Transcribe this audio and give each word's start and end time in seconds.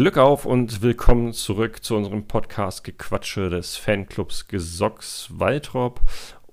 Glück 0.00 0.16
auf 0.16 0.46
und 0.46 0.80
willkommen 0.80 1.34
zurück 1.34 1.84
zu 1.84 1.94
unserem 1.94 2.26
Podcast 2.26 2.84
Gequatsche 2.84 3.50
des 3.50 3.76
Fanclubs 3.76 4.48
Gesocks 4.48 5.28
Waltrop. 5.30 6.00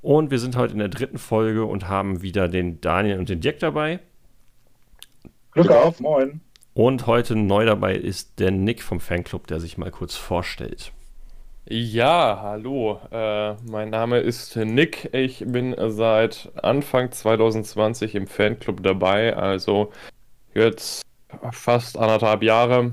Und 0.02 0.32
wir 0.32 0.40
sind 0.40 0.58
heute 0.58 0.74
in 0.74 0.80
der 0.80 0.90
dritten 0.90 1.18
Folge 1.18 1.64
und 1.64 1.88
haben 1.88 2.22
wieder 2.22 2.50
den 2.50 2.82
Daniel 2.82 3.20
und 3.20 3.30
den 3.30 3.40
Dirk 3.40 3.60
dabei. 3.60 4.02
Glück 5.54 5.72
auf, 5.72 6.02
moin. 6.02 6.42
Und 6.74 7.08
heute 7.08 7.38
neu 7.38 7.66
dabei 7.66 7.96
ist 7.96 8.38
der 8.42 8.52
Nick 8.52 8.84
vom 8.84 9.00
Fanclub, 9.00 9.48
der 9.48 9.62
sich 9.62 9.78
mal 9.78 9.92
kurz 9.92 10.18
vorstellt. 10.18 10.92
Ja, 11.70 12.42
hallo. 12.42 13.00
Äh, 13.12 13.54
mein 13.64 13.90
Name 13.90 14.20
ist 14.20 14.58
Nick. 14.58 15.14
Ich 15.14 15.46
bin 15.48 15.74
seit 15.88 16.52
Anfang 16.62 17.14
2020 17.14 18.14
im 18.14 18.28
Fanclub 18.28 18.84
dabei, 18.84 19.38
also 19.38 19.94
jetzt 20.54 21.02
fast 21.54 21.98
anderthalb 21.98 22.44
Jahre. 22.44 22.92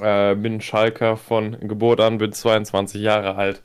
Äh, 0.00 0.34
bin 0.36 0.60
Schalker 0.60 1.16
von 1.16 1.58
Geburt 1.60 2.00
an, 2.00 2.18
bin 2.18 2.32
22 2.32 3.00
Jahre 3.00 3.36
alt. 3.36 3.62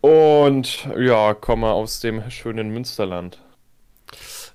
Und 0.00 0.86
ja, 0.98 1.32
komme 1.32 1.68
aus 1.68 2.00
dem 2.00 2.30
schönen 2.30 2.70
Münsterland. 2.70 3.40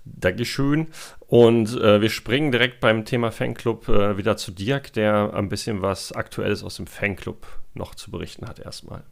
Dankeschön. 0.05 0.87
Und 1.27 1.75
äh, 1.75 2.01
wir 2.01 2.09
springen 2.09 2.51
direkt 2.51 2.79
beim 2.79 3.05
Thema 3.05 3.31
Fanclub 3.31 3.87
äh, 3.89 4.17
wieder 4.17 4.37
zu 4.37 4.51
Dirk, 4.51 4.93
der 4.93 5.33
ein 5.33 5.49
bisschen 5.49 5.81
was 5.81 6.11
Aktuelles 6.11 6.63
aus 6.63 6.75
dem 6.75 6.87
Fanclub 6.87 7.47
noch 7.73 7.95
zu 7.95 8.11
berichten 8.11 8.47
hat 8.47 8.59
erstmal. 8.59 9.03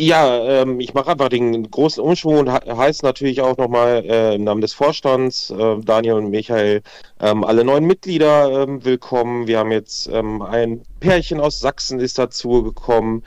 Ja, 0.00 0.62
ähm, 0.62 0.78
ich 0.78 0.94
mache 0.94 1.10
einfach 1.10 1.28
den 1.28 1.72
großen 1.72 2.00
Umschwung 2.00 2.38
und 2.38 2.48
heißt 2.48 3.02
natürlich 3.02 3.40
auch 3.40 3.56
nochmal 3.56 4.04
äh, 4.06 4.36
im 4.36 4.44
Namen 4.44 4.60
des 4.60 4.72
Vorstands, 4.72 5.50
äh, 5.50 5.76
Daniel 5.80 6.12
und 6.14 6.30
Michael, 6.30 6.82
ähm, 7.18 7.42
alle 7.42 7.64
neuen 7.64 7.84
Mitglieder 7.84 8.62
ähm, 8.62 8.84
willkommen. 8.84 9.48
Wir 9.48 9.58
haben 9.58 9.72
jetzt 9.72 10.06
ähm, 10.06 10.40
ein 10.40 10.82
Pärchen 11.00 11.40
aus 11.40 11.58
Sachsen 11.58 11.98
ist 11.98 12.16
dazugekommen, 12.16 13.24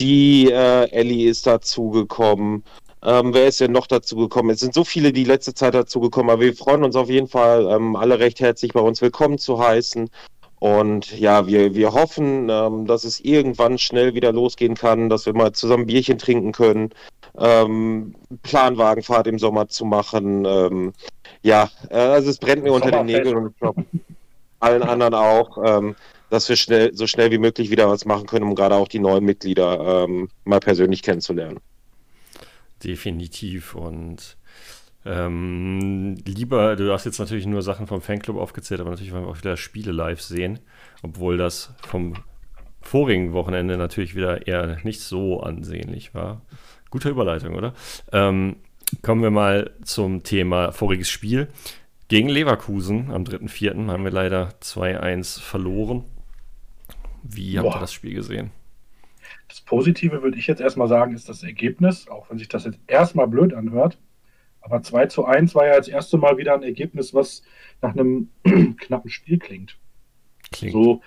die 0.00 0.48
äh, 0.48 0.88
Ellie 0.92 1.28
ist 1.28 1.48
dazugekommen. 1.48 2.62
Ähm, 3.02 3.34
wer 3.34 3.48
ist 3.48 3.60
denn 3.60 3.72
noch 3.72 3.88
dazugekommen? 3.88 4.52
Es 4.52 4.60
sind 4.60 4.74
so 4.74 4.84
viele 4.84 5.12
die 5.12 5.24
letzte 5.24 5.54
Zeit 5.54 5.74
dazugekommen, 5.74 6.30
aber 6.30 6.42
wir 6.42 6.54
freuen 6.54 6.84
uns 6.84 6.94
auf 6.94 7.10
jeden 7.10 7.26
Fall, 7.26 7.66
ähm, 7.68 7.96
alle 7.96 8.20
recht 8.20 8.38
herzlich 8.38 8.72
bei 8.72 8.80
uns 8.80 9.02
willkommen 9.02 9.38
zu 9.38 9.58
heißen. 9.58 10.08
Und 10.62 11.18
ja, 11.18 11.48
wir, 11.48 11.74
wir 11.74 11.92
hoffen, 11.92 12.48
ähm, 12.48 12.86
dass 12.86 13.02
es 13.02 13.18
irgendwann 13.18 13.78
schnell 13.78 14.14
wieder 14.14 14.32
losgehen 14.32 14.76
kann, 14.76 15.08
dass 15.08 15.26
wir 15.26 15.34
mal 15.34 15.50
zusammen 15.50 15.86
Bierchen 15.86 16.18
trinken 16.18 16.52
können, 16.52 16.90
ähm, 17.36 18.14
Planwagenfahrt 18.44 19.26
im 19.26 19.40
Sommer 19.40 19.66
zu 19.66 19.84
machen. 19.84 20.44
Ähm, 20.44 20.92
ja, 21.42 21.68
äh, 21.90 21.96
also 21.96 22.30
es 22.30 22.38
brennt 22.38 22.62
mir 22.62 22.72
unter 22.72 22.92
den 22.92 23.06
Nägeln 23.06 23.36
und 23.36 23.50
ich 23.50 23.58
glaube 23.58 23.84
allen 24.60 24.84
anderen 24.84 25.14
auch, 25.14 25.58
ähm, 25.64 25.96
dass 26.30 26.48
wir 26.48 26.54
schnell, 26.54 26.94
so 26.94 27.08
schnell 27.08 27.32
wie 27.32 27.38
möglich 27.38 27.70
wieder 27.72 27.88
was 27.88 28.04
machen 28.04 28.26
können, 28.28 28.44
um 28.44 28.54
gerade 28.54 28.76
auch 28.76 28.86
die 28.86 29.00
neuen 29.00 29.24
Mitglieder 29.24 30.04
ähm, 30.04 30.28
mal 30.44 30.60
persönlich 30.60 31.02
kennenzulernen. 31.02 31.58
Definitiv 32.84 33.74
und 33.74 34.36
ähm, 35.04 36.16
lieber, 36.24 36.76
du 36.76 36.92
hast 36.92 37.04
jetzt 37.04 37.18
natürlich 37.18 37.46
nur 37.46 37.62
Sachen 37.62 37.86
vom 37.86 38.00
Fanclub 38.00 38.36
aufgezählt, 38.36 38.80
aber 38.80 38.90
natürlich 38.90 39.12
wollen 39.12 39.24
wir 39.24 39.30
auch 39.30 39.38
wieder 39.38 39.56
Spiele 39.56 39.92
live 39.92 40.20
sehen, 40.20 40.60
obwohl 41.02 41.36
das 41.36 41.74
vom 41.86 42.14
vorigen 42.80 43.32
Wochenende 43.32 43.76
natürlich 43.76 44.14
wieder 44.14 44.46
eher 44.46 44.78
nicht 44.84 45.00
so 45.00 45.40
ansehnlich 45.40 46.14
war. 46.14 46.42
Gute 46.90 47.08
Überleitung, 47.08 47.54
oder? 47.54 47.74
Ähm, 48.12 48.56
kommen 49.02 49.22
wir 49.22 49.30
mal 49.30 49.70
zum 49.82 50.22
Thema 50.22 50.72
voriges 50.72 51.08
Spiel. 51.08 51.48
Gegen 52.08 52.28
Leverkusen 52.28 53.10
am 53.10 53.24
3.4. 53.24 53.88
haben 53.88 54.04
wir 54.04 54.10
leider 54.10 54.50
2-1 54.60 55.40
verloren. 55.40 56.04
Wie 57.22 57.58
habt 57.58 57.68
Boah. 57.68 57.76
ihr 57.76 57.80
das 57.80 57.92
Spiel 57.92 58.14
gesehen? 58.14 58.50
Das 59.48 59.60
Positive 59.62 60.22
würde 60.22 60.38
ich 60.38 60.46
jetzt 60.46 60.60
erstmal 60.60 60.88
sagen, 60.88 61.14
ist 61.14 61.28
das 61.28 61.42
Ergebnis, 61.42 62.08
auch 62.08 62.28
wenn 62.28 62.38
sich 62.38 62.48
das 62.48 62.64
jetzt 62.64 62.80
erstmal 62.86 63.28
blöd 63.28 63.54
anhört. 63.54 63.98
Aber 64.62 64.82
2 64.82 65.06
zu 65.06 65.24
1 65.24 65.54
war 65.54 65.66
ja 65.66 65.76
das 65.76 65.88
erste 65.88 66.18
Mal 66.18 66.38
wieder 66.38 66.54
ein 66.54 66.62
Ergebnis, 66.62 67.12
was 67.12 67.42
nach 67.80 67.94
einem 67.94 68.30
knappen 68.78 69.10
Spiel 69.10 69.38
klingt. 69.38 69.78
Klingt. 70.52 70.72
So, 70.72 71.00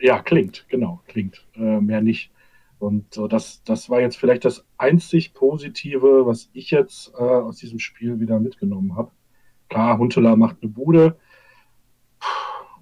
ja, 0.00 0.20
klingt, 0.20 0.66
genau, 0.68 1.00
klingt. 1.06 1.46
Äh, 1.54 1.80
mehr 1.80 2.00
nicht. 2.00 2.30
Und 2.78 3.14
so, 3.14 3.28
das, 3.28 3.62
das 3.64 3.90
war 3.90 4.00
jetzt 4.00 4.16
vielleicht 4.16 4.44
das 4.44 4.64
einzig 4.76 5.34
Positive, 5.34 6.26
was 6.26 6.50
ich 6.52 6.70
jetzt 6.70 7.12
äh, 7.14 7.22
aus 7.22 7.58
diesem 7.58 7.78
Spiel 7.78 8.18
wieder 8.18 8.40
mitgenommen 8.40 8.96
habe. 8.96 9.12
Klar, 9.68 9.98
Huntela 9.98 10.36
macht 10.36 10.56
eine 10.62 10.70
Bude. 10.70 11.16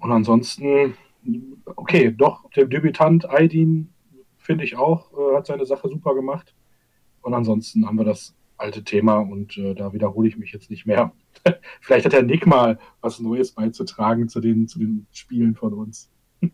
Und 0.01 0.11
ansonsten, 0.11 0.95
okay, 1.77 2.13
doch, 2.17 2.51
der 2.53 2.65
Debütant 2.65 3.27
Aydin, 3.29 3.93
finde 4.39 4.65
ich 4.65 4.77
auch, 4.77 5.13
äh, 5.13 5.37
hat 5.37 5.47
seine 5.47 5.67
Sache 5.67 5.89
super 5.89 6.15
gemacht. 6.15 6.55
Und 7.21 7.35
ansonsten 7.35 7.87
haben 7.87 7.99
wir 7.99 8.05
das 8.05 8.35
alte 8.61 8.85
Thema 8.85 9.19
und 9.19 9.57
äh, 9.57 9.75
da 9.75 9.93
wiederhole 9.93 10.29
ich 10.29 10.37
mich 10.37 10.53
jetzt 10.53 10.71
nicht 10.71 10.87
mehr. 10.87 11.13
Vielleicht 11.81 12.07
hat 12.07 12.13
der 12.13 12.23
Nick 12.23 12.47
mal 12.47 12.79
was 13.01 13.21
Neues 13.21 13.53
beizutragen 13.53 14.29
zu 14.29 14.41
den, 14.41 14.69
zu 14.69 14.79
den 14.79 15.07
Spielen 15.13 15.55
von 15.55 15.75
uns. 15.75 16.11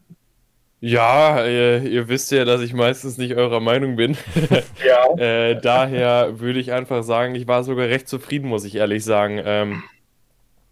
Ja, 0.78 1.45
ihr, 1.47 1.83
ihr, 1.84 2.06
wisst 2.09 2.31
ja, 2.31 2.45
dass 2.45 2.61
ich 2.61 2.75
meistens 2.75 3.16
nicht 3.16 3.34
eurer 3.34 3.61
Meinung 3.61 3.97
bin. 3.97 4.15
ja. 4.87 5.16
äh, 5.16 5.59
daher 5.59 6.39
würde 6.39 6.61
ich 6.61 6.71
einfach 6.71 7.03
sagen, 7.03 7.34
ich 7.34 7.49
war 7.49 7.65
sogar 7.65 7.89
recht 7.89 8.06
zufrieden, 8.06 8.49
muss 8.49 8.65
ich 8.66 8.75
ehrlich 8.75 9.03
sagen. 9.03 9.41
Ähm, 9.43 9.83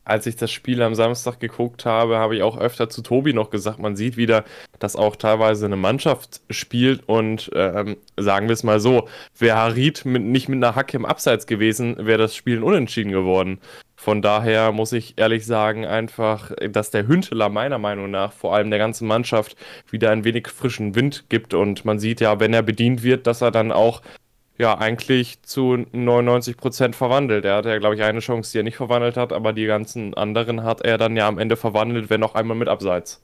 als 0.04 0.26
ich 0.26 0.36
das 0.36 0.50
Spiel 0.50 0.82
am 0.82 0.94
Samstag 0.94 1.40
geguckt 1.40 1.86
habe, 1.86 2.18
habe 2.18 2.36
ich 2.36 2.42
auch 2.42 2.58
öfter 2.58 2.88
zu 2.88 3.02
Tobi 3.02 3.32
noch 3.32 3.50
gesagt, 3.50 3.78
man 3.78 3.96
sieht 3.96 4.16
wieder, 4.16 4.44
dass 4.78 4.96
auch 4.96 5.16
teilweise 5.16 5.66
eine 5.66 5.76
Mannschaft 5.76 6.42
spielt 6.50 7.08
und 7.08 7.50
ähm, 7.54 7.96
sagen 8.16 8.48
wir 8.48 8.52
es 8.52 8.62
mal 8.62 8.80
so, 8.80 9.08
wäre 9.38 9.56
Harid 9.56 10.04
mit, 10.04 10.22
nicht 10.22 10.48
mit 10.48 10.62
einer 10.62 10.74
Hacke 10.74 10.96
im 10.96 11.06
Abseits 11.06 11.46
gewesen, 11.46 11.96
wäre 11.98 12.18
das 12.18 12.36
Spiel 12.36 12.62
unentschieden 12.62 13.12
geworden. 13.12 13.60
Von 13.96 14.20
daher 14.20 14.72
muss 14.72 14.92
ich 14.92 15.14
ehrlich 15.16 15.46
sagen, 15.46 15.86
einfach, 15.86 16.52
dass 16.70 16.90
der 16.90 17.06
Hünteler 17.06 17.48
meiner 17.48 17.78
Meinung 17.78 18.10
nach 18.10 18.32
vor 18.32 18.54
allem 18.54 18.68
der 18.68 18.78
ganzen 18.78 19.08
Mannschaft 19.08 19.56
wieder 19.90 20.10
ein 20.10 20.24
wenig 20.24 20.48
frischen 20.48 20.94
Wind 20.94 21.24
gibt 21.30 21.54
und 21.54 21.84
man 21.84 21.98
sieht 21.98 22.20
ja, 22.20 22.38
wenn 22.40 22.52
er 22.52 22.62
bedient 22.62 23.02
wird, 23.02 23.26
dass 23.26 23.40
er 23.40 23.50
dann 23.50 23.72
auch 23.72 24.02
ja, 24.56 24.78
eigentlich 24.78 25.42
zu 25.42 25.84
99 25.92 26.56
Prozent 26.56 26.96
verwandelt. 26.96 27.44
Er 27.44 27.56
hatte 27.56 27.70
ja, 27.70 27.78
glaube 27.78 27.96
ich, 27.96 28.02
eine 28.02 28.20
Chance, 28.20 28.52
die 28.52 28.58
er 28.58 28.64
nicht 28.64 28.76
verwandelt 28.76 29.16
hat, 29.16 29.32
aber 29.32 29.52
die 29.52 29.66
ganzen 29.66 30.14
anderen 30.14 30.62
hat 30.62 30.82
er 30.82 30.98
dann 30.98 31.16
ja 31.16 31.26
am 31.26 31.38
Ende 31.38 31.56
verwandelt, 31.56 32.10
wenn 32.10 32.22
auch 32.22 32.34
einmal 32.34 32.56
mit 32.56 32.68
Abseits. 32.68 33.20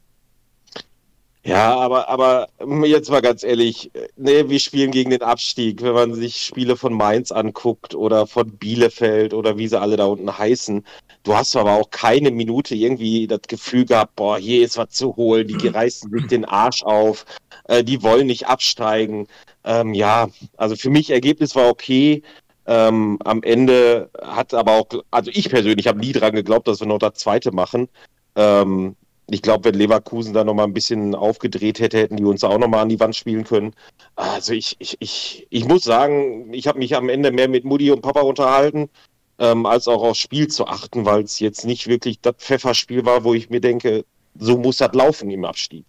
Ja, 1.43 1.75
aber, 1.75 2.09
aber 2.11 2.49
jetzt 2.85 3.11
mal 3.11 3.23
ganz 3.23 3.43
ehrlich, 3.43 3.91
ne, 4.17 4.51
wir 4.51 4.61
spielen 4.61 4.91
gegen 4.91 5.11
den 5.11 5.23
Abstieg. 5.23 5.81
Wenn 5.83 5.95
man 5.95 6.15
sich 6.15 6.37
Spiele 6.37 6.77
von 6.77 6.93
Mainz 6.93 7.33
anguckt 7.33 7.95
oder 7.95 8.27
von 8.27 8.51
Bielefeld 8.59 9.33
oder 9.33 9.57
wie 9.57 9.67
sie 9.67 9.81
alle 9.81 9.97
da 9.97 10.05
unten 10.05 10.37
heißen, 10.37 10.85
du 11.23 11.35
hast 11.35 11.57
aber 11.57 11.73
auch 11.77 11.89
keine 11.91 12.31
Minute 12.31 12.75
irgendwie 12.75 13.27
das 13.27 13.41
Gefühl 13.49 13.87
gehabt, 13.87 14.17
boah, 14.17 14.37
hier 14.39 14.62
ist 14.62 14.77
was 14.77 14.91
zu 14.91 15.17
holen, 15.17 15.49
die 15.49 15.69
reißen 15.69 16.11
sich 16.11 16.27
den 16.27 16.45
Arsch 16.45 16.83
auf, 16.83 17.25
äh, 17.65 17.83
die 17.83 18.03
wollen 18.03 18.27
nicht 18.27 18.47
absteigen. 18.47 19.27
Ähm, 19.65 19.94
ja, 19.94 20.28
also 20.56 20.76
für 20.76 20.91
mich 20.91 21.10
Ergebnis 21.10 21.54
war 21.54 21.69
okay. 21.69 22.22
Ähm, 22.66 23.19
am 23.25 23.43
Ende 23.43 24.10
hat 24.22 24.54
aber 24.54 24.72
auch, 24.72 24.87
also 25.10 25.31
ich 25.34 25.50
persönlich 25.50 25.87
habe 25.87 25.98
nie 26.00 26.12
dran 26.12 26.34
geglaubt, 26.34 26.69
dass 26.69 26.81
wir 26.81 26.87
noch 26.87 26.98
das 26.98 27.15
zweite 27.15 27.53
machen. 27.53 27.88
Ähm, 28.37 28.97
ich 29.32 29.43
glaube, 29.43 29.65
wenn 29.66 29.75
Leverkusen 29.78 30.34
da 30.34 30.44
nochmal 30.44 30.66
ein 30.66 30.75
bisschen 30.75 31.15
aufgedreht 31.15 31.78
hätte, 31.81 31.99
hätten 31.99 32.16
die 32.16 32.25
uns 32.25 32.44
auch 32.44 32.59
nochmal 32.59 32.81
an 32.81 32.88
die 32.88 33.00
Wand 33.00 33.15
spielen 33.15 33.44
können. 33.44 33.75
Also 34.16 34.53
ich, 34.53 34.76
ich, 34.81 34.97
ich, 35.00 35.47
ich 35.50 35.65
muss 35.66 35.84
sagen, 35.84 36.52
ich 36.52 36.67
habe 36.67 36.79
mich 36.79 36.96
am 36.96 37.08
Ende 37.08 37.31
mehr 37.31 37.49
mit 37.49 37.64
Mutti 37.64 37.90
und 37.90 38.02
Papa 38.02 38.23
unterhalten, 38.23 38.90
ähm, 39.38 39.67
als 39.67 39.88
auch 39.88 40.02
aufs 40.02 40.19
Spiel 40.19 40.49
zu 40.49 40.67
achten, 40.67 41.05
weil 41.05 41.23
es 41.23 41.38
jetzt 41.38 41.64
nicht 41.64 41.87
wirklich 41.87 42.20
das 42.20 42.35
Pfefferspiel 42.38 43.05
war, 43.05 43.25
wo 43.25 43.35
ich 43.35 43.50
mir 43.50 43.61
denke, 43.61 44.05
so 44.38 44.58
muss 44.58 44.79
das 44.79 44.93
laufen 44.94 45.31
im 45.31 45.44
Abstieg. 45.44 45.85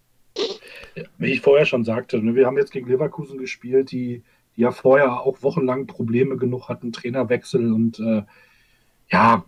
Wie 1.18 1.32
ich 1.32 1.42
vorher 1.42 1.66
schon 1.66 1.84
sagte, 1.84 2.22
ne, 2.22 2.36
wir 2.36 2.46
haben 2.46 2.58
jetzt 2.58 2.72
gegen 2.72 2.88
Leverkusen 2.88 3.38
gespielt, 3.38 3.92
die, 3.92 4.24
die 4.56 4.62
ja 4.62 4.72
vorher 4.72 5.22
auch 5.22 5.42
wochenlang 5.44 5.88
Probleme 5.88 6.38
genug 6.38 6.70
hatten, 6.70 6.92
Trainerwechsel 6.92 7.72
und 7.72 8.00
äh, 8.00 8.24
ja, 9.10 9.46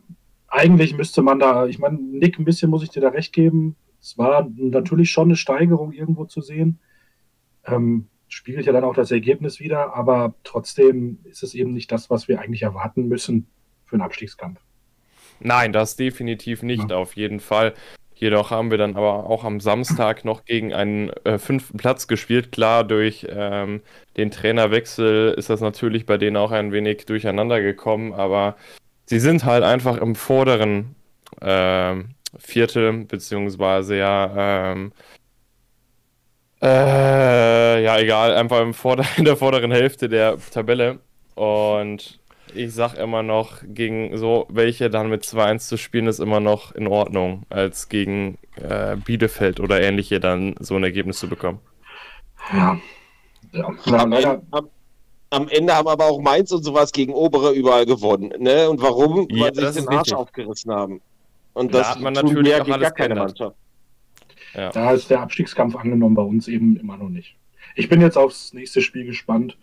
eigentlich 0.48 0.96
müsste 0.96 1.22
man 1.22 1.40
da, 1.40 1.66
ich 1.66 1.80
meine, 1.80 1.98
Nick, 1.98 2.38
ein 2.38 2.46
bisschen 2.46 2.70
muss 2.70 2.84
ich 2.84 2.90
dir 2.90 3.02
da 3.02 3.10
recht 3.10 3.34
geben. 3.34 3.76
Es 4.00 4.18
war 4.18 4.48
natürlich 4.56 5.10
schon 5.10 5.30
eine 5.30 5.36
Steigerung 5.36 5.94
irgendwo 5.94 6.26
zu 6.26 6.42
sehen. 6.42 6.80
Ähm, 7.66 8.08
spiegelt 8.28 8.66
ja 8.66 8.74
dann 8.74 8.84
auch 8.84 8.94
das 8.94 9.12
Ergebnis 9.12 9.60
wieder, 9.60 9.96
aber 9.96 10.36
trotzdem 10.44 11.20
ist 11.24 11.44
es 11.44 11.56
eben 11.56 11.74
nicht 11.74 11.92
das, 11.92 12.10
was 12.10 12.28
wir 12.28 12.40
eigentlich 12.40 12.64
erwarten 12.64 13.08
müssen 13.08 13.48
für 13.86 13.96
einen 13.96 14.04
Abstiegskampf. 14.04 14.60
Nein, 15.40 15.74
das 15.74 15.96
definitiv 15.96 16.64
nicht, 16.64 16.92
ja. 16.92 16.98
auf 16.98 17.16
jeden 17.16 17.40
Fall. 17.40 17.74
Jedoch 18.24 18.52
haben 18.52 18.72
wir 18.72 18.78
dann 18.78 18.96
aber 18.96 19.30
auch 19.30 19.44
am 19.44 19.60
Samstag 19.60 20.24
noch 20.24 20.46
gegen 20.46 20.74
einen 20.74 21.10
äh, 21.26 21.38
fünften 21.38 21.78
Platz 21.78 22.08
gespielt. 22.08 22.54
Klar, 22.54 22.86
durch 22.86 23.28
ähm, 23.30 23.82
den 24.16 24.32
Trainerwechsel 24.32 25.34
ist 25.38 25.50
das 25.50 25.60
natürlich 25.60 26.06
bei 26.06 26.18
denen 26.18 26.38
auch 26.38 26.52
ein 26.52 26.72
wenig 26.72 27.06
durcheinander 27.06 27.62
gekommen, 27.62 28.14
aber 28.14 28.56
sie 29.08 29.20
sind 29.20 29.44
halt 29.44 29.66
einfach 29.66 29.98
im 29.98 30.16
vorderen 30.16 30.96
äh, 31.42 31.96
Viertel, 32.38 33.04
beziehungsweise 33.06 33.98
ja, 33.98 34.72
ähm, 34.72 34.94
Äh, 36.62 37.84
ja, 37.84 38.00
egal. 38.00 38.36
Einfach 38.36 38.62
im 38.62 38.74
Vorder 38.74 39.06
in 39.18 39.26
der 39.26 39.36
vorderen 39.38 39.72
Hälfte 39.72 40.08
der 40.08 40.38
Tabelle. 40.52 41.00
Und 41.36 42.20
ich 42.56 42.74
sag 42.74 42.96
immer 42.96 43.24
noch, 43.24 43.62
gegen 43.64 44.18
so 44.18 44.46
welche 44.50 44.90
dann 44.90 45.10
mit 45.10 45.24
2-1 45.24 45.68
zu 45.68 45.78
spielen, 45.78 46.08
ist 46.08 46.20
immer 46.20 46.40
noch 46.40 46.74
in 46.74 46.88
Ordnung, 46.88 47.44
als 47.50 47.90
gegen 47.90 48.38
äh, 48.56 48.96
Bielefeld 48.96 49.60
oder 49.60 49.82
ähnliche 49.82 50.20
dann 50.20 50.56
so 50.60 50.76
ein 50.76 50.84
Ergebnis 50.84 51.20
zu 51.20 51.28
bekommen. 51.28 51.60
Ja. 52.52 52.80
ja. 53.52 53.66
Am, 53.86 54.12
Ende, 54.12 54.42
am, 54.52 54.70
am, 55.30 55.48
Ende, 55.48 55.76
haben 55.76 55.88
aber 55.88 56.06
auch 56.06 56.22
Mainz 56.22 56.52
und 56.52 56.64
sowas 56.64 56.92
gegen 56.92 57.14
Obere 57.14 57.54
überall 57.54 57.86
gewonnen. 57.86 58.34
Ne? 58.40 58.70
Und 58.70 58.82
warum? 58.82 59.28
Ja, 59.30 59.46
Weil 59.46 59.56
sie 59.56 59.68
sich 59.72 59.86
den 59.86 59.90
Arsch 59.90 60.00
wichtig. 60.00 60.16
aufgerissen 60.16 60.72
haben. 60.72 61.02
Und 61.54 61.74
das 61.74 61.88
da 61.88 61.96
hat 61.96 62.02
man 62.02 62.14
natürlich 62.14 62.56
auch 62.56 62.66
gar 62.66 62.92
keine 62.92 63.16
Mannschaft. 63.16 63.56
Ja. 64.54 64.72
Da 64.72 64.92
ist 64.92 65.10
der 65.10 65.22
Abstiegskampf 65.22 65.76
angenommen, 65.76 66.16
bei 66.16 66.22
uns 66.22 66.48
eben 66.48 66.78
immer 66.78 66.98
noch 66.98 67.10
nicht. 67.10 67.36
Ich 67.76 67.90
bin 67.90 68.02
jetzt 68.02 68.18
aufs 68.18 68.54
nächste 68.54 68.82
Spiel 68.82 69.06
gespannt. 69.06 69.58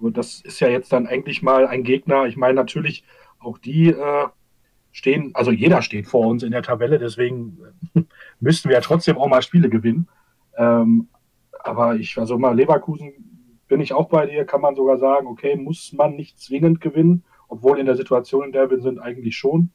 Das 0.00 0.40
ist 0.40 0.60
ja 0.60 0.68
jetzt 0.68 0.92
dann 0.92 1.06
eigentlich 1.06 1.42
mal 1.42 1.66
ein 1.66 1.82
Gegner. 1.82 2.26
Ich 2.26 2.36
meine, 2.36 2.54
natürlich 2.54 3.04
auch 3.38 3.58
die 3.58 3.88
äh, 3.88 4.26
stehen, 4.92 5.30
also 5.34 5.50
jeder 5.50 5.82
steht 5.82 6.06
vor 6.06 6.26
uns 6.26 6.42
in 6.42 6.52
der 6.52 6.62
Tabelle, 6.62 6.98
deswegen 6.98 7.58
müssten 8.40 8.68
wir 8.68 8.76
ja 8.76 8.82
trotzdem 8.82 9.18
auch 9.18 9.28
mal 9.28 9.42
Spiele 9.42 9.68
gewinnen. 9.68 10.08
Ähm, 10.56 11.08
aber 11.62 11.96
ich, 11.96 12.18
also 12.18 12.38
mal 12.38 12.56
Leverkusen 12.56 13.12
bin 13.68 13.80
ich 13.80 13.92
auch 13.92 14.08
bei 14.08 14.26
dir, 14.26 14.44
kann 14.44 14.60
man 14.60 14.74
sogar 14.74 14.98
sagen, 14.98 15.26
okay, 15.26 15.56
muss 15.56 15.92
man 15.92 16.16
nicht 16.16 16.40
zwingend 16.40 16.80
gewinnen, 16.80 17.24
obwohl 17.48 17.78
in 17.78 17.86
der 17.86 17.96
Situation, 17.96 18.46
in 18.46 18.52
der 18.52 18.70
wir 18.70 18.80
sind, 18.80 18.98
eigentlich 18.98 19.36
schon. 19.36 19.70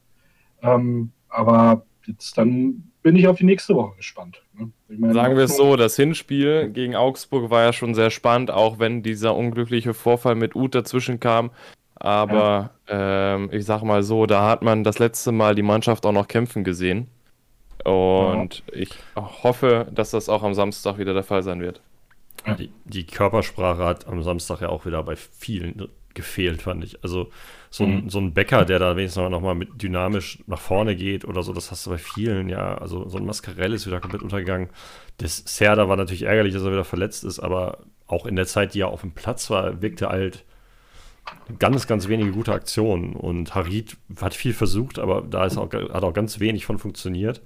Ähm, 0.61 1.11
aber 1.29 1.85
jetzt 2.05 2.37
dann 2.37 2.91
bin 3.05 3.15
ich 3.15 3.27
auf 3.27 3.37
die 3.37 3.45
nächste 3.45 3.75
Woche 3.75 3.97
gespannt. 3.97 4.41
Ne? 4.57 4.71
Meine, 4.87 5.13
Sagen 5.13 5.37
wir 5.37 5.43
es 5.43 5.55
so, 5.55 5.75
das 5.75 5.95
Hinspiel 5.95 6.69
gegen 6.69 6.95
Augsburg 6.95 7.51
war 7.51 7.61
ja 7.61 7.71
schon 7.71 7.93
sehr 7.93 8.09
spannend, 8.09 8.49
auch 8.49 8.79
wenn 8.79 9.03
dieser 9.03 9.35
unglückliche 9.35 9.93
Vorfall 9.93 10.33
mit 10.33 10.55
Uth 10.55 10.73
dazwischen 10.73 11.19
kam. 11.19 11.51
Aber 11.93 12.71
ja. 12.89 13.35
ähm, 13.35 13.49
ich 13.51 13.63
sag 13.63 13.83
mal 13.83 14.01
so, 14.01 14.25
da 14.25 14.49
hat 14.49 14.63
man 14.63 14.83
das 14.83 14.97
letzte 14.97 15.31
Mal 15.31 15.53
die 15.53 15.61
Mannschaft 15.61 16.03
auch 16.07 16.13
noch 16.13 16.27
kämpfen 16.27 16.63
gesehen. 16.63 17.05
Und 17.83 18.63
ja. 18.73 18.81
ich 18.81 18.89
hoffe, 19.15 19.85
dass 19.93 20.09
das 20.09 20.27
auch 20.27 20.41
am 20.41 20.55
Samstag 20.55 20.97
wieder 20.97 21.13
der 21.13 21.21
Fall 21.21 21.43
sein 21.43 21.61
wird. 21.61 21.81
Die, 22.57 22.71
die, 22.85 23.05
Körpersprache 23.05 23.83
hat 23.83 24.07
am 24.07 24.23
Samstag 24.23 24.61
ja 24.61 24.69
auch 24.69 24.87
wieder 24.87 25.03
bei 25.03 25.15
vielen 25.15 25.89
gefehlt, 26.15 26.63
fand 26.63 26.83
ich. 26.83 27.03
Also 27.03 27.29
so 27.69 27.83
ein, 27.83 28.05
mhm. 28.05 28.09
so 28.09 28.19
ein 28.19 28.33
Bäcker, 28.33 28.65
der 28.65 28.79
da 28.79 28.95
wenigstens 28.95 29.29
noch 29.29 29.41
mal 29.41 29.55
mit 29.55 29.81
dynamisch 29.81 30.39
nach 30.47 30.59
vorne 30.59 30.95
geht 30.95 31.25
oder 31.25 31.43
so, 31.43 31.53
das 31.53 31.71
hast 31.71 31.85
du 31.85 31.91
bei 31.91 31.97
vielen, 31.97 32.49
ja. 32.49 32.75
Also 32.77 33.07
so 33.07 33.17
ein 33.17 33.25
Mascarell 33.25 33.73
ist 33.73 33.85
wieder 33.85 33.99
komplett 33.99 34.23
untergegangen. 34.23 34.69
Das 35.17 35.43
Serda 35.45 35.87
war 35.87 35.97
natürlich 35.97 36.23
ärgerlich, 36.23 36.53
dass 36.53 36.63
er 36.63 36.71
wieder 36.71 36.85
verletzt 36.85 37.23
ist, 37.23 37.39
aber 37.39 37.79
auch 38.07 38.25
in 38.25 38.35
der 38.35 38.47
Zeit, 38.47 38.73
die 38.73 38.81
er 38.81 38.89
auf 38.89 39.01
dem 39.01 39.11
Platz 39.11 39.49
war, 39.49 39.81
wirkte 39.81 40.09
halt 40.09 40.45
ganz, 41.59 41.87
ganz 41.87 42.07
wenige 42.07 42.31
gute 42.31 42.53
Aktionen. 42.53 43.13
Und 43.13 43.55
Harid 43.55 43.97
hat 44.21 44.33
viel 44.33 44.53
versucht, 44.53 44.99
aber 44.99 45.21
da 45.21 45.45
ist 45.45 45.57
auch, 45.57 45.71
hat 45.71 46.03
auch 46.03 46.13
ganz 46.13 46.39
wenig 46.39 46.65
von 46.65 46.77
funktioniert. 46.77 47.41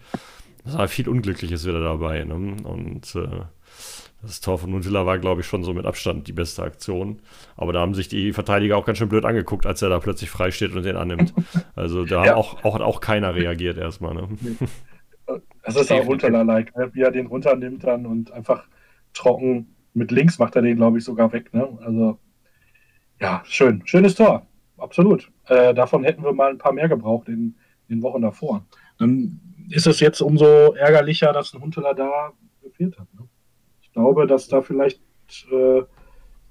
Da 0.65 0.79
war 0.79 0.87
viel 0.87 1.07
Unglückliches 1.07 1.65
wieder 1.65 1.81
dabei. 1.81 2.23
Ne? 2.23 2.57
Und 2.63 3.15
äh, 3.15 3.45
das 4.21 4.41
Tor 4.41 4.59
von 4.59 4.71
Nuntilla 4.71 5.05
war, 5.05 5.17
glaube 5.17 5.41
ich, 5.41 5.47
schon 5.47 5.63
so 5.63 5.73
mit 5.73 5.85
Abstand 5.85 6.27
die 6.27 6.33
beste 6.33 6.63
Aktion. 6.63 7.21
Aber 7.55 7.71
da 7.71 7.79
haben 7.79 7.93
sich 7.93 8.09
die 8.09 8.33
Verteidiger 8.33 8.77
auch 8.77 8.85
ganz 8.85 8.97
schön 8.97 9.09
blöd 9.09 9.25
angeguckt, 9.25 9.65
als 9.65 9.81
er 9.81 9.89
da 9.89 9.99
plötzlich 9.99 10.29
frei 10.29 10.51
steht 10.51 10.75
und 10.75 10.83
den 10.83 10.97
annimmt. 10.97 11.33
Also 11.75 12.03
da 12.03 12.25
ja. 12.25 12.35
auch, 12.35 12.63
auch, 12.63 12.75
hat 12.75 12.81
auch 12.81 12.99
keiner 12.99 13.33
reagiert 13.33 13.77
erstmal. 13.77 14.13
Ne? 14.13 14.27
Das 15.63 15.75
ist 15.75 15.91
auch 15.91 16.05
Huntela-like, 16.05 16.75
ne? 16.75 16.89
wie 16.93 17.01
er 17.01 17.11
den 17.11 17.27
runternimmt 17.27 17.83
dann 17.83 18.05
und 18.05 18.31
einfach 18.31 18.65
trocken 19.13 19.75
mit 19.93 20.11
links 20.11 20.39
macht 20.39 20.55
er 20.55 20.61
den, 20.61 20.77
glaube 20.77 20.97
ich, 20.97 21.03
sogar 21.03 21.31
weg. 21.31 21.53
Ne? 21.53 21.77
Also 21.81 22.17
ja, 23.19 23.41
schön. 23.45 23.81
Schönes 23.85 24.15
Tor. 24.15 24.45
Absolut. 24.77 25.31
Äh, 25.47 25.73
davon 25.73 26.03
hätten 26.03 26.23
wir 26.23 26.33
mal 26.33 26.51
ein 26.51 26.57
paar 26.57 26.73
mehr 26.73 26.87
gebraucht 26.87 27.27
in, 27.27 27.55
in 27.87 27.97
den 27.97 28.01
Wochen 28.01 28.21
davor. 28.21 28.65
Dann 28.97 29.39
ist 29.69 29.87
es 29.87 29.99
jetzt 29.99 30.21
umso 30.21 30.73
ärgerlicher, 30.73 31.33
dass 31.33 31.53
ein 31.53 31.61
Huntela 31.61 31.93
da 31.93 32.31
gefehlt 32.63 32.97
hat. 32.97 33.07
Ne? 33.13 33.28
Glaube, 33.99 34.27
dass 34.27 34.47
da 34.47 34.61
vielleicht 34.61 35.01
äh, 35.51 35.81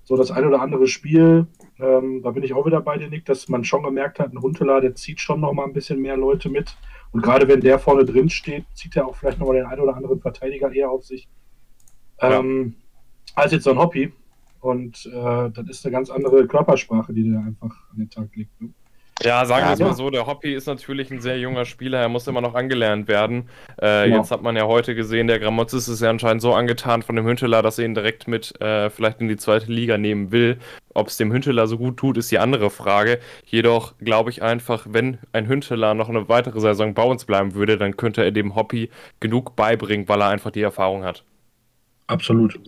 so 0.05 0.17
das 0.17 0.31
ein 0.31 0.47
oder 0.47 0.61
andere 0.61 0.87
Spiel, 0.87 1.47
ähm, 1.79 2.23
da 2.23 2.31
bin 2.31 2.43
ich 2.43 2.53
auch 2.53 2.67
wieder 2.67 2.81
bei 2.81 2.99
dir, 2.99 3.09
Nick, 3.09 3.25
dass 3.25 3.49
man 3.49 3.65
schon 3.65 3.83
gemerkt 3.83 4.19
hat, 4.19 4.33
ein 4.33 4.41
Huntela, 4.41 4.81
der 4.81 4.95
zieht 4.95 5.21
schon 5.21 5.41
noch 5.41 5.53
mal 5.53 5.65
ein 5.65 5.73
bisschen 5.73 6.01
mehr 6.01 6.17
Leute 6.17 6.51
mit. 6.51 6.77
Und 7.11 7.23
gerade 7.23 7.49
wenn 7.49 7.61
der 7.61 7.79
vorne 7.79 8.05
drin 8.05 8.29
steht, 8.29 8.67
zieht 8.75 8.97
er 8.97 9.07
auch 9.07 9.17
vielleicht 9.17 9.39
noch 9.39 9.47
mal 9.47 9.55
den 9.55 9.67
einen 9.67 9.81
oder 9.81 9.97
anderen 9.97 10.21
Verteidiger 10.21 10.71
eher 10.71 10.91
auf 10.91 11.05
sich. 11.05 11.27
Ähm, 12.21 12.75
ja. 12.77 13.43
Als 13.43 13.53
jetzt 13.53 13.65
so 13.65 13.71
ein 13.71 13.79
Hobby. 13.79 14.13
Und 14.61 15.07
äh, 15.07 15.51
das 15.51 15.69
ist 15.69 15.87
eine 15.87 15.93
ganz 15.93 16.11
andere 16.11 16.47
Körpersprache, 16.47 17.13
die 17.15 17.31
der 17.31 17.41
einfach 17.41 17.91
an 17.93 17.99
den 17.99 18.11
Tag 18.11 18.29
legt. 18.35 18.61
Ne? 18.61 18.71
Ja, 19.23 19.45
sagen 19.47 19.67
wir 19.67 19.73
es 19.73 19.81
mal 19.81 19.95
so, 19.95 20.11
der 20.11 20.27
Hoppy 20.27 20.55
ist 20.55 20.67
natürlich 20.67 21.11
ein 21.11 21.21
sehr 21.21 21.39
junger 21.39 21.65
Spieler, 21.65 21.99
er 21.99 22.09
muss 22.09 22.27
immer 22.29 22.41
noch 22.41 22.55
angelernt 22.55 23.09
werden. 23.09 23.49
Äh, 23.81 24.11
ja. 24.11 24.17
Jetzt 24.17 24.31
hat 24.31 24.43
man 24.43 24.55
ja 24.55 24.67
heute 24.67 24.95
gesehen, 24.95 25.27
der 25.27 25.41
Gramozis 25.41 25.89
ist 25.89 26.01
ja 26.01 26.11
anscheinend 26.11 26.41
so 26.41 26.55
angetan 26.55 27.03
von 27.03 27.17
dem 27.17 27.27
Hünteler, 27.27 27.63
dass 27.63 27.79
er 27.79 27.87
ihn 27.87 27.95
direkt 27.95 28.29
mit 28.29 28.61
äh, 28.61 28.91
vielleicht 28.91 29.21
in 29.21 29.29
die 29.29 29.37
zweite 29.37 29.73
Liga 29.73 29.99
nehmen 29.99 30.31
will. 30.31 30.59
Ob 30.95 31.09
es 31.09 31.17
dem 31.17 31.33
Hünteler 31.33 31.67
so 31.67 31.79
gut 31.79 31.97
tut, 31.97 32.17
ist 32.17 32.31
die 32.31 32.39
andere 32.39 32.71
Frage. 32.71 33.19
Jedoch 33.45 33.95
glaube 33.99 34.31
ich 34.31 34.43
einfach, 34.43 34.87
wenn 34.89 35.19
ein 35.33 35.49
Hünteler 35.49 35.95
noch 35.95 36.09
eine 36.09 36.29
weitere 36.29 36.61
Saison 36.61 36.95
bei 36.95 37.03
uns 37.03 37.25
bleiben 37.25 37.55
würde, 37.55 37.77
dann 37.77 37.97
könnte 37.97 38.23
er 38.23 38.31
dem 38.31 38.55
Hoppy 38.55 38.91
genug 39.19 39.57
beibringen, 39.57 40.09
weil 40.09 40.21
er 40.23 40.29
einfach 40.29 40.53
die 40.53 40.63
Erfahrung 40.63 41.05
hat. 41.05 41.25
Absolut. 42.07 42.59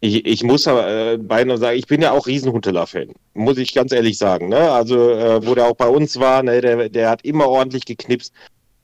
Ich, 0.00 0.26
ich 0.26 0.42
muss 0.42 0.68
aber 0.68 0.88
äh, 0.88 1.16
beinahe 1.18 1.56
sagen, 1.56 1.78
ich 1.78 1.86
bin 1.86 2.02
ja 2.02 2.12
auch 2.12 2.26
Riesenhuntela-Fan, 2.26 3.14
muss 3.34 3.56
ich 3.56 3.74
ganz 3.74 3.92
ehrlich 3.92 4.18
sagen. 4.18 4.48
Ne? 4.48 4.70
Also, 4.70 5.10
äh, 5.10 5.46
wo 5.46 5.54
der 5.54 5.66
auch 5.66 5.76
bei 5.76 5.88
uns 5.88 6.18
war, 6.20 6.42
ne, 6.42 6.60
der, 6.60 6.88
der 6.90 7.10
hat 7.10 7.24
immer 7.24 7.48
ordentlich 7.48 7.86
geknipst. 7.86 8.32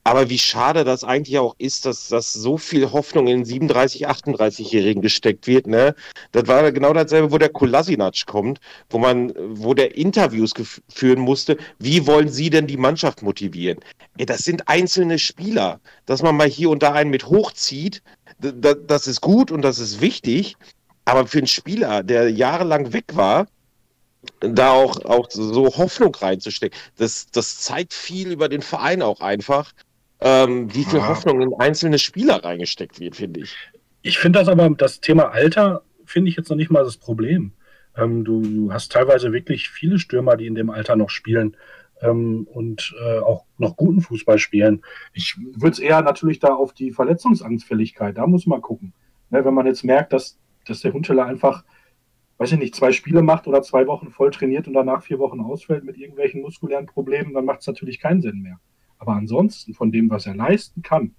Aber 0.04 0.28
wie 0.30 0.38
schade 0.38 0.82
das 0.82 1.04
eigentlich 1.04 1.38
auch 1.38 1.54
ist, 1.58 1.86
dass, 1.86 2.08
dass 2.08 2.32
so 2.32 2.58
viel 2.58 2.90
Hoffnung 2.90 3.28
in 3.28 3.44
37, 3.44 4.08
38-Jährigen 4.08 5.00
gesteckt 5.00 5.46
wird. 5.46 5.68
Ne? 5.68 5.94
Das 6.32 6.48
war 6.48 6.72
genau 6.72 6.92
dasselbe, 6.92 7.30
wo 7.30 7.38
der 7.38 7.50
Kolasinac 7.50 8.26
kommt, 8.26 8.58
wo 8.90 8.98
man, 8.98 9.32
wo 9.36 9.74
der 9.74 9.96
Interviews 9.96 10.54
führen 10.88 11.20
musste. 11.20 11.56
Wie 11.78 12.04
wollen 12.06 12.28
Sie 12.28 12.50
denn 12.50 12.66
die 12.66 12.76
Mannschaft 12.76 13.22
motivieren? 13.22 13.78
Ey, 14.18 14.26
das 14.26 14.40
sind 14.40 14.68
einzelne 14.68 15.20
Spieler. 15.20 15.80
Dass 16.06 16.20
man 16.20 16.36
mal 16.36 16.48
hier 16.48 16.70
und 16.70 16.82
da 16.82 16.94
einen 16.94 17.10
mit 17.10 17.28
hochzieht, 17.28 18.02
das 18.40 19.06
ist 19.06 19.20
gut 19.20 19.52
und 19.52 19.62
das 19.62 19.78
ist 19.78 20.00
wichtig. 20.00 20.56
Aber 21.04 21.26
für 21.26 21.38
einen 21.38 21.46
Spieler, 21.46 22.02
der 22.02 22.30
jahrelang 22.30 22.92
weg 22.92 23.06
war, 23.14 23.46
da 24.40 24.70
auch, 24.70 25.04
auch 25.04 25.28
so 25.30 25.76
Hoffnung 25.76 26.14
reinzustecken, 26.14 26.78
das, 26.96 27.30
das 27.30 27.58
zeigt 27.58 27.92
viel 27.92 28.30
über 28.30 28.48
den 28.48 28.62
Verein 28.62 29.02
auch 29.02 29.20
einfach, 29.20 29.72
ähm, 30.20 30.72
wie 30.72 30.84
viel 30.84 31.00
ja. 31.00 31.08
Hoffnung 31.08 31.42
in 31.42 31.54
einzelne 31.54 31.98
Spieler 31.98 32.44
reingesteckt 32.44 33.00
wird, 33.00 33.16
finde 33.16 33.40
ich. 33.40 33.56
Ich 34.02 34.18
finde 34.18 34.38
das 34.38 34.48
aber, 34.48 34.70
das 34.70 35.00
Thema 35.00 35.30
Alter, 35.30 35.82
finde 36.04 36.30
ich 36.30 36.36
jetzt 36.36 36.48
noch 36.48 36.56
nicht 36.56 36.70
mal 36.70 36.84
das 36.84 36.96
Problem. 36.96 37.52
Ähm, 37.96 38.24
du, 38.24 38.40
du, 38.40 38.72
hast 38.72 38.92
teilweise 38.92 39.32
wirklich 39.32 39.68
viele 39.68 39.98
Stürmer, 39.98 40.36
die 40.36 40.46
in 40.46 40.54
dem 40.54 40.70
Alter 40.70 40.96
noch 40.96 41.10
spielen 41.10 41.56
ähm, 42.00 42.46
und 42.50 42.94
äh, 43.04 43.18
auch 43.18 43.44
noch 43.58 43.76
guten 43.76 44.00
Fußball 44.00 44.38
spielen. 44.38 44.82
Ich 45.12 45.36
würde 45.38 45.72
es 45.72 45.78
eher 45.78 46.02
natürlich 46.02 46.38
da 46.38 46.54
auf 46.54 46.72
die 46.72 46.92
Verletzungsanfälligkeit, 46.92 48.16
da 48.16 48.26
muss 48.26 48.46
man 48.46 48.62
gucken. 48.62 48.92
Ne, 49.30 49.44
wenn 49.44 49.54
man 49.54 49.66
jetzt 49.66 49.84
merkt, 49.84 50.12
dass 50.12 50.38
dass 50.66 50.80
der 50.80 50.92
Huntela 50.92 51.24
einfach, 51.24 51.64
weiß 52.38 52.52
ich 52.52 52.58
nicht, 52.58 52.74
zwei 52.74 52.92
Spiele 52.92 53.22
macht 53.22 53.46
oder 53.46 53.62
zwei 53.62 53.86
Wochen 53.86 54.10
voll 54.10 54.30
trainiert 54.30 54.66
und 54.66 54.74
danach 54.74 55.02
vier 55.02 55.18
Wochen 55.18 55.40
ausfällt 55.40 55.84
mit 55.84 55.96
irgendwelchen 55.96 56.42
muskulären 56.42 56.86
Problemen, 56.86 57.34
dann 57.34 57.44
macht 57.44 57.60
es 57.60 57.66
natürlich 57.66 58.00
keinen 58.00 58.22
Sinn 58.22 58.40
mehr. 58.42 58.58
Aber 58.98 59.12
ansonsten 59.12 59.74
von 59.74 59.90
dem, 59.90 60.10
was 60.10 60.26
er 60.26 60.34
leisten 60.34 60.82
kann, 60.82 61.14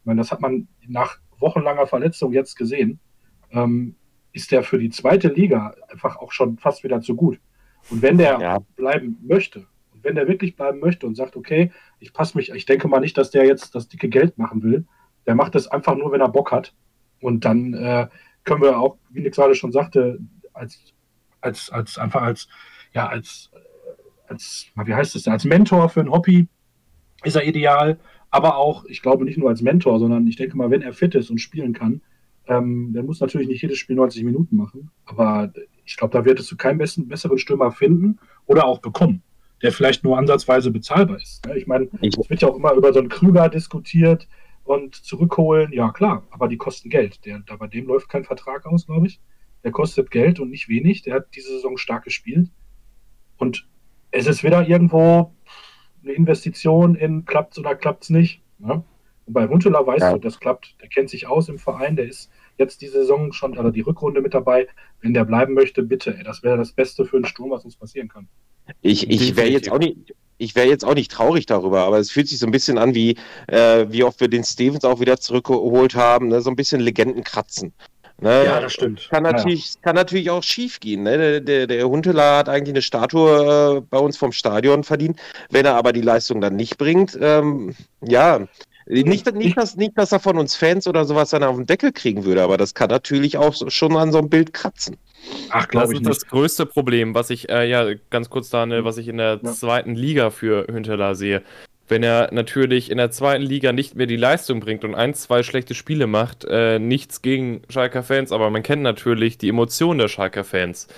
ich 0.00 0.06
meine, 0.06 0.20
das 0.20 0.32
hat 0.32 0.40
man 0.40 0.68
nach 0.86 1.18
wochenlanger 1.38 1.86
Verletzung 1.86 2.32
jetzt 2.32 2.56
gesehen, 2.56 3.00
ähm, 3.50 3.96
ist 4.32 4.52
der 4.52 4.62
für 4.62 4.78
die 4.78 4.90
zweite 4.90 5.28
Liga 5.28 5.74
einfach 5.88 6.16
auch 6.16 6.32
schon 6.32 6.58
fast 6.58 6.84
wieder 6.84 7.00
zu 7.00 7.16
gut. 7.16 7.40
Und 7.90 8.02
wenn 8.02 8.18
der 8.18 8.38
ja. 8.40 8.58
bleiben 8.76 9.18
möchte, 9.22 9.66
und 9.92 10.04
wenn 10.04 10.14
der 10.14 10.28
wirklich 10.28 10.56
bleiben 10.56 10.78
möchte 10.78 11.06
und 11.06 11.14
sagt, 11.14 11.36
okay, 11.36 11.72
ich 11.98 12.12
passe 12.12 12.36
mich, 12.36 12.50
ich 12.50 12.66
denke 12.66 12.88
mal 12.88 13.00
nicht, 13.00 13.16
dass 13.16 13.30
der 13.30 13.46
jetzt 13.46 13.74
das 13.74 13.88
dicke 13.88 14.08
Geld 14.08 14.38
machen 14.38 14.62
will, 14.62 14.86
der 15.26 15.34
macht 15.34 15.54
das 15.54 15.68
einfach 15.68 15.96
nur, 15.96 16.12
wenn 16.12 16.20
er 16.20 16.28
Bock 16.28 16.52
hat. 16.52 16.74
Und 17.20 17.44
dann 17.44 17.74
äh, 17.74 18.08
können 18.46 18.62
wir 18.62 18.78
auch, 18.78 18.96
wie 19.10 19.20
Nick 19.20 19.34
gerade 19.34 19.54
schon 19.54 19.72
sagte, 19.72 20.18
als, 20.54 20.78
als, 21.42 21.68
als 21.70 21.98
einfach 21.98 22.22
als, 22.22 22.48
ja, 22.94 23.06
als, 23.08 23.50
als, 24.28 24.66
wie 24.82 24.94
heißt 24.94 25.14
es, 25.16 25.28
als 25.28 25.44
Mentor 25.44 25.90
für 25.90 26.00
ein 26.00 26.10
Hobby 26.10 26.48
ist 27.24 27.36
er 27.36 27.46
ideal, 27.46 27.98
aber 28.30 28.56
auch, 28.56 28.84
ich 28.86 29.02
glaube 29.02 29.24
nicht 29.24 29.36
nur 29.36 29.50
als 29.50 29.62
Mentor, 29.62 29.98
sondern 29.98 30.26
ich 30.26 30.36
denke 30.36 30.56
mal, 30.56 30.70
wenn 30.70 30.82
er 30.82 30.94
fit 30.94 31.14
ist 31.14 31.30
und 31.30 31.38
spielen 31.38 31.74
kann, 31.74 32.00
ähm, 32.46 32.92
der 32.92 33.02
muss 33.02 33.20
natürlich 33.20 33.48
nicht 33.48 33.62
jedes 33.62 33.78
Spiel 33.78 33.96
90 33.96 34.24
Minuten 34.24 34.56
machen, 34.56 34.90
aber 35.04 35.52
ich 35.84 35.96
glaube, 35.96 36.16
da 36.16 36.24
wirst 36.24 36.50
du 36.50 36.56
keinen 36.56 36.78
besten, 36.78 37.08
besseren 37.08 37.38
Stürmer 37.38 37.72
finden 37.72 38.18
oder 38.46 38.66
auch 38.66 38.78
bekommen, 38.78 39.22
der 39.62 39.72
vielleicht 39.72 40.04
nur 40.04 40.16
ansatzweise 40.16 40.70
bezahlbar 40.70 41.16
ist. 41.16 41.44
Ne? 41.46 41.58
Ich 41.58 41.66
meine, 41.66 41.88
es 42.00 42.30
wird 42.30 42.42
ja 42.42 42.48
auch 42.48 42.56
immer 42.56 42.72
über 42.74 42.92
so 42.92 43.00
einen 43.00 43.08
Krüger 43.08 43.48
diskutiert, 43.48 44.28
und 44.66 44.94
zurückholen, 44.96 45.72
ja 45.72 45.90
klar, 45.92 46.24
aber 46.30 46.48
die 46.48 46.56
kosten 46.56 46.90
Geld. 46.90 47.24
Der, 47.24 47.40
da 47.40 47.56
bei 47.56 47.66
dem 47.66 47.86
läuft 47.86 48.08
kein 48.08 48.24
Vertrag 48.24 48.66
aus, 48.66 48.86
glaube 48.86 49.06
ich. 49.06 49.20
Der 49.64 49.72
kostet 49.72 50.10
Geld 50.10 50.40
und 50.40 50.50
nicht 50.50 50.68
wenig. 50.68 51.02
Der 51.02 51.14
hat 51.14 51.34
diese 51.34 51.48
Saison 51.48 51.76
stark 51.76 52.04
gespielt. 52.04 52.50
Und 53.36 53.68
es 54.10 54.26
ist 54.26 54.42
wieder 54.44 54.66
irgendwo 54.68 55.34
eine 56.02 56.12
Investition 56.12 56.94
in 56.94 57.24
klappt 57.24 57.52
es 57.52 57.58
oder 57.58 57.74
klappt 57.74 58.04
es 58.04 58.10
nicht. 58.10 58.42
Ne? 58.58 58.84
Und 59.26 59.32
bei 59.32 59.46
Huntela 59.48 59.86
weißt 59.86 60.02
ja. 60.02 60.12
du, 60.12 60.18
das 60.18 60.40
klappt. 60.40 60.76
Der 60.80 60.88
kennt 60.88 61.10
sich 61.10 61.26
aus 61.26 61.48
im 61.48 61.58
Verein, 61.58 61.96
der 61.96 62.06
ist 62.06 62.30
jetzt 62.58 62.80
die 62.80 62.88
Saison 62.88 63.32
schon, 63.32 63.58
also 63.58 63.70
die 63.70 63.80
Rückrunde 63.80 64.20
mit 64.20 64.34
dabei. 64.34 64.68
Wenn 65.00 65.14
der 65.14 65.24
bleiben 65.24 65.54
möchte, 65.54 65.82
bitte. 65.82 66.18
Das 66.24 66.42
wäre 66.42 66.56
das 66.56 66.72
Beste 66.72 67.04
für 67.04 67.16
einen 67.16 67.26
Sturm, 67.26 67.50
was 67.50 67.64
uns 67.64 67.76
passieren 67.76 68.08
kann. 68.08 68.28
Ich, 68.82 69.10
ich 69.10 69.36
wäre 69.36 69.48
jetzt 69.48 69.70
auch 69.70 69.78
nicht, 69.78 70.14
ich 70.38 70.54
wäre 70.54 70.68
jetzt 70.68 70.84
auch 70.84 70.94
nicht 70.94 71.10
traurig 71.10 71.46
darüber, 71.46 71.84
aber 71.84 71.98
es 71.98 72.10
fühlt 72.10 72.28
sich 72.28 72.38
so 72.38 72.46
ein 72.46 72.52
bisschen 72.52 72.78
an, 72.78 72.94
wie, 72.94 73.16
äh, 73.48 73.86
wie 73.88 74.04
oft 74.04 74.20
wir 74.20 74.28
den 74.28 74.44
Stevens 74.44 74.84
auch 74.84 75.00
wieder 75.00 75.18
zurückgeholt 75.18 75.94
haben, 75.94 76.28
ne? 76.28 76.40
so 76.40 76.50
ein 76.50 76.56
bisschen 76.56 76.80
Legendenkratzen. 76.80 77.72
Ne? 78.20 78.44
Ja, 78.46 78.60
das 78.60 78.72
stimmt. 78.72 79.08
Kann 79.10 79.22
natürlich, 79.22 79.74
ja. 79.74 79.80
kann 79.82 79.94
natürlich 79.94 80.30
auch 80.30 80.42
schief 80.42 80.80
gehen. 80.80 81.02
Ne? 81.02 81.18
Der, 81.18 81.40
der, 81.40 81.66
der 81.66 81.88
Huntela 81.88 82.38
hat 82.38 82.48
eigentlich 82.48 82.72
eine 82.72 82.82
Statue 82.82 83.78
äh, 83.78 83.80
bei 83.90 83.98
uns 83.98 84.16
vom 84.16 84.32
Stadion 84.32 84.84
verdient. 84.84 85.20
Wenn 85.50 85.66
er 85.66 85.74
aber 85.74 85.92
die 85.92 86.00
Leistung 86.00 86.40
dann 86.40 86.56
nicht 86.56 86.78
bringt, 86.78 87.18
ähm, 87.20 87.74
ja, 88.00 88.46
nicht, 88.86 89.34
nicht, 89.34 89.56
dass, 89.56 89.76
nicht, 89.76 89.98
dass 89.98 90.12
er 90.12 90.20
von 90.20 90.38
uns 90.38 90.54
Fans 90.54 90.86
oder 90.86 91.04
sowas 91.04 91.30
dann 91.30 91.42
auf 91.42 91.56
den 91.56 91.66
Deckel 91.66 91.92
kriegen 91.92 92.24
würde, 92.24 92.42
aber 92.42 92.56
das 92.56 92.72
kann 92.72 92.88
natürlich 92.88 93.36
auch 93.36 93.54
schon 93.68 93.96
an 93.96 94.12
so 94.12 94.18
einem 94.18 94.30
Bild 94.30 94.52
kratzen. 94.52 94.96
Ach, 95.50 95.68
glaube 95.68 95.94
ich. 95.94 96.02
Das 96.02 96.16
ist 96.16 96.22
das 96.22 96.30
größte 96.30 96.66
Problem, 96.66 97.14
was 97.14 97.30
ich, 97.30 97.48
äh, 97.48 97.68
ja, 97.68 97.86
ganz 98.10 98.30
kurz 98.30 98.50
da, 98.50 98.66
ne, 98.66 98.84
was 98.84 98.98
ich 98.98 99.08
in 99.08 99.18
der 99.18 99.40
ja. 99.42 99.52
zweiten 99.52 99.94
Liga 99.94 100.30
für 100.30 100.66
Hünteler 100.66 101.14
sehe. 101.14 101.42
Wenn 101.88 102.02
er 102.02 102.32
natürlich 102.32 102.90
in 102.90 102.98
der 102.98 103.12
zweiten 103.12 103.44
Liga 103.44 103.72
nicht 103.72 103.94
mehr 103.94 104.06
die 104.06 104.16
Leistung 104.16 104.58
bringt 104.60 104.84
und 104.84 104.94
ein, 104.94 105.14
zwei 105.14 105.42
schlechte 105.44 105.74
Spiele 105.74 106.08
macht, 106.08 106.44
äh, 106.44 106.78
nichts 106.78 107.22
gegen 107.22 107.62
Schalker 107.68 108.02
Fans, 108.02 108.32
aber 108.32 108.50
man 108.50 108.64
kennt 108.64 108.82
natürlich 108.82 109.38
die 109.38 109.48
Emotionen 109.48 110.00
der 110.00 110.08
Schalker 110.08 110.42
Fans. 110.42 110.88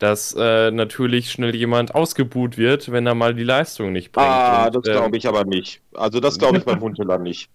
Dass 0.00 0.34
äh, 0.36 0.72
natürlich 0.72 1.30
schnell 1.30 1.54
jemand 1.54 1.94
ausgebuht 1.94 2.58
wird, 2.58 2.90
wenn 2.90 3.06
er 3.06 3.14
mal 3.14 3.34
die 3.34 3.44
Leistung 3.44 3.92
nicht 3.92 4.10
bringt. 4.10 4.26
Ah, 4.26 4.66
und, 4.66 4.74
das 4.74 4.82
glaube 4.82 5.06
ähm, 5.06 5.14
ich 5.14 5.28
aber 5.28 5.44
nicht. 5.44 5.80
Also 5.94 6.18
das 6.18 6.40
glaube 6.40 6.58
ich 6.58 6.64
beim 6.64 6.80
Hunteler 6.80 7.18
nicht. 7.18 7.48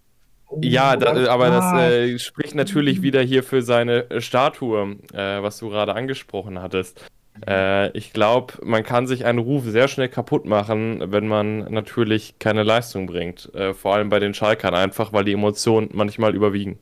Ja, 0.62 0.96
da, 0.96 1.30
aber 1.30 1.48
das 1.48 1.72
äh, 1.74 2.18
spricht 2.18 2.54
natürlich 2.54 3.02
wieder 3.02 3.20
hier 3.20 3.42
für 3.42 3.62
seine 3.62 4.06
Statue, 4.18 4.96
äh, 5.12 5.42
was 5.42 5.58
du 5.58 5.68
gerade 5.68 5.94
angesprochen 5.94 6.60
hattest. 6.60 7.04
Äh, 7.46 7.96
ich 7.96 8.12
glaube, 8.12 8.54
man 8.62 8.82
kann 8.82 9.06
sich 9.06 9.24
einen 9.24 9.38
Ruf 9.38 9.64
sehr 9.64 9.88
schnell 9.88 10.08
kaputt 10.08 10.46
machen, 10.46 11.12
wenn 11.12 11.28
man 11.28 11.70
natürlich 11.72 12.38
keine 12.38 12.62
Leistung 12.62 13.06
bringt. 13.06 13.52
Äh, 13.54 13.74
vor 13.74 13.94
allem 13.94 14.08
bei 14.08 14.18
den 14.18 14.34
Schalkern 14.34 14.74
einfach, 14.74 15.12
weil 15.12 15.24
die 15.24 15.32
Emotionen 15.32 15.90
manchmal 15.92 16.34
überwiegen. 16.34 16.78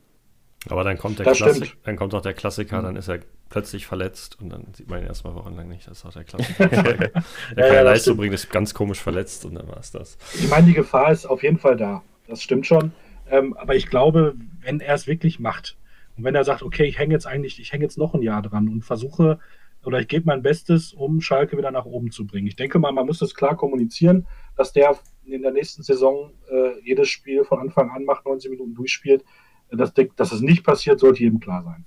Aber 0.69 0.83
dann 0.83 0.97
kommt 0.97 1.19
der 1.19 1.31
Klassik, 1.31 1.77
dann 1.83 1.95
kommt 1.95 2.13
auch 2.13 2.21
der 2.21 2.33
Klassiker, 2.33 2.81
dann 2.81 2.95
ist 2.95 3.07
er 3.07 3.19
plötzlich 3.49 3.85
verletzt 3.85 4.37
und 4.41 4.49
dann 4.49 4.65
sieht 4.73 4.89
man 4.89 4.99
ihn 4.99 5.07
erstmal 5.07 5.35
wochenlang 5.35 5.69
nicht. 5.69 5.87
Das 5.87 5.99
ist 5.99 6.05
auch 6.05 6.11
der 6.11 6.23
Klassiker. 6.23 6.67
der 6.69 6.83
kann 6.83 7.23
ja, 7.55 7.73
ja, 7.73 7.81
Leistung 7.81 8.17
bringen, 8.17 8.33
ist 8.33 8.49
ganz 8.49 8.73
komisch 8.73 8.99
verletzt 8.99 9.45
und 9.45 9.55
dann 9.55 9.67
war 9.67 9.77
es 9.77 9.91
das. 9.91 10.17
Ich 10.33 10.49
meine, 10.49 10.67
die 10.67 10.73
Gefahr 10.73 11.11
ist 11.11 11.25
auf 11.25 11.43
jeden 11.43 11.57
Fall 11.57 11.77
da. 11.77 12.03
Das 12.27 12.41
stimmt 12.41 12.67
schon. 12.67 12.91
Ähm, 13.29 13.55
aber 13.57 13.75
ich 13.75 13.87
glaube, 13.87 14.35
wenn 14.61 14.79
er 14.79 14.95
es 14.95 15.07
wirklich 15.07 15.39
macht 15.39 15.77
und 16.15 16.23
wenn 16.23 16.35
er 16.35 16.43
sagt, 16.43 16.63
okay, 16.63 16.85
ich 16.85 16.97
hänge 16.97 17.13
jetzt 17.13 17.27
eigentlich, 17.27 17.59
ich 17.59 17.71
hänge 17.73 17.83
jetzt 17.83 17.97
noch 17.97 18.13
ein 18.13 18.21
Jahr 18.21 18.41
dran 18.41 18.67
und 18.69 18.83
versuche 18.83 19.39
oder 19.85 19.99
ich 19.99 20.07
gebe 20.07 20.25
mein 20.25 20.41
Bestes, 20.41 20.93
um 20.93 21.21
Schalke 21.21 21.57
wieder 21.57 21.71
nach 21.71 21.85
oben 21.85 22.11
zu 22.11 22.25
bringen. 22.25 22.47
Ich 22.47 22.55
denke 22.55 22.79
mal, 22.79 22.91
man 22.91 23.05
muss 23.05 23.19
das 23.19 23.33
klar 23.33 23.55
kommunizieren, 23.55 24.27
dass 24.55 24.73
der 24.73 24.97
in 25.25 25.41
der 25.41 25.51
nächsten 25.51 25.83
Saison 25.83 26.31
äh, 26.49 26.79
jedes 26.83 27.09
Spiel 27.09 27.43
von 27.43 27.59
Anfang 27.59 27.89
an 27.91 28.05
macht, 28.05 28.25
90 28.25 28.51
Minuten 28.51 28.73
durchspielt. 28.73 29.23
Dass, 29.69 29.93
dass 29.93 30.31
es 30.31 30.41
nicht 30.41 30.63
passiert, 30.63 30.99
sollte 30.99 31.21
jedem 31.21 31.39
klar 31.39 31.63
sein. 31.63 31.85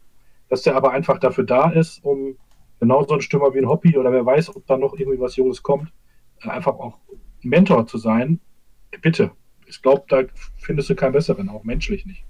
Dass 0.48 0.62
der 0.62 0.76
aber 0.76 0.92
einfach 0.92 1.18
dafür 1.18 1.44
da 1.44 1.70
ist, 1.70 2.04
um 2.04 2.36
genau 2.78 3.04
so 3.04 3.14
ein 3.14 3.20
Stürmer 3.22 3.54
wie 3.54 3.58
ein 3.58 3.68
Hobby 3.68 3.96
oder 3.96 4.12
wer 4.12 4.24
weiß, 4.24 4.54
ob 4.54 4.66
da 4.66 4.76
noch 4.76 4.94
irgendwie 4.98 5.20
was 5.20 5.36
Junges 5.36 5.62
kommt, 5.62 5.90
äh, 6.42 6.48
einfach 6.48 6.78
auch 6.78 6.98
Mentor 7.42 7.86
zu 7.86 7.98
sein. 7.98 8.40
Bitte, 9.02 9.30
ich 9.70 9.82
glaube, 9.82 10.04
da 10.08 10.22
findest 10.58 10.90
du 10.90 10.94
keinen 10.94 11.12
besseren, 11.12 11.48
auch 11.48 11.64
menschlich 11.64 12.04
nicht. 12.06 12.24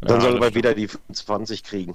Dann 0.00 0.20
ja, 0.20 0.30
soll 0.30 0.42
er 0.42 0.54
wieder 0.54 0.74
die 0.74 0.88
25 0.88 1.64
kriegen. 1.64 1.94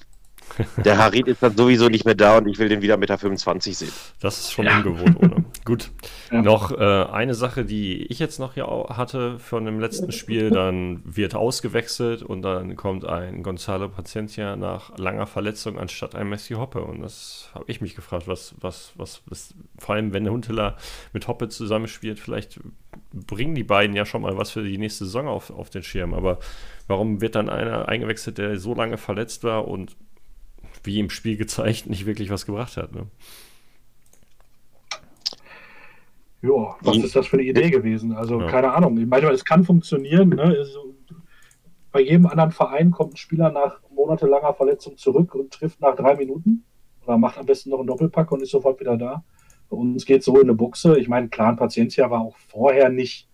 Der 0.83 0.97
Harid 0.97 1.27
ist 1.27 1.41
dann 1.41 1.55
sowieso 1.55 1.88
nicht 1.88 2.03
mehr 2.03 2.15
da 2.15 2.38
und 2.38 2.47
ich 2.47 2.59
will 2.59 2.67
den 2.67 2.81
wieder 2.81 2.97
mit 2.97 3.09
der 3.09 3.17
25 3.17 3.77
sehen. 3.77 3.91
Das 4.19 4.39
ist 4.39 4.51
schon 4.51 4.65
ja. 4.65 4.77
ungewohnt, 4.77 5.17
oder? 5.17 5.43
Gut. 5.63 5.91
Ja. 6.32 6.41
Noch 6.41 6.72
äh, 6.72 6.84
eine 6.84 7.36
Sache, 7.36 7.65
die 7.65 8.03
ich 8.08 8.18
jetzt 8.18 8.39
noch 8.39 8.56
hier 8.56 8.65
hatte 8.65 9.38
von 9.38 9.63
dem 9.65 9.80
letzten 9.80 10.12
Spiel, 10.12 10.50
dann 10.50 11.01
wird 11.06 11.36
ausgewechselt 11.36 12.24
und 12.24 12.41
dann 12.41 12.75
kommt 12.75 13.06
ein 13.06 13.44
Gonzalo 13.44 13.88
Pacientia 13.89 14.56
nach 14.56 14.98
langer 14.98 15.27
Verletzung 15.27 15.77
anstatt 15.77 16.15
ein 16.15 16.30
Messi 16.30 16.56
Hoppe. 16.56 16.82
Und 16.82 17.01
das 17.01 17.51
habe 17.53 17.65
ich 17.68 17.80
mich 17.80 17.96
gefragt, 17.96 18.27
was, 18.27 18.56
was, 18.60 18.94
was, 18.96 19.22
was, 19.27 19.53
vor 19.77 19.96
allem 19.96 20.13
wenn 20.13 20.24
der 20.24 20.34
Hunteler 20.34 20.77
mit 21.13 21.27
Hoppe 21.27 21.48
zusammenspielt, 21.50 22.20
vielleicht 22.20 22.60
bringen 23.13 23.53
die 23.53 23.63
beiden 23.63 23.96
ja 23.96 24.06
schon 24.06 24.24
mal 24.24 24.38
was 24.38 24.51
für 24.51 24.63
die 24.63 24.80
nächste 24.80 25.06
Saison 25.06 25.27
auf, 25.27 25.51
auf 25.51 25.70
den 25.70 25.84
Schirm. 25.84 26.15
Aber 26.15 26.39
warum 26.88 27.22
wird 27.22 27.36
dann 27.36 27.50
einer 27.50 27.88
eingewechselt, 27.88 28.39
der 28.39 28.58
so 28.58 28.74
lange 28.74 28.98
verletzt 28.98 29.44
war 29.44 29.68
und 29.68 29.96
wie 30.84 31.00
im 31.00 31.12
Spiel 31.12 31.38
gezeigt, 31.38 31.88
nicht 31.88 32.08
wirklich 32.08 32.32
was 32.32 32.48
gebracht 32.48 32.77
hat. 32.77 32.96
Ne? 32.96 33.06
Ja, 36.41 36.75
was 36.81 36.98
ist 36.98 37.15
das 37.15 37.27
für 37.27 37.38
eine 37.38 37.45
Idee 37.45 37.69
gewesen? 37.69 38.13
Also, 38.13 38.41
ja. 38.41 38.48
keine 38.48 38.74
Ahnung. 38.74 38.98
Ich 38.98 39.05
meine, 39.05 39.29
es 39.29 39.45
kann 39.45 39.63
funktionieren. 39.63 40.29
Ne? 40.29 40.41
Also, 40.41 40.95
bei 41.91 42.01
jedem 42.01 42.25
anderen 42.25 42.51
Verein 42.51 42.91
kommt 42.91 43.13
ein 43.13 43.17
Spieler 43.17 43.51
nach 43.51 43.79
monatelanger 43.93 44.53
Verletzung 44.53 44.98
zurück 44.98 45.36
und 45.36 45.51
trifft 45.51 45.81
nach 45.81 45.95
drei 45.95 46.15
Minuten 46.15 46.63
oder 47.05 47.17
macht 47.17 47.38
am 47.38 47.45
besten 47.45 47.69
noch 47.69 47.79
einen 47.79 47.88
Doppelpack 47.88 48.31
und 48.31 48.41
ist 48.41 48.51
sofort 48.51 48.79
wieder 48.79 48.98
da. 48.98 49.24
Bei 49.69 49.77
uns 49.77 50.05
geht 50.05 50.24
so 50.24 50.36
in 50.36 50.43
eine 50.43 50.53
Buchse. 50.53 50.98
Ich 50.98 51.07
meine, 51.07 51.29
klar, 51.29 51.55
Paciencia 51.55 52.10
war 52.10 52.21
auch 52.21 52.38
vorher 52.38 52.89
nicht 52.89 53.29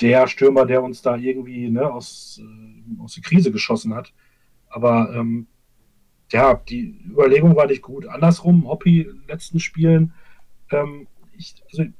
der 0.00 0.26
Stürmer, 0.26 0.66
der 0.66 0.82
uns 0.82 1.02
da 1.02 1.16
irgendwie 1.16 1.70
ne, 1.70 1.90
aus, 1.90 2.40
äh, 2.42 3.02
aus 3.02 3.14
der 3.14 3.22
Krise 3.22 3.52
geschossen 3.52 3.94
hat. 3.94 4.12
Aber 4.68 5.14
ähm, 5.14 5.46
ja, 6.30 6.54
die 6.54 6.98
Überlegung 7.10 7.54
war 7.56 7.66
nicht 7.66 7.82
gut. 7.82 8.06
Andersrum, 8.06 8.66
den 8.84 9.22
letzten 9.28 9.60
Spielen, 9.60 10.14
ähm, 10.70 11.06
ich, 11.42 11.62
also, 11.70 11.90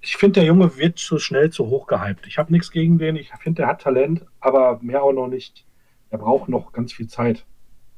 ich 0.00 0.16
finde, 0.16 0.40
der 0.40 0.44
Junge 0.44 0.76
wird 0.76 0.98
zu 0.98 1.18
schnell 1.18 1.50
zu 1.50 1.68
hoch 1.68 1.86
gehypt. 1.86 2.26
Ich 2.26 2.38
habe 2.38 2.52
nichts 2.52 2.70
gegen 2.70 2.98
den, 2.98 3.16
ich 3.16 3.30
finde, 3.40 3.62
der 3.62 3.66
hat 3.68 3.82
Talent, 3.82 4.22
aber 4.40 4.78
mehr 4.82 5.02
auch 5.02 5.12
noch 5.12 5.28
nicht. 5.28 5.64
Er 6.10 6.18
braucht 6.18 6.48
noch 6.48 6.72
ganz 6.72 6.92
viel 6.92 7.08
Zeit. 7.08 7.44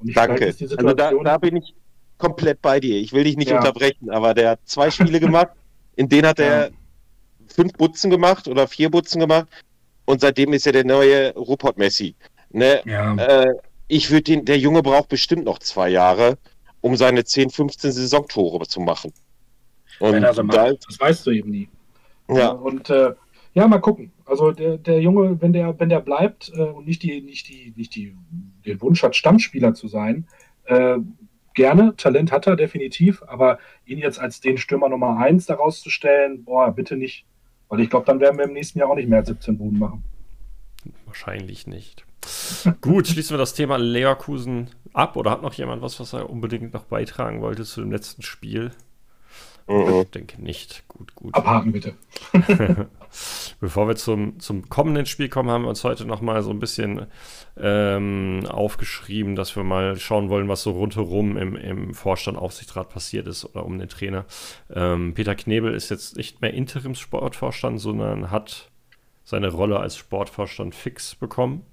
Danke. 0.00 0.46
also 0.46 0.76
da, 0.94 1.12
da, 1.12 1.38
bin 1.38 1.56
ich 1.56 1.74
komplett 2.16 2.62
bei 2.62 2.80
dir. 2.80 2.96
Ich 2.96 3.12
will 3.12 3.24
dich 3.24 3.36
nicht 3.36 3.50
ja. 3.50 3.58
unterbrechen, 3.58 4.10
aber 4.10 4.34
der 4.34 4.50
hat 4.50 4.60
zwei 4.64 4.90
Spiele 4.90 5.20
gemacht, 5.26 5.50
in 5.96 6.08
denen 6.08 6.26
hat 6.26 6.38
er 6.38 6.68
ja. 6.68 6.74
fünf 7.48 7.72
Butzen 7.74 8.10
gemacht 8.10 8.48
oder 8.48 8.66
vier 8.66 8.90
Butzen 8.90 9.20
gemacht 9.20 9.48
und 10.06 10.20
seitdem 10.22 10.52
ist 10.54 10.66
er 10.66 10.72
der 10.72 10.84
neue 10.84 11.34
Rupert 11.34 11.76
Messi. 11.76 12.14
Ne? 12.50 12.80
Ja. 12.86 13.14
Äh, 13.16 13.54
ich 13.88 14.10
würde 14.10 14.22
den, 14.22 14.44
der 14.44 14.58
Junge 14.58 14.82
braucht 14.82 15.08
bestimmt 15.08 15.44
noch 15.44 15.58
zwei 15.58 15.90
Jahre, 15.90 16.38
um 16.80 16.96
seine 16.96 17.24
10, 17.24 17.50
15 17.50 17.92
Saisontore 17.92 18.66
zu 18.66 18.80
machen. 18.80 19.12
Und 20.00 20.12
Wenn 20.12 20.24
er 20.24 20.34
so 20.34 20.42
macht, 20.42 20.56
da, 20.56 20.72
das 20.72 20.98
weißt 20.98 21.26
du 21.26 21.30
eben 21.30 21.50
nie. 21.50 21.68
Ja. 22.28 22.50
Und 22.50 22.90
äh, 22.90 23.14
ja, 23.54 23.66
mal 23.68 23.78
gucken. 23.78 24.12
Also 24.24 24.52
der, 24.52 24.78
der 24.78 25.00
Junge, 25.00 25.40
wenn 25.40 25.52
der, 25.52 25.78
wenn 25.78 25.88
der 25.88 26.00
bleibt 26.00 26.52
äh, 26.54 26.62
und 26.62 26.86
nicht 26.86 27.02
die, 27.02 27.20
nicht 27.20 27.48
die, 27.48 27.72
nicht 27.76 27.94
die, 27.94 28.16
den 28.64 28.80
Wunsch 28.80 29.02
hat, 29.02 29.16
Stammspieler 29.16 29.74
zu 29.74 29.88
sein, 29.88 30.26
äh, 30.64 30.98
gerne, 31.54 31.94
Talent 31.96 32.32
hat 32.32 32.46
er 32.46 32.56
definitiv, 32.56 33.22
aber 33.26 33.58
ihn 33.84 33.98
jetzt 33.98 34.20
als 34.20 34.40
den 34.40 34.56
Stürmer 34.56 34.88
Nummer 34.88 35.18
1 35.18 35.46
daraus 35.46 35.80
zu 35.80 35.90
stellen, 35.90 36.44
boah, 36.44 36.70
bitte 36.72 36.96
nicht. 36.96 37.26
Weil 37.68 37.80
ich 37.80 37.90
glaube, 37.90 38.06
dann 38.06 38.20
werden 38.20 38.38
wir 38.38 38.46
im 38.46 38.52
nächsten 38.52 38.78
Jahr 38.78 38.90
auch 38.90 38.96
nicht 38.96 39.08
mehr 39.08 39.18
als 39.18 39.28
17 39.28 39.58
Buden 39.58 39.78
machen. 39.78 40.04
Wahrscheinlich 41.06 41.66
nicht. 41.66 42.04
Gut, 42.80 43.08
schließen 43.08 43.34
wir 43.34 43.38
das 43.38 43.54
Thema 43.54 43.76
Leverkusen 43.76 44.70
ab. 44.92 45.16
Oder 45.16 45.30
hat 45.30 45.42
noch 45.42 45.54
jemand 45.54 45.82
was, 45.82 45.98
was 46.00 46.12
er 46.12 46.30
unbedingt 46.30 46.72
noch 46.72 46.84
beitragen 46.84 47.40
wollte 47.40 47.64
zu 47.64 47.80
dem 47.80 47.92
letzten 47.92 48.22
Spiel? 48.22 48.70
Oh, 49.70 50.02
Ich 50.02 50.10
denke 50.10 50.42
nicht. 50.42 50.84
Gut, 50.88 51.14
gut. 51.14 51.34
Abhaken 51.34 51.70
bitte. 51.70 51.94
Bevor 53.60 53.86
wir 53.86 53.96
zum, 53.96 54.40
zum 54.40 54.68
kommenden 54.68 55.06
Spiel 55.06 55.28
kommen, 55.28 55.48
haben 55.48 55.62
wir 55.62 55.68
uns 55.68 55.84
heute 55.84 56.04
noch 56.04 56.20
mal 56.20 56.42
so 56.42 56.50
ein 56.50 56.58
bisschen 56.58 57.06
ähm, 57.56 58.46
aufgeschrieben, 58.48 59.36
dass 59.36 59.54
wir 59.54 59.62
mal 59.62 59.96
schauen 59.96 60.28
wollen, 60.28 60.48
was 60.48 60.62
so 60.62 60.72
rundherum 60.72 61.36
im, 61.36 61.54
im 61.54 61.94
Vorstand 61.94 62.36
Aufsichtsrat 62.36 62.88
passiert 62.88 63.28
ist 63.28 63.44
oder 63.44 63.64
um 63.64 63.78
den 63.78 63.88
Trainer. 63.88 64.24
Ähm, 64.74 65.14
Peter 65.14 65.36
Knebel 65.36 65.72
ist 65.72 65.88
jetzt 65.88 66.16
nicht 66.16 66.40
mehr 66.40 66.52
Interimssportvorstand, 66.52 67.80
sondern 67.80 68.30
hat 68.30 68.70
seine 69.22 69.48
Rolle 69.48 69.78
als 69.78 69.96
Sportvorstand 69.96 70.74
fix 70.74 71.14
bekommen. 71.14 71.64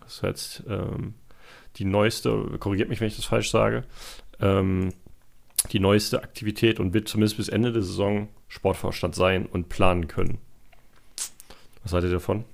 Das 0.00 0.16
ist 0.16 0.22
jetzt 0.22 0.62
ähm, 0.68 1.14
die 1.76 1.84
neueste, 1.86 2.58
korrigiert 2.58 2.90
mich, 2.90 3.00
wenn 3.00 3.08
ich 3.08 3.16
das 3.16 3.24
falsch 3.24 3.50
sage, 3.50 3.84
ähm, 4.40 4.92
die 5.72 5.80
neueste 5.80 6.22
Aktivität 6.22 6.80
und 6.80 6.94
wird 6.94 7.08
zumindest 7.08 7.36
bis 7.36 7.48
Ende 7.48 7.72
der 7.72 7.82
Saison 7.82 8.28
Sportvorstand 8.48 9.14
sein 9.14 9.46
und 9.46 9.68
planen 9.68 10.08
können. 10.08 10.38
Was 11.82 11.92
seid 11.92 12.04
ihr 12.04 12.10
davon? 12.10 12.44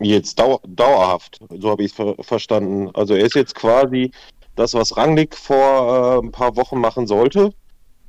Jetzt 0.00 0.38
dau 0.38 0.60
dauerhaft, 0.66 1.40
so 1.50 1.70
habe 1.70 1.82
ich 1.84 1.92
es 1.92 1.96
ver 1.96 2.14
verstanden. 2.20 2.90
Also 2.94 3.14
er 3.14 3.24
ist 3.24 3.34
jetzt 3.34 3.54
quasi 3.54 4.10
das, 4.56 4.74
was 4.74 4.96
Rangnick 4.96 5.36
vor 5.36 6.18
äh, 6.22 6.26
ein 6.26 6.32
paar 6.32 6.56
Wochen 6.56 6.80
machen 6.80 7.06
sollte, 7.06 7.52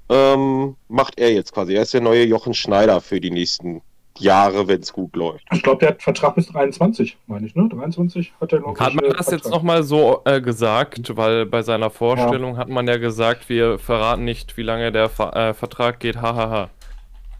ähm, 0.09 0.75
macht 0.87 1.19
er 1.19 1.33
jetzt 1.33 1.53
quasi. 1.53 1.73
Er 1.73 1.83
ist 1.83 1.93
der 1.93 2.01
neue 2.01 2.25
Jochen 2.25 2.53
Schneider 2.53 3.01
für 3.01 3.19
die 3.19 3.31
nächsten 3.31 3.81
Jahre, 4.19 4.67
wenn 4.67 4.81
es 4.81 4.93
gut 4.93 5.15
läuft. 5.15 5.45
Ich 5.51 5.63
glaube, 5.63 5.79
der 5.79 5.89
hat 5.89 6.01
Vertrag 6.01 6.35
bis 6.35 6.47
23, 6.47 7.17
meine 7.27 7.45
ich, 7.45 7.55
ne? 7.55 7.67
23 7.69 8.33
hat 8.39 8.53
er 8.53 8.61
noch. 8.61 8.79
Hat 8.79 8.93
man 8.93 9.05
das 9.05 9.15
Vertrag. 9.15 9.31
jetzt 9.31 9.49
nochmal 9.49 9.83
so 9.83 10.21
äh, 10.25 10.41
gesagt, 10.41 11.15
weil 11.15 11.45
bei 11.45 11.61
seiner 11.61 11.89
Vorstellung 11.89 12.53
ja. 12.53 12.57
hat 12.59 12.69
man 12.69 12.87
ja 12.87 12.97
gesagt, 12.97 13.49
wir 13.49 13.77
verraten 13.79 14.23
nicht, 14.23 14.57
wie 14.57 14.63
lange 14.63 14.91
der 14.91 15.09
Ver 15.09 15.35
äh, 15.35 15.53
Vertrag 15.53 15.99
geht, 15.99 16.21
hahaha. 16.21 16.69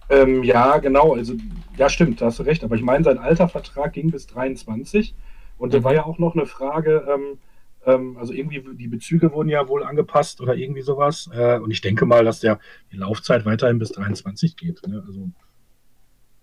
Ähm, 0.10 0.44
ja, 0.44 0.78
genau, 0.78 1.16
also 1.16 1.34
ja 1.78 1.90
stimmt, 1.90 2.22
da 2.22 2.28
hast 2.28 2.40
du 2.40 2.44
recht, 2.44 2.64
aber 2.64 2.76
ich 2.76 2.84
meine, 2.84 3.04
sein 3.04 3.18
alter 3.18 3.50
Vertrag 3.50 3.94
ging 3.94 4.12
bis 4.12 4.28
23 4.28 5.16
und 5.58 5.70
mhm. 5.70 5.72
da 5.72 5.84
war 5.84 5.94
ja 5.94 6.06
auch 6.06 6.20
noch 6.20 6.36
eine 6.36 6.46
Frage, 6.46 7.08
ähm, 7.12 7.40
ähm, 7.86 8.18
also 8.18 8.34
irgendwie 8.34 8.64
die 8.76 8.88
Bezüge 8.88 9.32
wurden 9.32 9.50
ja 9.50 9.68
wohl 9.68 9.84
angepasst 9.84 10.42
oder 10.42 10.56
irgendwie 10.56 10.82
sowas 10.82 11.30
äh, 11.34 11.58
und 11.58 11.72
ich 11.72 11.82
denke 11.82 12.06
mal, 12.06 12.24
dass 12.24 12.40
der 12.40 12.60
die 12.92 12.98
Laufzeit 12.98 13.46
weiterhin 13.46 13.80
bis 13.80 13.92
23 13.94 14.58
geht. 14.58 14.86
Ne? 14.88 15.04
Also 15.06 15.30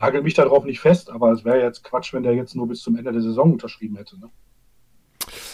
nagel 0.02 0.22
mich 0.22 0.34
darauf 0.34 0.64
nicht 0.64 0.80
fest, 0.80 1.10
aber 1.10 1.30
es 1.30 1.44
wäre 1.44 1.60
jetzt 1.60 1.84
Quatsch, 1.84 2.12
wenn 2.12 2.24
der 2.24 2.34
jetzt 2.34 2.54
nur 2.54 2.66
bis 2.66 2.82
zum 2.82 2.96
Ende 2.96 3.12
der 3.12 3.22
Saison 3.22 3.52
unterschrieben 3.52 3.96
hätte. 3.96 4.18
Ne? 4.18 4.30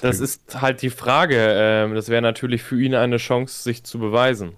Das 0.01 0.21
ist 0.21 0.61
halt 0.61 0.81
die 0.83 0.91
Frage. 0.91 1.37
Ähm, 1.37 1.95
das 1.95 2.09
wäre 2.09 2.23
natürlich 2.23 2.63
für 2.63 2.81
ihn 2.81 2.95
eine 2.95 3.19
Chance, 3.19 3.63
sich 3.63 3.85
zu 3.85 3.99
beweisen. 3.99 4.53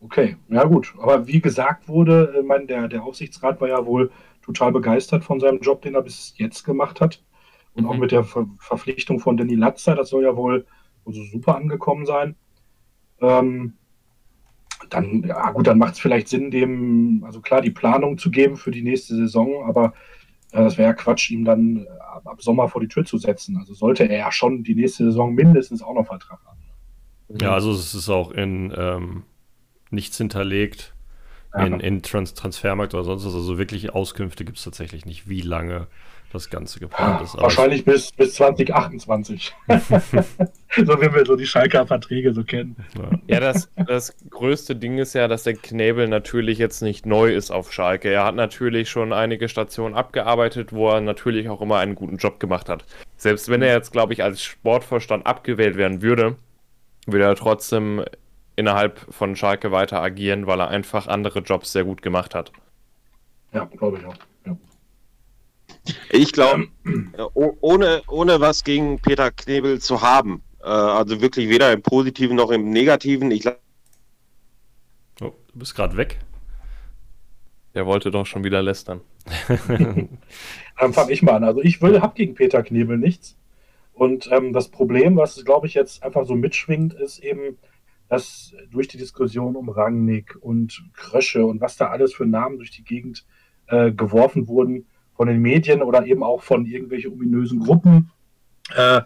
Okay, 0.00 0.36
ja 0.48 0.64
gut. 0.64 0.94
Aber 0.98 1.26
wie 1.26 1.40
gesagt 1.40 1.88
wurde, 1.88 2.34
ich 2.38 2.46
meine, 2.46 2.66
der, 2.66 2.88
der 2.88 3.02
Aufsichtsrat 3.02 3.60
war 3.60 3.68
ja 3.68 3.84
wohl 3.84 4.10
total 4.42 4.72
begeistert 4.72 5.24
von 5.24 5.40
seinem 5.40 5.60
Job, 5.60 5.82
den 5.82 5.94
er 5.94 6.02
bis 6.02 6.34
jetzt 6.36 6.64
gemacht 6.64 7.00
hat. 7.00 7.22
Und 7.74 7.84
mhm. 7.84 7.90
auch 7.90 7.96
mit 7.96 8.12
der 8.12 8.24
Ver 8.24 8.46
Verpflichtung 8.58 9.20
von 9.20 9.36
Danny 9.36 9.54
Latzer, 9.54 9.94
das 9.94 10.08
soll 10.08 10.22
ja 10.22 10.34
wohl 10.36 10.66
also 11.04 11.22
super 11.24 11.56
angekommen 11.56 12.06
sein. 12.06 12.36
Ähm, 13.20 13.74
dann, 14.90 15.24
ja 15.24 15.50
gut, 15.50 15.66
dann 15.66 15.78
macht 15.78 15.94
es 15.94 16.00
vielleicht 16.00 16.28
Sinn, 16.28 16.50
dem, 16.50 17.24
also 17.24 17.40
klar, 17.40 17.60
die 17.60 17.70
Planung 17.70 18.18
zu 18.18 18.30
geben 18.30 18.56
für 18.56 18.70
die 18.70 18.82
nächste 18.82 19.14
Saison, 19.14 19.64
aber 19.66 19.94
äh, 20.52 20.62
das 20.62 20.78
wäre 20.78 20.88
ja 20.88 20.94
Quatsch, 20.94 21.30
ihm 21.30 21.44
dann 21.44 21.86
äh, 21.86 21.88
ab 22.24 22.40
Sommer 22.42 22.68
vor 22.68 22.80
die 22.80 22.88
Tür 22.88 23.04
zu 23.04 23.18
setzen. 23.18 23.56
Also 23.58 23.74
sollte 23.74 24.08
er 24.08 24.18
ja 24.18 24.32
schon 24.32 24.62
die 24.62 24.74
nächste 24.74 25.04
Saison 25.04 25.34
mindestens 25.34 25.82
auch 25.82 25.94
noch 25.94 26.06
Vertrag 26.06 26.40
haben. 26.46 26.58
Ja, 27.40 27.52
also 27.52 27.72
es 27.72 27.94
ist 27.94 28.08
auch 28.08 28.30
in 28.30 28.72
ähm, 28.76 29.24
nichts 29.90 30.16
hinterlegt 30.16 30.94
in, 31.56 31.80
in 31.80 32.02
Trans 32.02 32.34
Transfermarkt 32.34 32.94
oder 32.94 33.04
sonst 33.04 33.24
was. 33.24 33.34
Also 33.34 33.58
wirklich 33.58 33.90
Auskünfte 33.94 34.44
gibt 34.44 34.58
es 34.58 34.64
tatsächlich 34.64 35.06
nicht, 35.06 35.28
wie 35.28 35.40
lange 35.40 35.86
das 36.32 36.50
Ganze 36.50 36.78
geplant 36.78 37.22
ist. 37.22 37.36
Wahrscheinlich 37.36 37.84
bis, 37.84 38.12
bis 38.12 38.34
2028. 38.34 39.54
so 39.68 41.00
wie 41.00 41.14
wir 41.14 41.24
so 41.24 41.36
die 41.36 41.46
Schalker 41.46 41.86
Verträge 41.86 42.34
so 42.34 42.44
kennen. 42.44 42.76
Ja, 43.26 43.40
das, 43.40 43.70
das 43.86 44.14
größte 44.28 44.76
Ding 44.76 44.98
ist 44.98 45.14
ja, 45.14 45.28
dass 45.28 45.44
der 45.44 45.54
Knebel 45.54 46.08
natürlich 46.08 46.58
jetzt 46.58 46.82
nicht 46.82 47.06
neu 47.06 47.32
ist 47.32 47.50
auf 47.50 47.72
Schalke. 47.72 48.10
Er 48.10 48.24
hat 48.24 48.34
natürlich 48.34 48.90
schon 48.90 49.12
einige 49.12 49.48
Stationen 49.48 49.94
abgearbeitet, 49.94 50.72
wo 50.72 50.90
er 50.90 51.00
natürlich 51.00 51.48
auch 51.48 51.60
immer 51.62 51.78
einen 51.78 51.94
guten 51.94 52.18
Job 52.18 52.40
gemacht 52.40 52.68
hat. 52.68 52.84
Selbst 53.16 53.48
wenn 53.48 53.62
er 53.62 53.72
jetzt, 53.72 53.92
glaube 53.92 54.12
ich, 54.12 54.22
als 54.22 54.42
Sportvorstand 54.42 55.26
abgewählt 55.26 55.76
werden 55.76 56.02
würde, 56.02 56.36
würde 57.06 57.24
er 57.24 57.36
trotzdem 57.36 58.04
innerhalb 58.56 58.98
von 59.10 59.36
Schalke 59.36 59.72
weiter 59.72 60.02
agieren, 60.02 60.46
weil 60.46 60.60
er 60.60 60.68
einfach 60.68 61.06
andere 61.06 61.40
Jobs 61.40 61.72
sehr 61.72 61.84
gut 61.84 62.02
gemacht 62.02 62.34
hat. 62.34 62.52
Ja, 63.52 63.64
glaube 63.64 63.98
ich 63.98 64.04
auch. 64.04 64.16
Ja. 64.44 64.56
Ich 66.10 66.32
glaube, 66.32 66.68
ohne, 67.34 68.02
ohne 68.08 68.40
was 68.40 68.64
gegen 68.64 68.98
Peter 69.00 69.30
Knebel 69.30 69.80
zu 69.80 70.02
haben, 70.02 70.42
äh, 70.60 70.66
also 70.66 71.20
wirklich 71.20 71.48
weder 71.48 71.72
im 71.72 71.82
Positiven 71.82 72.36
noch 72.36 72.50
im 72.50 72.70
Negativen, 72.70 73.30
ich 73.30 73.42
glaube. 73.42 73.58
Oh, 75.20 75.32
du 75.52 75.58
bist 75.58 75.74
gerade 75.74 75.96
weg. 75.96 76.18
Der 77.74 77.86
wollte 77.86 78.10
doch 78.10 78.26
schon 78.26 78.44
wieder 78.44 78.62
lästern. 78.62 79.00
Dann 80.78 80.92
fange 80.92 81.12
ich 81.12 81.22
mal 81.22 81.34
an. 81.34 81.44
Also 81.44 81.62
ich 81.62 81.82
will, 81.82 82.00
habe 82.00 82.14
gegen 82.14 82.34
Peter 82.34 82.62
Knebel 82.62 82.98
nichts. 82.98 83.36
Und 83.92 84.30
ähm, 84.30 84.52
das 84.52 84.68
Problem, 84.68 85.16
was 85.16 85.44
glaube 85.44 85.66
ich 85.66 85.74
jetzt 85.74 86.02
einfach 86.02 86.24
so 86.24 86.34
mitschwingt, 86.34 86.94
ist 86.94 87.18
eben, 87.18 87.58
dass 88.08 88.54
durch 88.70 88.88
die 88.88 88.96
Diskussion 88.96 89.56
um 89.56 89.68
Rangnick 89.68 90.36
und 90.40 90.84
Krösche 90.94 91.44
und 91.44 91.60
was 91.60 91.76
da 91.76 91.88
alles 91.88 92.14
für 92.14 92.26
Namen 92.26 92.58
durch 92.58 92.70
die 92.70 92.84
Gegend 92.84 93.26
äh, 93.66 93.90
geworfen 93.92 94.48
wurden 94.48 94.86
von 95.18 95.28
den 95.28 95.42
Medien 95.42 95.82
oder 95.82 96.06
eben 96.06 96.22
auch 96.22 96.42
von 96.42 96.64
irgendwelchen 96.64 97.12
ominösen 97.12 97.60
Gruppen, 97.60 98.10
äh, 98.74 99.02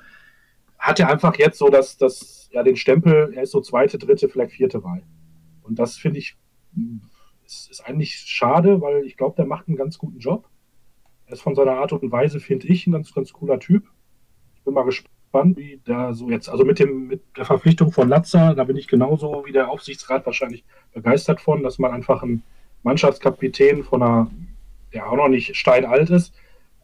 hat 0.78 1.00
er 1.00 1.10
einfach 1.10 1.36
jetzt 1.36 1.58
so, 1.58 1.68
dass 1.68 1.96
das 1.96 2.48
ja 2.52 2.62
den 2.62 2.76
Stempel, 2.76 3.32
er 3.34 3.42
ist 3.42 3.50
so 3.50 3.60
zweite, 3.60 3.98
dritte, 3.98 4.28
vielleicht 4.28 4.52
vierte 4.52 4.84
Wahl. 4.84 5.02
Und 5.62 5.80
das 5.80 5.96
finde 5.96 6.20
ich 6.20 6.36
ist, 7.44 7.70
ist, 7.70 7.80
eigentlich 7.84 8.14
schade, 8.14 8.80
weil 8.80 9.04
ich 9.04 9.16
glaube, 9.16 9.34
der 9.34 9.46
macht 9.46 9.66
einen 9.66 9.76
ganz 9.76 9.98
guten 9.98 10.20
Job. 10.20 10.48
Er 11.26 11.32
ist 11.32 11.42
von 11.42 11.56
seiner 11.56 11.72
Art 11.72 11.92
und 11.92 12.12
Weise, 12.12 12.38
finde 12.38 12.68
ich, 12.68 12.86
ein 12.86 12.92
ganz, 12.92 13.12
ganz 13.12 13.32
cooler 13.32 13.58
Typ. 13.58 13.84
Ich 14.54 14.62
bin 14.62 14.74
mal 14.74 14.84
gespannt 14.84 15.10
gespannt, 15.32 15.56
wie 15.56 15.80
da 15.84 16.12
so 16.12 16.28
jetzt, 16.28 16.48
also 16.48 16.64
mit 16.64 16.78
dem, 16.78 17.06
mit 17.08 17.22
der 17.36 17.46
Verpflichtung 17.46 17.90
von 17.90 18.08
Latza, 18.08 18.54
da 18.54 18.64
bin 18.64 18.76
ich 18.76 18.86
genauso 18.86 19.44
wie 19.46 19.52
der 19.52 19.70
Aufsichtsrat 19.70 20.26
wahrscheinlich 20.26 20.64
begeistert 20.92 21.40
von, 21.40 21.62
dass 21.62 21.78
man 21.78 21.92
einfach 21.92 22.22
einen 22.22 22.42
Mannschaftskapitän 22.82 23.82
von 23.82 24.02
einer, 24.02 24.30
der 24.92 25.10
auch 25.10 25.16
noch 25.16 25.28
nicht 25.28 25.56
steinalt 25.56 26.10
ist, 26.10 26.34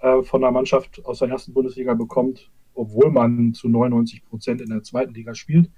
äh, 0.01 0.23
von 0.23 0.43
einer 0.43 0.53
Mannschaft 0.53 1.05
aus 1.05 1.19
der 1.21 1.29
ersten 1.29 1.53
Bundesliga 1.53 1.95
bekommt, 1.95 2.51
obwohl 2.75 3.11
man 3.11 3.55
zu 3.55 3.69
99 3.69 4.25
Prozent 4.25 4.61
in 4.61 4.71
der 4.71 4.83
zweiten 4.83 5.15
Liga 5.15 5.35
spielt, 5.35 5.71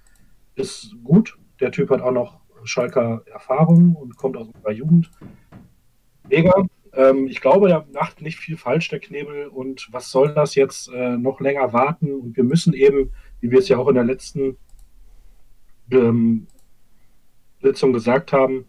ist 0.55 0.97
gut. 1.03 1.39
Der 1.61 1.71
Typ 1.71 1.91
hat 1.91 2.01
auch 2.03 2.13
noch 2.13 2.41
Schalker 2.65 3.23
Erfahrung 3.27 3.95
und 3.95 4.17
kommt 4.17 4.37
aus 4.37 4.49
unserer 4.49 4.73
Jugend. 4.73 5.11
Mega. 6.29 6.53
Ähm, 6.93 7.27
ich 7.27 7.41
glaube, 7.41 7.69
der 7.69 7.87
macht 7.93 8.21
nicht 8.21 8.39
viel 8.39 8.57
falsch, 8.57 8.89
der 8.89 9.01
Knebel. 9.01 9.47
Und 9.47 9.89
was 9.93 10.11
soll 10.11 10.35
das 10.35 10.55
jetzt 10.55 10.93
äh, 10.93 11.17
noch 11.17 11.41
länger 11.41 11.73
warten? 11.73 12.13
Und 12.13 12.37
wir 12.37 12.45
müssen 12.45 12.75
eben, 12.75 13.13
wie 13.41 13.51
wir 13.51 13.61
es 13.61 13.69
ja 13.69 13.79
auch 13.79 13.89
in 13.89 13.95
der 13.95 14.05
letzten 14.05 14.57
ähm, 15.91 16.47
Sitzung 17.63 17.93
gesagt 17.93 18.33
haben, 18.33 18.67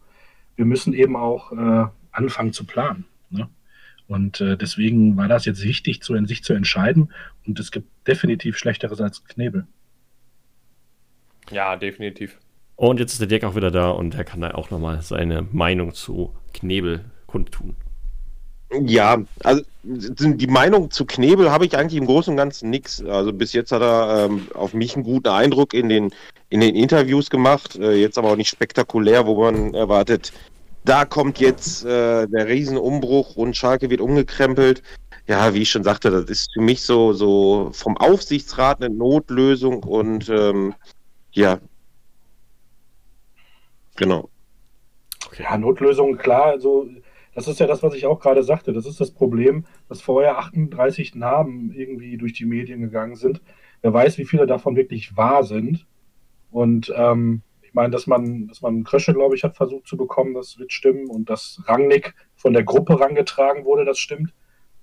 wir 0.56 0.64
müssen 0.64 0.92
eben 0.92 1.16
auch 1.16 1.52
äh, 1.52 1.86
anfangen 2.12 2.52
zu 2.52 2.66
planen. 2.66 3.06
Und 4.12 4.42
äh, 4.42 4.58
deswegen 4.58 5.16
war 5.16 5.26
das 5.26 5.46
jetzt 5.46 5.64
wichtig, 5.64 6.02
zu, 6.02 6.14
sich 6.26 6.44
zu 6.44 6.52
entscheiden. 6.52 7.10
Und 7.46 7.58
es 7.58 7.70
gibt 7.70 7.88
definitiv 8.06 8.58
Schlechteres 8.58 9.00
als 9.00 9.24
Knebel. 9.24 9.66
Ja, 11.50 11.76
definitiv. 11.76 12.38
Und 12.76 13.00
jetzt 13.00 13.12
ist 13.12 13.20
der 13.20 13.28
Dirk 13.28 13.44
auch 13.44 13.56
wieder 13.56 13.70
da 13.70 13.88
und 13.90 14.14
er 14.14 14.24
kann 14.24 14.42
da 14.42 14.50
auch 14.52 14.70
nochmal 14.70 15.00
seine 15.00 15.46
Meinung 15.50 15.94
zu 15.94 16.34
Knebel 16.52 17.06
kundtun. 17.26 17.74
Ja, 18.82 19.22
also 19.42 19.62
die 19.82 20.46
Meinung 20.46 20.90
zu 20.90 21.06
Knebel 21.06 21.50
habe 21.50 21.64
ich 21.64 21.76
eigentlich 21.76 21.98
im 21.98 22.06
Großen 22.06 22.32
und 22.32 22.36
Ganzen 22.36 22.68
nichts. 22.68 23.02
Also 23.04 23.32
bis 23.32 23.54
jetzt 23.54 23.72
hat 23.72 23.82
er 23.82 24.26
ähm, 24.26 24.48
auf 24.54 24.74
mich 24.74 24.94
einen 24.94 25.04
guten 25.04 25.28
Eindruck 25.28 25.74
in 25.74 25.88
den, 25.88 26.10
in 26.50 26.60
den 26.60 26.74
Interviews 26.74 27.30
gemacht, 27.30 27.76
äh, 27.76 27.94
jetzt 27.94 28.18
aber 28.18 28.32
auch 28.32 28.36
nicht 28.36 28.48
spektakulär, 28.48 29.26
wo 29.26 29.42
man 29.42 29.74
erwartet, 29.74 30.32
da 30.84 31.04
kommt 31.04 31.38
jetzt 31.38 31.84
äh, 31.84 32.26
der 32.26 32.48
Riesenumbruch 32.48 33.36
und 33.36 33.56
Schalke 33.56 33.90
wird 33.90 34.00
umgekrempelt. 34.00 34.82
Ja, 35.26 35.54
wie 35.54 35.62
ich 35.62 35.70
schon 35.70 35.84
sagte, 35.84 36.10
das 36.10 36.24
ist 36.28 36.52
für 36.52 36.60
mich 36.60 36.82
so, 36.82 37.12
so 37.12 37.70
vom 37.72 37.96
Aufsichtsrat 37.96 38.82
eine 38.82 38.92
Notlösung 38.92 39.84
und 39.84 40.28
ähm, 40.28 40.74
ja, 41.30 41.60
genau. 43.96 44.28
Ja, 45.38 45.56
Notlösung, 45.56 46.18
klar, 46.18 46.46
also 46.46 46.88
das 47.34 47.48
ist 47.48 47.60
ja 47.60 47.66
das, 47.66 47.82
was 47.82 47.94
ich 47.94 48.06
auch 48.06 48.20
gerade 48.20 48.42
sagte. 48.42 48.72
Das 48.72 48.84
ist 48.84 49.00
das 49.00 49.12
Problem, 49.12 49.64
dass 49.88 50.02
vorher 50.02 50.38
38 50.38 51.14
Namen 51.14 51.72
irgendwie 51.72 52.16
durch 52.18 52.34
die 52.34 52.44
Medien 52.44 52.80
gegangen 52.80 53.16
sind. 53.16 53.40
Wer 53.80 53.94
weiß, 53.94 54.18
wie 54.18 54.26
viele 54.26 54.46
davon 54.46 54.76
wirklich 54.76 55.16
wahr 55.16 55.44
sind. 55.44 55.86
Und 56.50 56.92
ähm, 56.94 57.42
ich 57.72 57.74
meine, 57.74 57.88
dass 57.88 58.06
man, 58.06 58.48
dass 58.48 58.60
man 58.60 58.84
Krösche, 58.84 59.14
glaube 59.14 59.34
ich, 59.34 59.44
hat 59.44 59.56
versucht 59.56 59.86
zu 59.86 59.96
bekommen, 59.96 60.34
das 60.34 60.58
wird 60.58 60.74
stimmen. 60.74 61.08
Und 61.08 61.30
dass 61.30 61.62
Rangnick 61.64 62.14
von 62.36 62.52
der 62.52 62.64
Gruppe 62.64 63.00
rangetragen 63.00 63.64
wurde, 63.64 63.86
das 63.86 63.98
stimmt. 63.98 64.34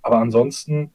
Aber 0.02 0.18
ansonsten 0.18 0.90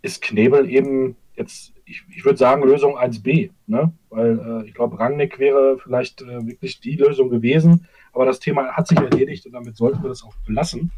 ist 0.00 0.22
Knebel 0.22 0.70
eben 0.70 1.16
jetzt, 1.34 1.72
ich, 1.86 2.04
ich 2.14 2.24
würde 2.24 2.38
sagen, 2.38 2.62
Lösung 2.62 2.96
1b. 2.96 3.50
Ne? 3.66 3.92
Weil 4.10 4.38
äh, 4.38 4.68
ich 4.68 4.74
glaube, 4.74 5.00
Rangnick 5.00 5.40
wäre 5.40 5.76
vielleicht 5.76 6.22
äh, 6.22 6.46
wirklich 6.46 6.78
die 6.78 6.94
Lösung 6.94 7.30
gewesen. 7.30 7.88
Aber 8.12 8.26
das 8.26 8.38
Thema 8.38 8.68
hat 8.68 8.86
sich 8.86 8.98
erledigt 8.98 9.44
und 9.44 9.54
damit 9.54 9.76
sollten 9.76 10.04
wir 10.04 10.10
das 10.10 10.22
auch 10.22 10.36
belassen. 10.46 10.92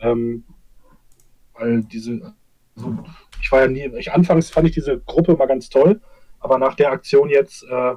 Ähm, 0.00 0.42
weil 1.54 1.84
diese, 1.84 2.34
also 2.74 2.98
ich 3.40 3.52
war 3.52 3.60
ja 3.60 3.68
nie, 3.68 3.88
ich, 3.96 4.12
anfangs 4.12 4.50
fand 4.50 4.66
ich 4.66 4.74
diese 4.74 4.98
Gruppe 4.98 5.36
mal 5.36 5.46
ganz 5.46 5.68
toll, 5.68 6.00
aber 6.40 6.58
nach 6.58 6.74
der 6.74 6.90
Aktion 6.90 7.28
jetzt 7.28 7.62
äh, 7.62 7.94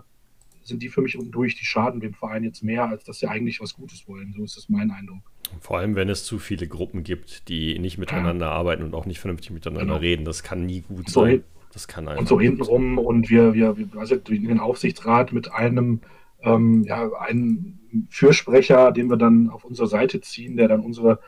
sind 0.63 0.81
die 0.81 0.89
für 0.89 1.01
mich 1.01 1.17
durch, 1.19 1.55
die 1.55 1.65
schaden 1.65 1.99
dem 1.99 2.13
Verein 2.13 2.43
jetzt 2.43 2.63
mehr, 2.63 2.87
als 2.87 3.03
dass 3.03 3.19
sie 3.19 3.27
eigentlich 3.27 3.61
was 3.61 3.73
Gutes 3.73 4.07
wollen. 4.07 4.33
So 4.35 4.43
ist 4.43 4.57
das 4.57 4.69
mein 4.69 4.91
Eindruck. 4.91 5.23
Vor 5.59 5.77
allem, 5.77 5.95
wenn 5.95 6.09
es 6.09 6.23
zu 6.23 6.39
viele 6.39 6.67
Gruppen 6.67 7.03
gibt, 7.03 7.47
die 7.49 7.77
nicht 7.79 7.97
miteinander 7.97 8.51
arbeiten 8.51 8.83
und 8.83 8.93
auch 8.93 9.05
nicht 9.05 9.19
vernünftig 9.19 9.51
miteinander 9.51 9.85
genau. 9.85 9.97
reden. 9.97 10.25
Das 10.25 10.43
kann 10.43 10.65
nie 10.65 10.81
gut 10.81 11.09
so 11.09 11.21
sein. 11.21 11.43
Das 11.73 11.87
kann 11.87 12.07
und 12.07 12.27
so 12.27 12.39
hintenrum 12.39 12.97
und 12.97 13.29
wir, 13.29 13.53
wir, 13.53 13.75
also 13.95 14.15
den 14.17 14.59
Aufsichtsrat 14.59 15.31
mit 15.31 15.53
einem, 15.53 16.01
ähm, 16.41 16.83
ja, 16.83 17.09
einem 17.13 17.79
Fürsprecher, 18.09 18.91
den 18.91 19.09
wir 19.09 19.15
dann 19.15 19.49
auf 19.49 19.63
unsere 19.63 19.87
Seite 19.87 20.19
ziehen, 20.19 20.57
der 20.57 20.67
dann 20.67 20.81
unsere 20.81 21.19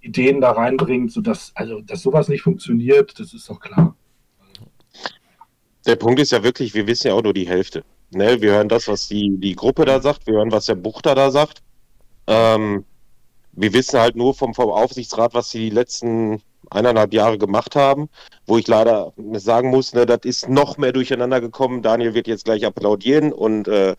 Ideen 0.00 0.40
da 0.40 0.52
reinbringt, 0.52 1.10
sodass, 1.10 1.52
also, 1.56 1.80
dass 1.80 2.02
sowas 2.02 2.28
nicht 2.28 2.42
funktioniert, 2.42 3.18
das 3.18 3.34
ist 3.34 3.48
doch 3.50 3.58
klar. 3.58 3.96
Der 5.86 5.96
Punkt 5.96 6.20
ist 6.20 6.32
ja 6.32 6.42
wirklich, 6.42 6.74
wir 6.74 6.86
wissen 6.86 7.08
ja 7.08 7.14
auch 7.14 7.22
nur 7.22 7.34
die 7.34 7.48
Hälfte. 7.48 7.84
Ne? 8.10 8.40
Wir 8.40 8.52
hören 8.52 8.68
das, 8.68 8.88
was 8.88 9.08
die, 9.08 9.36
die 9.38 9.54
Gruppe 9.54 9.84
da 9.84 10.00
sagt, 10.00 10.26
wir 10.26 10.34
hören, 10.34 10.52
was 10.52 10.66
der 10.66 10.74
Buchter 10.74 11.14
da 11.14 11.30
sagt. 11.30 11.62
Ähm, 12.26 12.84
wir 13.52 13.72
wissen 13.72 14.00
halt 14.00 14.16
nur 14.16 14.34
vom, 14.34 14.54
vom 14.54 14.70
Aufsichtsrat, 14.70 15.34
was 15.34 15.50
sie 15.50 15.70
die 15.70 15.74
letzten 15.74 16.42
eineinhalb 16.70 17.12
Jahre 17.12 17.36
gemacht 17.36 17.74
haben, 17.74 18.08
wo 18.46 18.58
ich 18.58 18.68
leider 18.68 19.12
sagen 19.32 19.70
muss, 19.70 19.92
ne, 19.92 20.06
das 20.06 20.20
ist 20.22 20.48
noch 20.48 20.78
mehr 20.78 20.92
durcheinander 20.92 21.40
gekommen. 21.40 21.82
Daniel 21.82 22.14
wird 22.14 22.28
jetzt 22.28 22.44
gleich 22.44 22.64
applaudieren 22.64 23.32
und 23.32 23.66
äh, 23.68 23.96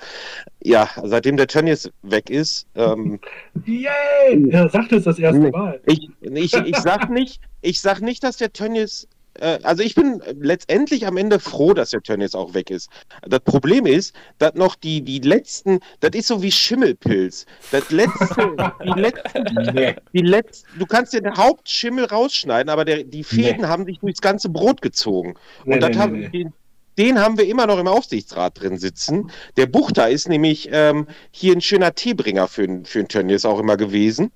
ja, 0.64 0.90
seitdem 1.04 1.38
der 1.38 1.48
Tönnies 1.48 1.92
weg 2.02 2.30
ist. 2.30 2.68
Ähm, 2.76 3.20
Yay! 3.66 4.50
Er 4.52 4.70
sagt 4.70 4.94
es 4.94 5.04
das 5.04 5.20
erste 5.20 5.52
Mal. 5.52 5.82
Ich, 5.86 6.10
ich, 6.22 6.54
ich, 6.54 6.78
sag 6.78 7.10
nicht, 7.10 7.42
ich 7.62 7.82
sag 7.82 8.02
nicht, 8.02 8.24
dass 8.24 8.38
der 8.38 8.54
Tönnies 8.54 9.08
also 9.40 9.82
ich 9.84 9.96
bin 9.96 10.22
letztendlich 10.40 11.08
am 11.08 11.18
Ende 11.18 11.40
froh, 11.40 11.74
dass 11.74 11.92
der 11.92 12.02
Tönnies 12.02 12.36
auch 12.36 12.54
weg 12.54 12.70
ist. 12.70 12.90
Das 13.28 13.40
Problem 13.40 13.86
ist, 13.86 14.14
dass 14.38 14.54
noch 14.56 14.76
die, 14.76 15.02
die 15.02 15.20
letzten, 15.20 15.80
das 16.00 16.12
ist 16.14 16.28
so 16.28 16.42
wie 16.42 16.52
Schimmelpilz. 16.52 17.46
Das 17.72 17.90
letzte, 17.92 18.56
die 18.84 19.00
letzten, 19.00 19.44
nee. 19.74 19.96
die 20.14 20.22
letzten, 20.22 20.80
du 20.80 20.86
kannst 20.86 21.14
den 21.14 21.36
Hauptschimmel 21.36 22.06
rausschneiden, 22.06 22.70
aber 22.70 22.86
der, 22.86 23.04
die 23.04 23.24
Fäden 23.24 23.62
nee. 23.62 23.68
haben 23.68 23.86
sich 23.86 24.00
durchs 24.00 24.22
ganze 24.22 24.50
Brot 24.50 24.82
gezogen. 24.82 25.36
Nee, 25.66 25.76
Und 25.76 25.98
haben, 25.98 26.32
den, 26.32 26.54
den 26.98 27.20
haben 27.20 27.38
wir 27.38 27.48
immer 27.48 27.68
noch 27.68 27.80
im 27.80 27.88
Aufsichtsrat 27.88 28.60
drin 28.60 28.78
sitzen. 28.78 29.32
Der 29.58 29.66
Buchter 29.66 30.10
ist 30.10 30.28
nämlich 30.28 30.70
ähm, 30.72 31.08
hier 31.32 31.54
ein 31.54 31.62
schöner 31.62 31.96
Teebringer 31.96 32.48
für, 32.48 32.82
für 32.84 33.00
den 33.00 33.08
Tönnies 33.08 33.46
auch 33.46 33.60
immer 33.60 33.78
gewesen. 33.78 34.32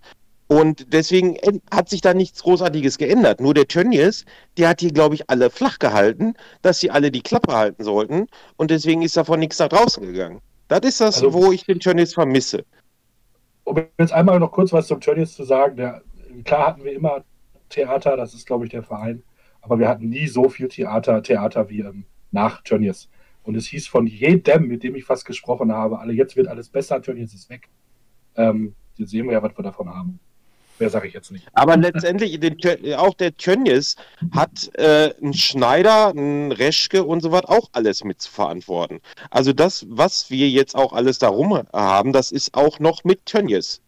Und 0.47 0.93
deswegen 0.93 1.37
hat 1.71 1.89
sich 1.89 2.01
da 2.01 2.13
nichts 2.13 2.43
Großartiges 2.43 2.97
geändert. 2.97 3.41
Nur 3.41 3.55
der 3.55 3.67
Tönnies, 3.67 4.25
der 4.57 4.69
hat 4.69 4.79
hier, 4.79 4.91
glaube 4.91 5.15
ich, 5.15 5.29
alle 5.29 5.49
flach 5.49 5.79
gehalten, 5.79 6.35
dass 6.61 6.79
sie 6.79 6.91
alle 6.91 7.11
die 7.11 7.21
Klappe 7.21 7.53
halten 7.53 7.83
sollten. 7.83 8.27
Und 8.55 8.69
deswegen 8.69 9.01
ist 9.01 9.17
davon 9.17 9.39
nichts 9.39 9.57
nach 9.57 9.69
draußen 9.69 10.03
gegangen. 10.05 10.41
Das 10.67 10.81
ist 10.81 11.01
das, 11.01 11.23
also, 11.23 11.33
wo 11.33 11.51
ich 11.51 11.65
den 11.65 11.79
Tönnies 11.79 12.13
vermisse. 12.13 12.63
Um 13.63 13.83
jetzt 13.97 14.13
einmal 14.13 14.39
noch 14.39 14.51
kurz 14.51 14.71
was 14.71 14.87
zum 14.87 15.01
Tönnies 15.01 15.33
zu 15.33 15.43
sagen. 15.43 15.77
Der, 15.77 16.03
klar 16.43 16.67
hatten 16.67 16.83
wir 16.83 16.93
immer 16.93 17.23
Theater, 17.69 18.15
das 18.15 18.35
ist, 18.35 18.45
glaube 18.45 18.65
ich, 18.65 18.71
der 18.71 18.83
Verein. 18.83 19.23
Aber 19.61 19.79
wir 19.79 19.87
hatten 19.87 20.09
nie 20.09 20.27
so 20.27 20.49
viel 20.49 20.67
Theater, 20.67 21.23
Theater 21.23 21.69
wie 21.69 21.79
ähm, 21.79 22.05
nach 22.31 22.61
Tönnies. 22.61 23.09
Und 23.41 23.55
es 23.55 23.65
hieß 23.65 23.87
von 23.87 24.05
jedem, 24.05 24.67
mit 24.67 24.83
dem 24.83 24.95
ich 24.95 25.05
fast 25.05 25.25
gesprochen 25.25 25.71
habe, 25.71 25.99
alle, 25.99 26.13
jetzt 26.13 26.35
wird 26.35 26.47
alles 26.47 26.69
besser, 26.69 27.01
Tönnies 27.01 27.33
ist 27.33 27.49
weg. 27.49 27.69
Ähm, 28.35 28.75
jetzt 28.95 29.09
sehen 29.09 29.25
wir 29.25 29.33
ja, 29.33 29.41
was 29.41 29.57
wir 29.57 29.63
davon 29.63 29.89
haben. 29.89 30.19
Mehr 30.79 30.89
sage 30.89 31.07
ich 31.07 31.13
jetzt 31.13 31.31
nicht. 31.31 31.47
Aber 31.53 31.77
letztendlich, 31.77 32.39
den, 32.39 32.57
auch 32.95 33.13
der 33.13 33.35
Tönnies 33.37 33.95
hat 34.31 34.73
äh, 34.75 35.13
ein 35.21 35.33
Schneider, 35.33 36.09
ein 36.09 36.51
Reschke 36.51 37.03
und 37.03 37.21
so 37.21 37.31
was 37.31 37.45
auch 37.45 37.69
alles 37.71 38.03
mit 38.03 38.21
zu 38.21 38.31
verantworten. 38.31 38.99
Also 39.29 39.53
das, 39.53 39.85
was 39.89 40.29
wir 40.29 40.49
jetzt 40.49 40.75
auch 40.75 40.93
alles 40.93 41.19
darum 41.19 41.61
haben, 41.73 42.11
das 42.11 42.31
ist 42.31 42.53
auch 42.53 42.79
noch 42.79 43.03
mit 43.03 43.25
Tönnies. 43.25 43.81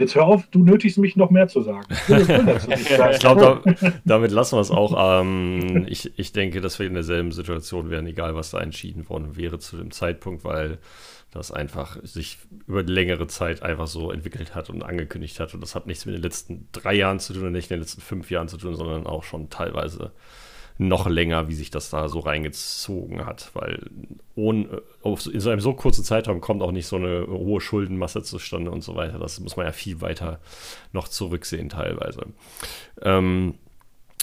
Jetzt 0.00 0.14
hör 0.14 0.24
auf, 0.24 0.46
du 0.50 0.60
nötigst 0.60 0.96
mich 0.96 1.14
noch 1.16 1.28
mehr 1.28 1.48
zu 1.48 1.60
sagen. 1.60 1.84
ich 2.08 2.86
glaube, 3.18 3.62
da, 3.80 3.92
damit 4.06 4.30
lassen 4.30 4.56
wir 4.56 4.62
es 4.62 4.70
auch. 4.70 5.20
Ähm, 5.20 5.86
ich, 5.88 6.18
ich 6.18 6.32
denke, 6.32 6.62
dass 6.62 6.78
wir 6.78 6.86
in 6.86 6.94
derselben 6.94 7.32
Situation 7.32 7.90
wären, 7.90 8.06
egal 8.06 8.34
was 8.34 8.50
da 8.50 8.60
entschieden 8.60 9.06
worden 9.10 9.36
wäre 9.36 9.58
zu 9.58 9.76
dem 9.76 9.90
Zeitpunkt, 9.90 10.42
weil 10.42 10.78
das 11.30 11.52
einfach 11.52 11.96
sich 12.02 12.38
über 12.66 12.82
längere 12.82 13.26
Zeit 13.28 13.62
einfach 13.62 13.86
so 13.86 14.10
entwickelt 14.10 14.54
hat 14.54 14.68
und 14.68 14.82
angekündigt 14.82 15.38
hat. 15.38 15.54
Und 15.54 15.60
das 15.60 15.74
hat 15.74 15.86
nichts 15.86 16.04
mit 16.06 16.14
den 16.14 16.22
letzten 16.22 16.68
drei 16.72 16.94
Jahren 16.94 17.20
zu 17.20 17.32
tun 17.32 17.46
und 17.46 17.52
nicht 17.52 17.70
in 17.70 17.76
den 17.76 17.82
letzten 17.82 18.00
fünf 18.00 18.30
Jahren 18.30 18.48
zu 18.48 18.56
tun, 18.56 18.74
sondern 18.74 19.06
auch 19.06 19.22
schon 19.22 19.48
teilweise 19.48 20.12
noch 20.80 21.06
länger, 21.06 21.48
wie 21.48 21.54
sich 21.54 21.70
das 21.70 21.90
da 21.90 22.08
so 22.08 22.20
reingezogen 22.20 23.26
hat, 23.26 23.50
weil 23.52 23.90
ohne, 24.34 24.80
in 25.04 25.40
so 25.40 25.50
einem 25.50 25.60
so 25.60 25.74
kurzen 25.74 26.02
Zeitraum 26.02 26.40
kommt 26.40 26.62
auch 26.62 26.72
nicht 26.72 26.86
so 26.86 26.96
eine 26.96 27.26
hohe 27.26 27.60
Schuldenmasse 27.60 28.22
zustande 28.22 28.70
und 28.70 28.82
so 28.82 28.96
weiter. 28.96 29.18
Das 29.18 29.38
muss 29.40 29.56
man 29.56 29.66
ja 29.66 29.72
viel 29.72 30.00
weiter 30.00 30.40
noch 30.92 31.06
zurücksehen 31.06 31.68
teilweise. 31.68 32.22
Ähm, 33.02 33.56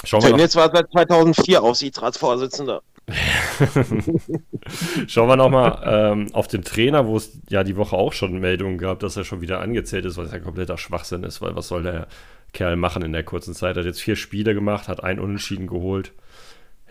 schauen 0.03 0.23
wir 0.23 0.35
jetzt 0.39 0.55
war 0.55 0.71
seit 0.73 0.91
2004 0.91 1.61
Aufsichtsratsvorsitzender. 1.61 2.81
Schauen 5.07 5.29
wir 5.29 5.37
nochmal 5.37 5.81
ähm, 5.85 6.27
auf 6.33 6.47
den 6.47 6.63
Trainer, 6.63 7.07
wo 7.07 7.15
es 7.15 7.39
ja 7.49 7.63
die 7.63 7.77
Woche 7.77 7.95
auch 7.95 8.11
schon 8.11 8.39
Meldungen 8.39 8.77
gab, 8.77 8.99
dass 8.99 9.15
er 9.15 9.23
schon 9.23 9.39
wieder 9.39 9.61
angezählt 9.61 10.05
ist, 10.05 10.17
was 10.17 10.31
ja 10.31 10.39
kompletter 10.39 10.77
Schwachsinn 10.77 11.23
ist, 11.23 11.41
weil 11.41 11.55
was 11.55 11.69
soll 11.69 11.83
der 11.83 12.07
Kerl 12.51 12.75
machen 12.75 13.03
in 13.03 13.13
der 13.13 13.23
kurzen 13.23 13.53
Zeit? 13.53 13.77
Er 13.77 13.81
hat 13.81 13.85
jetzt 13.85 14.01
vier 14.01 14.17
Spiele 14.17 14.53
gemacht, 14.53 14.89
hat 14.89 15.03
einen 15.03 15.19
Unentschieden 15.19 15.67
geholt. 15.67 16.11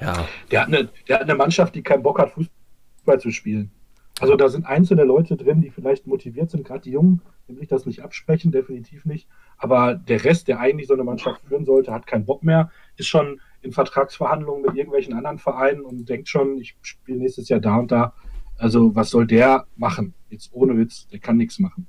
Ja. 0.00 0.26
Der 0.50 0.62
hat, 0.62 0.68
eine, 0.68 0.88
der 1.08 1.16
hat 1.16 1.24
eine 1.24 1.34
Mannschaft, 1.34 1.74
die 1.74 1.82
keinen 1.82 2.02
Bock 2.02 2.18
hat, 2.18 2.32
Fußball 2.32 3.20
zu 3.20 3.30
spielen. 3.30 3.70
Also 4.18 4.36
da 4.36 4.48
sind 4.48 4.64
einzelne 4.64 5.04
Leute 5.04 5.36
drin, 5.36 5.60
die 5.60 5.70
vielleicht 5.70 6.06
motiviert 6.06 6.50
sind, 6.50 6.66
gerade 6.66 6.80
die 6.80 6.92
Jungen, 6.92 7.20
dem 7.46 7.56
will 7.56 7.62
ich 7.62 7.68
das 7.68 7.84
nicht 7.84 8.02
absprechen, 8.02 8.50
definitiv 8.50 9.04
nicht. 9.04 9.28
Aber 9.58 9.94
der 9.94 10.24
Rest, 10.24 10.48
der 10.48 10.60
eigentlich 10.60 10.88
so 10.88 10.94
eine 10.94 11.04
Mannschaft 11.04 11.42
führen 11.46 11.66
sollte, 11.66 11.92
hat 11.92 12.06
keinen 12.06 12.24
Bock 12.24 12.42
mehr, 12.42 12.70
ist 12.96 13.08
schon 13.08 13.40
in 13.66 13.72
Vertragsverhandlungen 13.72 14.62
mit 14.62 14.76
irgendwelchen 14.76 15.14
anderen 15.14 15.38
Vereinen 15.38 15.82
und 15.82 16.08
denkt 16.08 16.28
schon, 16.28 16.58
ich 16.58 16.76
spiele 16.82 17.18
nächstes 17.18 17.48
Jahr 17.48 17.60
da 17.60 17.76
und 17.76 17.90
da. 17.90 18.14
Also 18.56 18.94
was 18.94 19.10
soll 19.10 19.26
der 19.26 19.66
machen? 19.76 20.14
Jetzt 20.30 20.50
ohne 20.52 20.78
Witz, 20.78 21.08
der 21.08 21.18
kann 21.18 21.36
nichts 21.36 21.58
machen. 21.58 21.86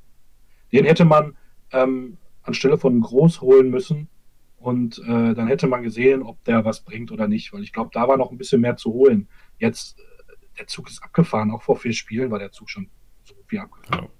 Den 0.74 0.86
hätte 0.86 1.06
man 1.06 1.38
ähm, 1.72 2.18
anstelle 2.44 2.78
von 2.78 3.00
Groß 3.00 3.42
holen 3.42 3.70
müssen 3.70 4.10
und 4.58 5.00
äh, 5.00 5.34
dann 5.34 5.48
hätte 5.48 5.68
man 5.68 5.84
gesehen, 5.84 6.24
ob 6.24 6.44
der 6.44 6.66
was 6.66 6.82
bringt 6.82 7.12
oder 7.12 7.28
nicht, 7.28 7.54
weil 7.54 7.64
ich 7.64 7.72
glaube, 7.72 7.92
da 7.94 8.08
war 8.08 8.18
noch 8.18 8.32
ein 8.32 8.38
bisschen 8.38 8.62
mehr 8.62 8.76
zu 8.76 8.92
holen. 8.92 9.28
Jetzt, 9.60 10.00
äh, 10.00 10.34
der 10.60 10.68
Zug 10.68 10.90
ist 10.90 11.04
abgefahren, 11.04 11.52
auch 11.52 11.62
vor 11.62 11.78
vier 11.78 11.94
Spielen 11.94 12.32
war 12.32 12.40
der 12.40 12.52
Zug 12.52 12.70
schon 12.70 12.90
so 13.24 13.36
viel 13.48 13.60
abgefahren. 13.60 14.06
Ja. 14.06 14.17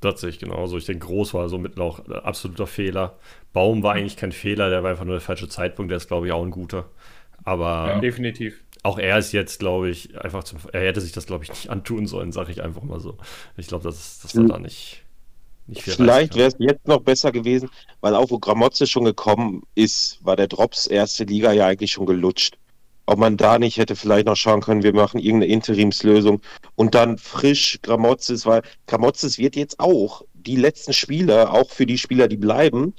Das 0.00 0.20
sehe 0.20 0.30
ich 0.30 0.38
genauso. 0.38 0.76
Ich 0.76 0.84
denke, 0.84 1.06
Groß 1.06 1.34
war 1.34 1.48
so 1.48 1.58
mit 1.58 1.76
noch 1.76 2.06
absoluter 2.08 2.66
Fehler. 2.66 3.18
Baum 3.52 3.82
war 3.82 3.94
eigentlich 3.94 4.16
kein 4.16 4.32
Fehler, 4.32 4.68
der 4.68 4.82
war 4.82 4.90
einfach 4.90 5.04
nur 5.04 5.14
der 5.14 5.22
falsche 5.22 5.48
Zeitpunkt. 5.48 5.90
Der 5.90 5.96
ist, 5.96 6.08
glaube 6.08 6.26
ich, 6.26 6.32
auch 6.32 6.42
ein 6.42 6.50
guter. 6.50 6.90
Aber 7.44 7.88
ja, 7.88 8.00
definitiv. 8.00 8.62
Auch 8.82 8.98
er 8.98 9.18
ist 9.18 9.32
jetzt, 9.32 9.58
glaube 9.58 9.88
ich, 9.88 10.18
einfach 10.20 10.44
zum. 10.44 10.58
Er 10.72 10.82
hätte 10.82 11.00
sich 11.00 11.12
das, 11.12 11.26
glaube 11.26 11.44
ich, 11.44 11.50
nicht 11.50 11.70
antun 11.70 12.06
sollen, 12.06 12.32
sage 12.32 12.52
ich 12.52 12.62
einfach 12.62 12.82
mal 12.82 13.00
so. 13.00 13.16
Ich 13.56 13.68
glaube, 13.68 13.84
das, 13.84 14.20
das 14.20 14.36
war 14.36 14.44
da 14.44 14.58
nicht. 14.58 15.02
nicht 15.66 15.82
Vielleicht 15.82 16.36
wäre 16.36 16.48
es 16.48 16.56
jetzt 16.58 16.86
noch 16.86 17.00
besser 17.00 17.32
gewesen, 17.32 17.70
weil 18.00 18.14
auch 18.14 18.30
wo 18.30 18.38
Gramotze 18.38 18.86
schon 18.86 19.04
gekommen 19.04 19.62
ist, 19.74 20.24
war 20.24 20.36
der 20.36 20.46
Drops 20.46 20.86
erste 20.86 21.24
Liga 21.24 21.52
ja 21.52 21.66
eigentlich 21.66 21.92
schon 21.92 22.06
gelutscht 22.06 22.58
ob 23.06 23.18
man 23.18 23.36
da 23.36 23.58
nicht 23.58 23.78
hätte 23.78 23.96
vielleicht 23.96 24.26
noch 24.26 24.36
schauen 24.36 24.60
können, 24.60 24.82
wir 24.82 24.94
machen 24.94 25.18
irgendeine 25.18 25.52
Interimslösung 25.52 26.40
und 26.74 26.94
dann 26.94 27.18
frisch 27.18 27.78
Gramozis, 27.82 28.46
weil 28.46 28.62
Gramozis 28.86 29.38
wird 29.38 29.56
jetzt 29.56 29.80
auch 29.80 30.22
die 30.34 30.56
letzten 30.56 30.92
Spieler, 30.92 31.52
auch 31.52 31.70
für 31.70 31.86
die 31.86 31.98
Spieler, 31.98 32.28
die 32.28 32.36
bleiben, 32.36 32.94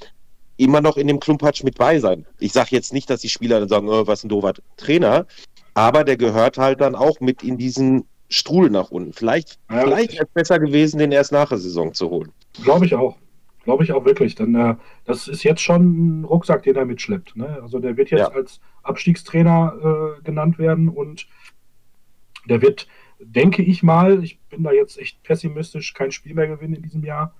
immer 0.58 0.82
noch 0.82 0.98
in 0.98 1.08
dem 1.08 1.20
Klumpatsch 1.20 1.64
mit 1.64 1.78
bei 1.78 2.00
sein. 2.00 2.26
Ich 2.40 2.54
sage 2.54 2.70
jetzt 2.72 2.94
nicht, 2.94 3.10
dass 3.10 3.22
die 3.22 3.30
Spieler 3.30 3.60
dann 3.60 3.70
sagen, 3.70 3.90
oh, 3.90 4.08
was 4.08 4.24
ein 4.24 4.30
doofer 4.30 4.54
Trainer, 4.76 5.28
aber 5.74 6.04
der 6.04 6.18
gehört 6.18 6.58
halt 6.58 6.82
dann 6.82 6.96
auch 6.96 7.20
mit 7.20 7.44
in 7.44 7.58
diesen 7.58 8.06
Strudel 8.30 8.72
nach 8.72 8.90
unten. 8.90 9.14
Vielleicht, 9.14 9.60
ja, 9.70 9.82
vielleicht 9.82 10.14
wäre 10.14 10.24
es 10.24 10.30
besser 10.34 10.60
gewesen, 10.60 10.98
den 10.98 11.12
erst 11.12 11.32
nach 11.32 11.50
der 11.50 11.60
Saison 11.60 11.94
zu 11.94 12.10
holen. 12.10 12.32
Glaube 12.64 12.86
ich 12.86 12.96
auch. 12.96 13.16
Glaube 13.68 13.84
ich 13.84 13.92
auch 13.92 14.06
wirklich. 14.06 14.34
Denn 14.34 14.56
äh, 14.56 14.78
das 15.04 15.28
ist 15.28 15.44
jetzt 15.44 15.60
schon 15.60 16.22
ein 16.22 16.24
Rucksack, 16.24 16.64
den 16.64 16.78
er 16.78 16.86
mitschleppt. 16.86 17.36
Ne? 17.36 17.60
Also 17.62 17.80
der 17.80 17.98
wird 17.98 18.12
jetzt 18.12 18.22
ja. 18.22 18.32
als 18.32 18.62
Abstiegstrainer 18.82 20.16
äh, 20.18 20.22
genannt 20.24 20.58
werden 20.58 20.88
und 20.88 21.28
der 22.46 22.62
wird, 22.62 22.88
denke 23.20 23.64
ich 23.64 23.84
mal, 23.84 24.24
ich 24.24 24.40
bin 24.44 24.64
da 24.64 24.72
jetzt 24.72 24.98
echt 24.98 25.22
pessimistisch, 25.22 25.94
kein 25.94 26.14
Spiel 26.14 26.34
mehr 26.34 26.48
gewinnen 26.48 26.76
in 26.76 26.82
diesem 26.82 27.04
Jahr 27.04 27.36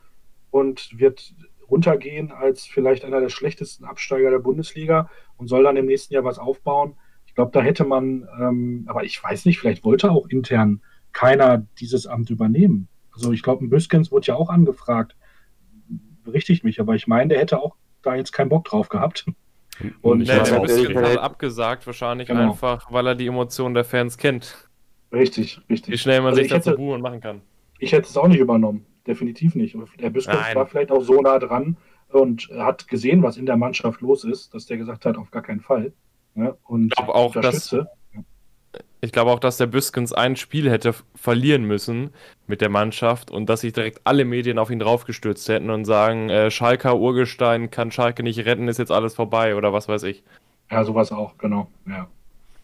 und 0.52 1.00
wird 1.00 1.34
runtergehen 1.70 2.34
als 2.34 2.66
vielleicht 2.66 3.06
einer 3.06 3.22
der 3.22 3.30
schlechtesten 3.30 3.86
Absteiger 3.86 4.30
der 4.30 4.40
Bundesliga 4.40 5.10
und 5.38 5.48
soll 5.48 5.64
dann 5.64 5.78
im 5.78 5.86
nächsten 5.86 6.14
Jahr 6.14 6.26
was 6.26 6.40
aufbauen. 6.40 6.98
Ich 7.26 7.36
glaube, 7.36 7.52
da 7.54 7.62
hätte 7.62 7.86
man, 7.86 8.28
ähm, 8.38 8.84
aber 8.88 9.06
ich 9.06 9.24
weiß 9.24 9.46
nicht, 9.46 9.60
vielleicht 9.60 9.86
wollte 9.86 10.12
auch 10.12 10.28
intern 10.28 10.82
keiner 11.14 11.66
dieses 11.80 12.06
Amt 12.06 12.30
übernehmen. 12.32 12.90
Also 13.14 13.32
ich 13.32 13.44
glaube, 13.44 13.64
ein 13.64 13.70
Büskens 13.70 14.12
wurde 14.12 14.28
ja 14.28 14.36
auch 14.36 14.50
angefragt 14.50 15.16
berichtigt 16.28 16.64
mich, 16.64 16.80
aber 16.80 16.94
ich 16.94 17.08
meine, 17.08 17.30
der 17.30 17.40
hätte 17.40 17.60
auch 17.60 17.76
da 18.04 18.16
jetzt 18.16 18.32
keinen 18.32 18.50
Bock 18.50 18.66
drauf 18.66 18.90
gehabt. 18.90 19.26
Und 20.02 20.20
nee, 20.20 20.26
der 20.26 20.60
Bisschen 20.60 20.98
hat 20.98 21.18
abgesagt, 21.18 21.86
wahrscheinlich 21.86 22.28
genau. 22.28 22.52
einfach, 22.52 22.92
weil 22.92 23.08
er 23.08 23.16
die 23.16 23.28
Emotionen 23.28 23.74
der 23.74 23.84
Fans 23.84 24.18
kennt. 24.18 24.70
Richtig, 25.12 25.62
richtig. 25.70 25.94
Wie 25.94 25.98
schnell 25.98 26.20
man 26.20 26.30
also 26.30 26.42
sich 26.42 26.52
dazu 26.52 26.76
buchen 26.76 27.02
machen 27.02 27.22
kann. 27.22 27.42
Ich 27.80 27.92
hätte 27.92 28.08
es 28.08 28.18
auch 28.18 28.28
nicht 28.28 28.40
übernommen. 28.40 28.86
definitiv 29.06 29.56
nicht. 29.56 29.76
Der 30.00 30.10
Büskens 30.10 30.38
war 30.54 30.66
vielleicht 30.66 30.92
auch 30.92 31.02
so 31.02 31.22
nah 31.22 31.40
dran 31.40 31.78
und 32.10 32.50
hat 32.58 32.88
gesehen, 32.88 33.24
was 33.24 33.38
in 33.38 33.46
der 33.46 33.58
Mannschaft 33.58 34.02
los 34.02 34.24
ist, 34.24 34.54
dass 34.54 34.66
der 34.66 34.78
gesagt 34.78 35.06
hat, 35.06 35.18
auf 35.18 35.32
gar 35.32 35.42
keinen 35.42 35.62
Fall. 35.62 35.94
Ja, 36.36 36.56
und 36.66 36.88
ich 36.88 36.96
glaube 36.96 37.16
auch, 37.16 37.34
dass, 37.34 37.76
ich 39.02 39.12
glaube 39.12 39.32
auch, 39.32 39.40
dass 39.40 39.58
der 39.58 39.68
Büskens 39.68 40.14
ein 40.14 40.36
Spiel 40.36 40.70
hätte 40.70 40.96
verlieren 41.16 41.64
müssen 41.64 42.12
mit 42.48 42.62
der 42.62 42.70
Mannschaft 42.70 43.32
und 43.32 43.48
dass 43.48 43.62
sich 43.62 43.74
direkt 43.74 44.02
alle 44.04 44.26
Medien 44.26 44.58
auf 44.58 44.70
ihn 44.70 44.80
draufgestürzt 44.80 45.48
hätten 45.50 45.70
und 45.70 45.86
sagen, 45.86 46.30
äh, 46.30 46.50
Schalker 46.50 46.98
Urgestein 46.98 47.70
kann 47.70 47.92
Schalke 47.92 48.24
nicht 48.24 48.46
retten, 48.46 48.68
ist 48.68 48.80
jetzt 48.80 48.92
alles 48.92 49.14
vorbei 49.14 49.56
oder 49.56 49.74
was 49.74 49.88
weiß 49.88 50.04
ich. 50.04 50.24
Ja, 50.72 50.84
sowas 50.84 51.12
auch, 51.12 51.38
genau. 51.38 51.68
Ja. 51.88 52.08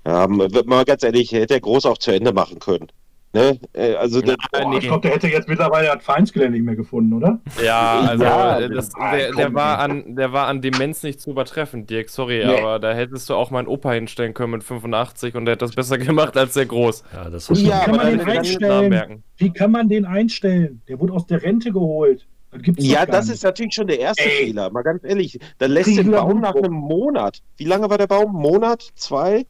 Ja, 0.05 0.27
mal 0.27 0.83
ganz 0.83 1.03
ehrlich, 1.03 1.31
hätte 1.31 1.53
er 1.53 1.61
groß 1.61 1.85
auch 1.85 1.97
zu 1.97 2.11
Ende 2.11 2.33
machen 2.33 2.59
können. 2.59 2.87
Ne? 3.35 3.59
Äh, 3.73 3.95
also 3.95 4.19
ja, 4.19 4.27
der, 4.27 4.35
oh, 4.63 4.73
ich 4.73 4.81
glaube, 4.81 5.01
der 5.01 5.11
hätte 5.15 5.27
jetzt 5.27 5.49
mittlerweile 5.49 5.87
das 5.87 6.03
Vereinsgelände 6.03 6.55
nicht 6.55 6.65
mehr 6.65 6.75
gefunden, 6.75 7.13
oder? 7.13 7.39
Ja, 7.63 8.01
also 8.01 8.23
ja, 8.23 8.67
das, 8.67 8.89
der, 8.89 9.31
der, 9.31 9.53
war 9.55 9.79
an, 9.79 10.15
der 10.15 10.33
war 10.33 10.45
an 10.47 10.61
Demenz 10.61 11.01
nicht 11.01 11.19
zu 11.19 11.31
übertreffen, 11.31 11.87
Dirk, 11.87 12.09
sorry, 12.09 12.43
nee. 12.45 12.59
aber 12.59 12.77
da 12.77 12.93
hättest 12.93 13.31
du 13.31 13.33
auch 13.33 13.49
meinen 13.49 13.67
Opa 13.67 13.91
hinstellen 13.91 14.35
können 14.35 14.51
mit 14.51 14.63
85 14.63 15.33
und 15.33 15.45
der 15.45 15.53
hat 15.53 15.63
das 15.63 15.71
besser 15.71 15.97
gemacht 15.99 16.37
als 16.37 16.53
der 16.53 16.67
Groß. 16.67 17.03
Ja, 17.11 17.29
das 17.31 17.49
ist 17.49 17.61
ja, 17.61 17.79
kann 17.79 17.95
man 17.95 18.17
den 18.17 18.21
einstellen? 18.21 19.23
Wie 19.37 19.51
kann 19.51 19.71
man 19.71 19.89
den 19.89 20.05
einstellen? 20.05 20.83
Der 20.87 20.99
wurde 20.99 21.13
aus 21.13 21.25
der 21.25 21.41
Rente 21.41 21.71
geholt. 21.71 22.27
Das 22.51 22.61
ja, 22.77 23.07
das 23.07 23.25
nicht. 23.25 23.35
ist 23.37 23.43
natürlich 23.43 23.73
schon 23.73 23.87
der 23.87 23.99
erste 23.99 24.25
Ey. 24.25 24.45
Fehler. 24.45 24.69
Mal 24.69 24.83
ganz 24.83 25.03
ehrlich, 25.03 25.39
dann 25.57 25.71
lässt 25.71 25.97
den 25.97 26.11
Baum 26.11 26.39
nach 26.39 26.53
einem 26.53 26.73
Monat. 26.73 27.41
Wie 27.57 27.65
lange 27.65 27.89
war 27.89 27.97
der 27.97 28.05
Baum? 28.05 28.31
Monat? 28.31 28.91
Zwei? 28.93 29.47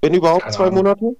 Wenn 0.00 0.14
überhaupt 0.14 0.44
Keine 0.44 0.54
zwei 0.54 0.64
Ahnung. 0.68 0.78
Monate? 0.78 1.16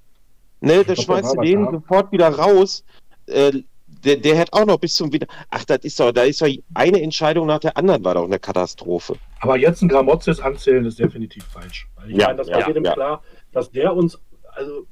Ne, 0.59 0.83
da 0.83 0.95
schmeißt 0.95 1.35
du 1.35 1.41
den 1.41 1.65
sofort 1.71 2.11
wieder 2.11 2.29
raus. 2.29 2.83
Äh, 3.27 3.63
der, 4.03 4.17
der 4.17 4.39
hat 4.39 4.53
auch 4.53 4.65
noch 4.65 4.79
bis 4.79 4.95
zum 4.95 5.11
wieder. 5.11 5.27
Ach, 5.49 5.65
das 5.65 5.79
ist 5.79 5.99
doch, 5.99 6.11
da 6.11 6.23
ist 6.23 6.41
doch 6.41 6.47
eine 6.73 7.01
Entscheidung 7.01 7.47
nach 7.47 7.59
der 7.59 7.75
anderen, 7.77 8.03
war 8.03 8.13
doch 8.13 8.25
eine 8.25 8.39
Katastrophe. 8.39 9.15
Aber 9.39 9.57
jetzt 9.57 9.81
ein 9.81 9.89
Gramozis 9.89 10.39
anzählen 10.39 10.85
ist 10.85 10.99
definitiv 10.99 11.43
falsch. 11.45 11.87
Weil 11.95 12.11
ich 12.11 12.17
ja, 12.17 12.27
meine, 12.27 12.37
das 12.37 12.49
war 12.49 12.59
ja, 12.59 12.67
jedem 12.67 12.85
ja. 12.85 12.93
klar, 12.93 13.23
dass 13.51 13.71
der 13.71 13.95
uns, 13.95 14.19
also 14.53 14.87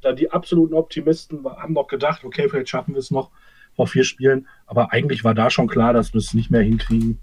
da 0.00 0.12
die 0.12 0.30
absoluten 0.30 0.74
Optimisten 0.74 1.44
haben 1.44 1.74
noch 1.74 1.86
gedacht, 1.86 2.24
okay, 2.24 2.48
vielleicht 2.48 2.68
schaffen 2.68 2.94
wir 2.94 3.00
es 3.00 3.10
noch 3.10 3.30
vor 3.74 3.86
vier 3.86 4.04
Spielen, 4.04 4.48
aber 4.66 4.92
eigentlich 4.92 5.24
war 5.24 5.34
da 5.34 5.50
schon 5.50 5.68
klar, 5.68 5.92
dass 5.92 6.12
wir 6.12 6.18
es 6.18 6.34
nicht 6.34 6.50
mehr 6.50 6.62
hinkriegen. 6.62 7.20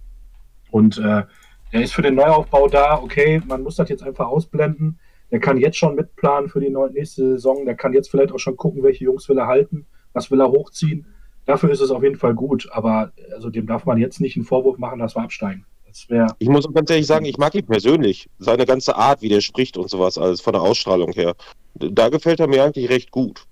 Und 0.72 0.98
äh, 0.98 1.24
er 1.72 1.82
ist 1.82 1.94
für 1.94 2.02
den 2.02 2.16
Neuaufbau 2.16 2.68
da, 2.68 2.98
okay, 3.02 3.42
man 3.46 3.62
muss 3.62 3.76
das 3.76 3.90
jetzt 3.90 4.04
einfach 4.04 4.28
ausblenden. 4.28 5.00
Der 5.36 5.42
kann 5.42 5.58
jetzt 5.58 5.76
schon 5.76 5.96
mitplanen 5.96 6.50
für 6.50 6.62
die 6.62 6.74
nächste 6.94 7.32
Saison. 7.32 7.66
Der 7.66 7.76
kann 7.76 7.92
jetzt 7.92 8.10
vielleicht 8.10 8.32
auch 8.32 8.40
schon 8.40 8.56
gucken, 8.56 8.84
welche 8.84 9.04
Jungs 9.04 9.28
will 9.28 9.38
er 9.38 9.48
halten, 9.48 9.86
was 10.14 10.32
will 10.32 10.40
er 10.40 10.50
hochziehen. 10.50 11.08
Dafür 11.46 11.72
ist 11.72 11.82
es 11.82 11.92
auf 11.92 12.04
jeden 12.04 12.16
Fall 12.16 12.34
gut, 12.34 12.70
aber 12.72 13.12
also 13.34 13.50
dem 13.50 13.68
darf 13.68 13.86
man 13.86 13.98
jetzt 13.98 14.22
nicht 14.22 14.38
einen 14.38 14.46
Vorwurf 14.46 14.78
machen, 14.78 15.00
dass 15.00 15.14
wir 15.14 15.24
absteigen. 15.24 15.66
Das 15.88 16.08
ich 16.40 16.48
muss 16.48 16.74
ganz 16.74 16.90
ehrlich 16.90 17.06
sagen, 17.06 17.26
ich 17.26 17.38
mag 17.38 17.54
ihn 17.54 17.66
persönlich. 17.66 18.30
Seine 18.40 18.66
ganze 18.66 18.96
Art, 18.96 19.22
wie 19.22 19.28
der 19.28 19.42
spricht 19.42 19.76
und 19.76 19.90
sowas, 19.90 20.18
alles 20.18 20.40
von 20.40 20.54
der 20.54 20.62
Ausstrahlung 20.62 21.12
her. 21.12 21.36
Da 21.74 22.08
gefällt 22.08 22.40
er 22.40 22.48
mir 22.48 22.64
eigentlich 22.64 22.90
recht 22.90 23.12
gut. 23.12 23.46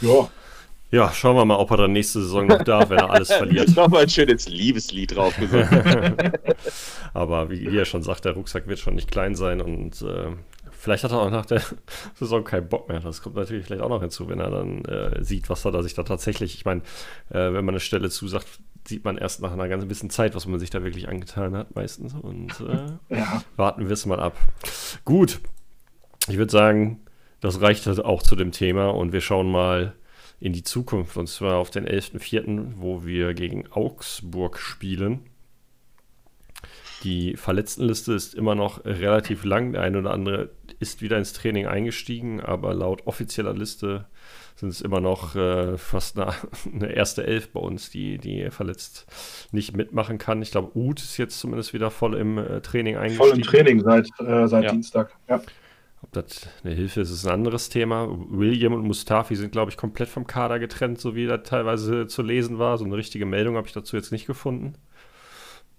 Ja, 0.00 0.28
ja, 0.90 1.12
schauen 1.12 1.36
wir 1.36 1.44
mal, 1.44 1.56
ob 1.56 1.70
er 1.70 1.76
dann 1.76 1.92
nächste 1.92 2.20
Saison 2.22 2.46
noch 2.46 2.62
darf, 2.62 2.88
wenn 2.88 2.98
er 2.98 3.10
alles 3.10 3.32
verliert. 3.32 3.76
Nochmal 3.76 4.02
ein 4.02 4.08
schönes 4.08 4.48
Liebeslied 4.48 5.14
drauf 5.14 5.34
Aber 7.14 7.50
wie 7.50 7.58
ihr 7.58 7.84
schon 7.84 8.02
sagt, 8.02 8.24
der 8.24 8.32
Rucksack 8.32 8.68
wird 8.68 8.78
schon 8.78 8.94
nicht 8.94 9.10
klein 9.10 9.34
sein 9.34 9.60
und 9.60 10.00
äh, 10.00 10.30
vielleicht 10.70 11.04
hat 11.04 11.12
er 11.12 11.20
auch 11.20 11.30
nach 11.30 11.44
der 11.44 11.62
Saison 12.14 12.42
keinen 12.42 12.68
Bock 12.68 12.88
mehr. 12.88 13.00
Das 13.00 13.20
kommt 13.20 13.36
natürlich 13.36 13.66
vielleicht 13.66 13.82
auch 13.82 13.90
noch 13.90 14.00
hinzu, 14.00 14.28
wenn 14.28 14.40
er 14.40 14.50
dann 14.50 14.84
äh, 14.86 15.22
sieht, 15.22 15.50
was 15.50 15.64
er 15.66 15.72
da 15.72 15.82
sich 15.82 15.92
da 15.94 16.04
tatsächlich, 16.04 16.54
ich 16.54 16.64
meine, 16.64 16.80
äh, 17.30 17.52
wenn 17.52 17.64
man 17.64 17.70
eine 17.70 17.80
Stelle 17.80 18.08
zusagt, 18.08 18.46
sieht 18.86 19.04
man 19.04 19.18
erst 19.18 19.42
nach 19.42 19.52
einer 19.52 19.68
ganz 19.68 19.84
bisschen 19.84 20.08
Zeit, 20.08 20.34
was 20.34 20.46
man 20.46 20.58
sich 20.58 20.70
da 20.70 20.82
wirklich 20.82 21.08
angetan 21.08 21.54
hat 21.54 21.74
meistens 21.74 22.14
und 22.14 22.48
äh, 22.60 23.14
ja. 23.14 23.42
warten 23.56 23.86
wir 23.86 23.92
es 23.92 24.06
mal 24.06 24.20
ab. 24.20 24.38
Gut, 25.04 25.40
ich 26.28 26.38
würde 26.38 26.50
sagen, 26.50 27.00
das 27.40 27.60
reicht 27.60 27.86
halt 27.86 28.02
auch 28.02 28.22
zu 28.22 28.36
dem 28.36 28.52
Thema 28.52 28.88
und 28.88 29.12
wir 29.12 29.20
schauen 29.20 29.50
mal, 29.50 29.92
in 30.40 30.52
die 30.52 30.62
Zukunft. 30.62 31.16
Und 31.16 31.28
zwar 31.28 31.56
auf 31.56 31.70
den 31.70 31.86
11.04., 31.86 32.74
wo 32.76 33.04
wir 33.04 33.34
gegen 33.34 33.66
Augsburg 33.70 34.58
spielen. 34.58 35.20
Die 37.04 37.36
Verletztenliste 37.36 38.12
ist 38.12 38.34
immer 38.34 38.54
noch 38.54 38.84
relativ 38.84 39.44
lang. 39.44 39.72
Der 39.72 39.82
eine 39.82 39.98
oder 39.98 40.10
andere 40.10 40.50
ist 40.80 41.00
wieder 41.00 41.16
ins 41.16 41.32
Training 41.32 41.66
eingestiegen, 41.66 42.40
aber 42.40 42.74
laut 42.74 43.06
offizieller 43.06 43.52
Liste 43.52 44.06
sind 44.56 44.70
es 44.70 44.80
immer 44.80 45.00
noch 45.00 45.36
äh, 45.36 45.78
fast 45.78 46.18
eine, 46.18 46.34
eine, 46.74 46.92
erste 46.92 47.24
Elf 47.24 47.50
bei 47.52 47.60
uns, 47.60 47.90
die, 47.90 48.18
die 48.18 48.50
verletzt 48.50 49.06
nicht 49.52 49.76
mitmachen 49.76 50.18
kann. 50.18 50.42
Ich 50.42 50.50
glaube, 50.50 50.76
Uth 50.76 51.00
ist 51.00 51.16
jetzt 51.16 51.38
zumindest 51.38 51.72
wieder 51.72 51.90
voll 51.92 52.16
im 52.16 52.38
äh, 52.38 52.60
Training 52.60 52.96
eingestiegen. 52.96 53.28
Voll 53.28 53.38
im 53.38 53.44
Training 53.44 53.80
seit, 53.80 54.08
äh, 54.20 54.48
seit 54.48 54.64
ja. 54.64 54.72
Dienstag, 54.72 55.16
ja. 55.28 55.40
Ob 56.02 56.12
das 56.12 56.48
eine 56.62 56.74
Hilfe 56.74 57.00
ist, 57.00 57.10
ist 57.10 57.26
ein 57.26 57.32
anderes 57.32 57.68
Thema. 57.68 58.08
William 58.30 58.72
und 58.72 58.82
Mustafi 58.82 59.34
sind, 59.34 59.50
glaube 59.50 59.70
ich, 59.70 59.76
komplett 59.76 60.08
vom 60.08 60.26
Kader 60.26 60.58
getrennt, 60.58 61.00
so 61.00 61.14
wie 61.14 61.26
das 61.26 61.42
teilweise 61.42 62.06
zu 62.06 62.22
lesen 62.22 62.58
war. 62.58 62.78
So 62.78 62.84
eine 62.84 62.96
richtige 62.96 63.26
Meldung 63.26 63.56
habe 63.56 63.66
ich 63.66 63.72
dazu 63.72 63.96
jetzt 63.96 64.12
nicht 64.12 64.26
gefunden. 64.26 64.74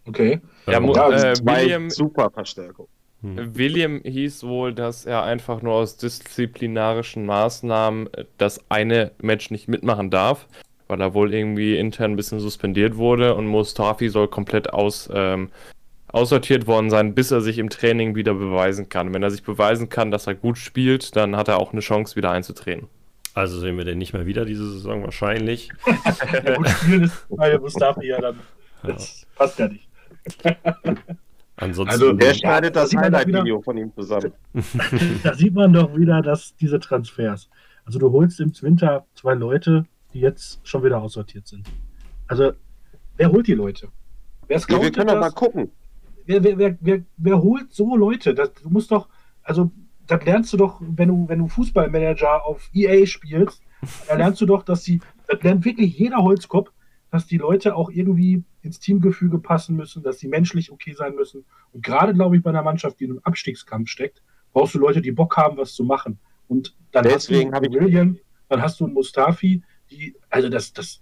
Okay. 0.06 0.42
Ja, 0.66 0.80
äh, 0.80 1.36
William, 1.44 1.90
super 1.90 2.30
Verstärkung. 2.32 2.88
Hm. 3.22 3.56
William 3.56 4.02
hieß 4.04 4.44
wohl, 4.44 4.74
dass 4.74 5.06
er 5.06 5.24
einfach 5.24 5.62
nur 5.62 5.74
aus 5.74 5.98
disziplinarischen 5.98 7.26
Maßnahmen 7.26 8.10
das 8.38 8.60
eine 8.70 9.12
Match 9.22 9.52
nicht 9.52 9.68
mitmachen 9.68 10.10
darf, 10.10 10.48
weil 10.88 11.02
er 11.02 11.14
wohl 11.14 11.34
irgendwie 11.34 11.78
intern 11.78 12.12
ein 12.12 12.16
bisschen 12.16 12.40
suspendiert 12.40 12.96
wurde 12.96 13.36
und 13.36 13.48
Mustafi 13.48 14.10
soll 14.10 14.30
komplett 14.30 14.74
aus 14.74 15.10
ähm, 15.14 15.50
aussortiert 16.12 16.68
worden 16.68 16.90
sein, 16.90 17.14
bis 17.14 17.32
er 17.32 17.42
sich 17.42 17.58
im 17.58 17.70
Training 17.70 18.16
wieder 18.16 18.34
beweisen 18.34 18.90
kann. 18.90 19.14
Wenn 19.14 19.24
er 19.24 19.32
sich 19.32 19.44
beweisen 19.44 19.90
kann, 19.90 20.12
dass 20.12 20.28
er 20.28 20.36
gut 20.36 20.58
spielt, 20.58 21.16
dann 21.16 21.36
hat 21.36 21.48
er 21.48 21.60
auch 21.60 21.72
eine 21.72 21.82
Chance, 21.82 22.16
wieder 22.16 22.32
einzutreten. 22.32 22.88
Also 23.34 23.60
sehen 23.60 23.78
wir 23.78 23.86
den 23.86 24.00
nicht 24.00 24.14
mehr 24.14 24.26
wieder 24.26 24.44
diese 24.44 24.70
Saison 24.72 25.04
wahrscheinlich. 25.04 25.70
ja, 26.44 26.56
gut 26.56 26.68
spielen 26.70 27.04
ist 27.04 27.26
bei 27.30 27.58
Mustafi 27.58 28.08
ja 28.08 28.20
dann. 28.20 28.40
Das 28.84 29.22
ja. 29.28 29.28
passt 29.36 29.60
ja 29.60 29.68
nicht. 29.68 29.88
Ansonsten 31.58 31.92
also, 31.94 32.14
der 32.14 32.34
schneidet 32.34 32.76
das 32.76 32.96
Highlight-Video 32.96 33.62
von 33.62 33.78
ihm 33.78 33.94
zusammen. 33.94 34.32
da 35.24 35.34
sieht 35.34 35.54
man 35.54 35.74
doch 35.74 35.96
wieder, 35.96 36.22
dass 36.22 36.56
diese 36.56 36.80
Transfers. 36.80 37.50
Also 37.86 38.00
du 38.00 38.12
holst 38.12 38.40
im 38.40 38.52
Winter 38.62 39.06
zwei 39.14 39.34
Leute, 39.34 39.86
die 40.14 40.22
jetzt 40.22 40.62
schon 40.64 40.84
wieder 40.84 41.02
aussortiert 41.02 41.48
sind. 41.48 41.68
Also, 42.28 42.54
wer 43.18 43.30
holt 43.30 43.48
die 43.48 43.56
Leute? 43.56 43.90
Wer 44.48 44.58
ja, 44.58 44.82
wir 44.82 44.92
können 44.92 45.08
doch 45.08 45.20
mal 45.20 45.32
gucken 45.32 45.70
wer, 46.30 46.58
wer, 46.58 46.78
wer, 46.80 47.04
wer, 47.18 47.42
holt 47.42 47.74
so 47.74 47.96
Leute? 47.96 48.34
Das, 48.34 48.54
du 48.54 48.70
musst 48.70 48.92
doch, 48.92 49.10
also, 49.44 49.72
das 50.06 50.24
lernst 50.24 50.54
du 50.54 50.58
doch, 50.58 50.82
wenn 50.82 51.10
du, 51.10 51.28
wenn 51.28 51.40
du 51.40 51.48
Fußballmanager 51.48 52.46
auf 52.46 52.70
EA 52.74 53.06
spielst, 53.06 53.64
da 54.08 54.16
lernst 54.16 54.42
du 54.42 54.46
doch, 54.46 54.64
dass 54.64 54.84
sie, 54.84 55.02
das 55.28 55.42
lernt 55.42 55.66
wirklich 55.66 55.98
jeder 55.98 56.18
Holzkopf, 56.18 56.72
dass 57.12 57.26
die 57.26 57.38
Leute 57.38 57.76
auch 57.76 57.90
irgendwie 57.90 58.44
ins 58.62 58.80
Teamgefüge 58.80 59.40
passen 59.40 59.76
müssen, 59.76 60.04
dass 60.04 60.20
sie 60.20 60.28
menschlich 60.28 60.72
okay 60.72 60.94
sein 60.94 61.16
müssen. 61.16 61.46
Und 61.72 61.84
gerade, 61.84 62.14
glaube 62.14 62.38
ich, 62.38 62.44
bei 62.44 62.50
einer 62.52 62.62
Mannschaft, 62.62 63.00
die 63.00 63.06
in 63.06 63.12
einem 63.12 63.22
Abstiegskampf 63.24 63.90
steckt, 63.90 64.22
brauchst 64.54 64.76
du 64.76 64.80
Leute, 64.80 65.02
die 65.02 65.12
Bock 65.12 65.36
haben, 65.38 65.58
was 65.58 65.74
zu 65.74 65.84
machen. 65.84 66.20
Und 66.48 66.76
dann 66.92 67.04
Deswegen 67.04 67.52
hast 67.54 67.66
du 67.66 67.72
einen 67.72 67.86
William, 67.86 68.18
dann 68.48 68.62
hast 68.62 68.80
du 68.80 68.86
einen 68.86 68.94
Mustafi, 68.94 69.64
die, 69.90 70.16
also 70.30 70.50
das, 70.50 70.74
das, 70.74 71.02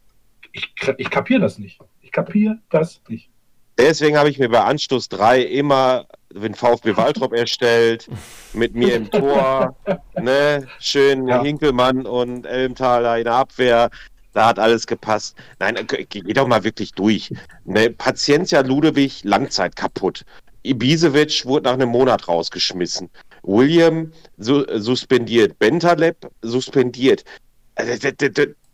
ich, 0.54 0.74
ich 0.98 1.10
kapiere 1.10 1.42
das 1.42 1.58
nicht. 1.58 1.80
Ich 2.02 2.12
kapiere 2.12 2.60
das 2.70 3.02
nicht. 3.10 3.30
Deswegen 3.78 4.18
habe 4.18 4.30
ich 4.30 4.40
mir 4.40 4.50
bei 4.50 4.64
Anstoß 4.64 5.10
3 5.10 5.42
immer 5.42 6.08
den 6.34 6.56
VfB 6.56 6.98
Waltrop 6.98 7.34
erstellt, 7.34 8.08
mit 8.54 8.76
mir 8.76 8.96
im 8.96 9.10
Tor, 9.10 9.76
ne, 10.20 10.68
schön 10.80 11.28
ja. 11.28 11.42
Hinkelmann 11.42 12.06
und 12.06 12.46
Elmtaler 12.46 13.18
in 13.18 13.24
der 13.26 13.34
Abwehr. 13.34 13.90
Da 14.34 14.48
hat 14.48 14.60
alles 14.60 14.86
gepasst. 14.86 15.36
Nein, 15.60 15.78
geh 15.88 16.22
doch 16.34 16.48
mal 16.48 16.64
wirklich 16.64 16.92
durch. 16.92 17.32
Ne, 17.66 17.90
Paciencia 17.90 18.62
Ludewig, 18.62 19.24
Langzeit 19.24 19.76
kaputt. 19.76 20.26
Ibisevic 20.64 21.46
wurde 21.46 21.66
nach 21.66 21.74
einem 21.74 21.90
Monat 21.90 22.28
rausgeschmissen. 22.28 23.10
William 23.44 24.12
su 24.38 24.66
suspendiert. 24.76 25.58
Bentaleb 25.58 26.18
suspendiert. 26.42 27.24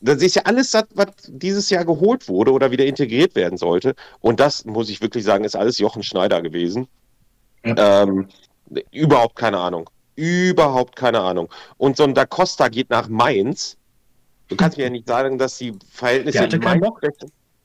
Also, 0.03 0.15
das 0.15 0.23
ist 0.23 0.35
ja 0.35 0.41
alles, 0.43 0.73
was 0.73 1.07
dieses 1.27 1.69
Jahr 1.69 1.85
geholt 1.85 2.27
wurde 2.27 2.51
oder 2.51 2.71
wieder 2.71 2.85
integriert 2.85 3.35
werden 3.35 3.57
sollte. 3.57 3.95
Und 4.19 4.39
das, 4.39 4.65
muss 4.65 4.89
ich 4.89 5.01
wirklich 5.01 5.23
sagen, 5.23 5.43
ist 5.43 5.55
alles 5.55 5.77
Jochen 5.77 6.03
Schneider 6.03 6.41
gewesen. 6.41 6.87
Ja. 7.65 8.03
Ähm, 8.03 8.27
überhaupt 8.91 9.35
keine 9.35 9.59
Ahnung. 9.59 9.89
Überhaupt 10.15 10.95
keine 10.95 11.21
Ahnung. 11.21 11.49
Und 11.77 11.97
so 11.97 12.03
ein 12.03 12.13
Da 12.13 12.25
Costa 12.25 12.67
geht 12.67 12.89
nach 12.89 13.07
Mainz. 13.07 13.77
Du 14.47 14.55
kannst 14.55 14.77
mir 14.77 14.83
ja 14.83 14.89
nicht 14.89 15.07
sagen, 15.07 15.37
dass 15.37 15.57
die 15.57 15.73
Verhältnisse. 15.89 16.37
Der 16.37 16.43
hatte 16.43 16.59
keinen 16.59 16.81
Bock. 16.81 17.01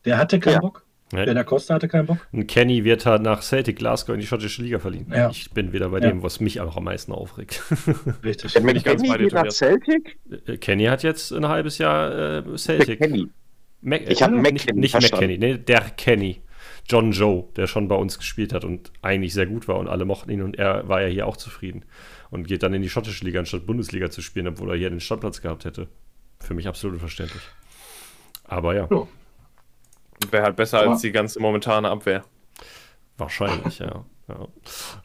Der 0.05 0.17
hatte 0.17 0.39
keinen 0.39 0.53
ja. 0.53 0.59
Bock. 0.59 0.85
Nee. 1.11 1.25
Der 1.25 1.43
Costa 1.43 1.73
hatte 1.73 1.87
keinen 1.87 2.05
Bock. 2.05 2.17
Und 2.31 2.45
Kenny 2.47 2.83
wird 2.83 3.05
halt 3.05 3.23
nach 3.23 3.41
Celtic 3.41 3.77
Glasgow 3.77 4.13
in 4.13 4.21
die 4.21 4.27
schottische 4.27 4.61
Liga 4.61 4.77
verliehen. 4.77 5.07
Ja. 5.11 5.29
Ich 5.29 5.49
bin 5.51 5.73
wieder 5.73 5.89
bei 5.89 5.99
ja. 5.99 6.09
dem, 6.09 6.21
was 6.21 6.39
mich 6.39 6.61
auch 6.61 6.77
am 6.77 6.83
meisten 6.83 7.11
aufregt. 7.11 7.63
Richtig. 8.23 8.53
Kenny, 8.53 8.79
Kenny 8.79 9.17
geht 9.17 9.33
nach 9.33 9.49
Celtic? 9.49 10.19
Äh, 10.45 10.57
Kenny 10.57 10.85
hat 10.85 11.01
jetzt 11.01 11.31
ein 11.31 11.47
halbes 11.47 11.79
Jahr 11.79 12.45
äh, 12.45 12.57
Celtic. 12.57 12.99
Der 12.99 13.07
Kenny. 13.07 13.27
Mac 13.81 14.09
ich 14.09 14.21
habe 14.21 14.35
nicht, 14.39 14.73
nicht 14.75 14.93
McKenny, 14.93 15.37
nee, 15.37 15.57
der 15.57 15.81
Kenny. 15.81 16.41
John 16.87 17.11
Joe, 17.11 17.45
der 17.55 17.67
schon 17.67 17.87
bei 17.87 17.95
uns 17.95 18.17
gespielt 18.17 18.51
hat 18.51 18.65
und 18.65 18.91
eigentlich 19.01 19.33
sehr 19.33 19.45
gut 19.45 19.67
war 19.67 19.77
und 19.77 19.87
alle 19.87 20.05
mochten 20.05 20.31
ihn 20.31 20.41
und 20.41 20.57
er 20.57 20.87
war 20.87 21.01
ja 21.01 21.07
hier 21.07 21.27
auch 21.27 21.37
zufrieden 21.37 21.85
und 22.31 22.47
geht 22.47 22.63
dann 22.63 22.73
in 22.73 22.81
die 22.81 22.89
schottische 22.89 23.23
Liga 23.25 23.39
anstatt 23.39 23.67
Bundesliga 23.67 24.09
zu 24.09 24.21
spielen, 24.21 24.47
obwohl 24.47 24.71
er 24.71 24.75
hier 24.75 24.89
den 24.89 24.99
Standplatz 24.99 25.41
gehabt 25.41 25.65
hätte. 25.65 25.87
Für 26.39 26.55
mich 26.55 26.67
absolut 26.67 26.95
unverständlich. 26.95 27.43
Aber 28.43 28.75
ja. 28.75 28.87
ja. 28.89 29.07
Wäre 30.31 30.43
halt 30.43 30.55
besser 30.55 30.81
Aber 30.81 30.91
als 30.91 31.01
die 31.01 31.11
ganze 31.11 31.39
momentane 31.39 31.89
Abwehr. 31.89 32.23
Wahrscheinlich, 33.17 33.79
ja. 33.79 34.05
ja. 34.27 34.47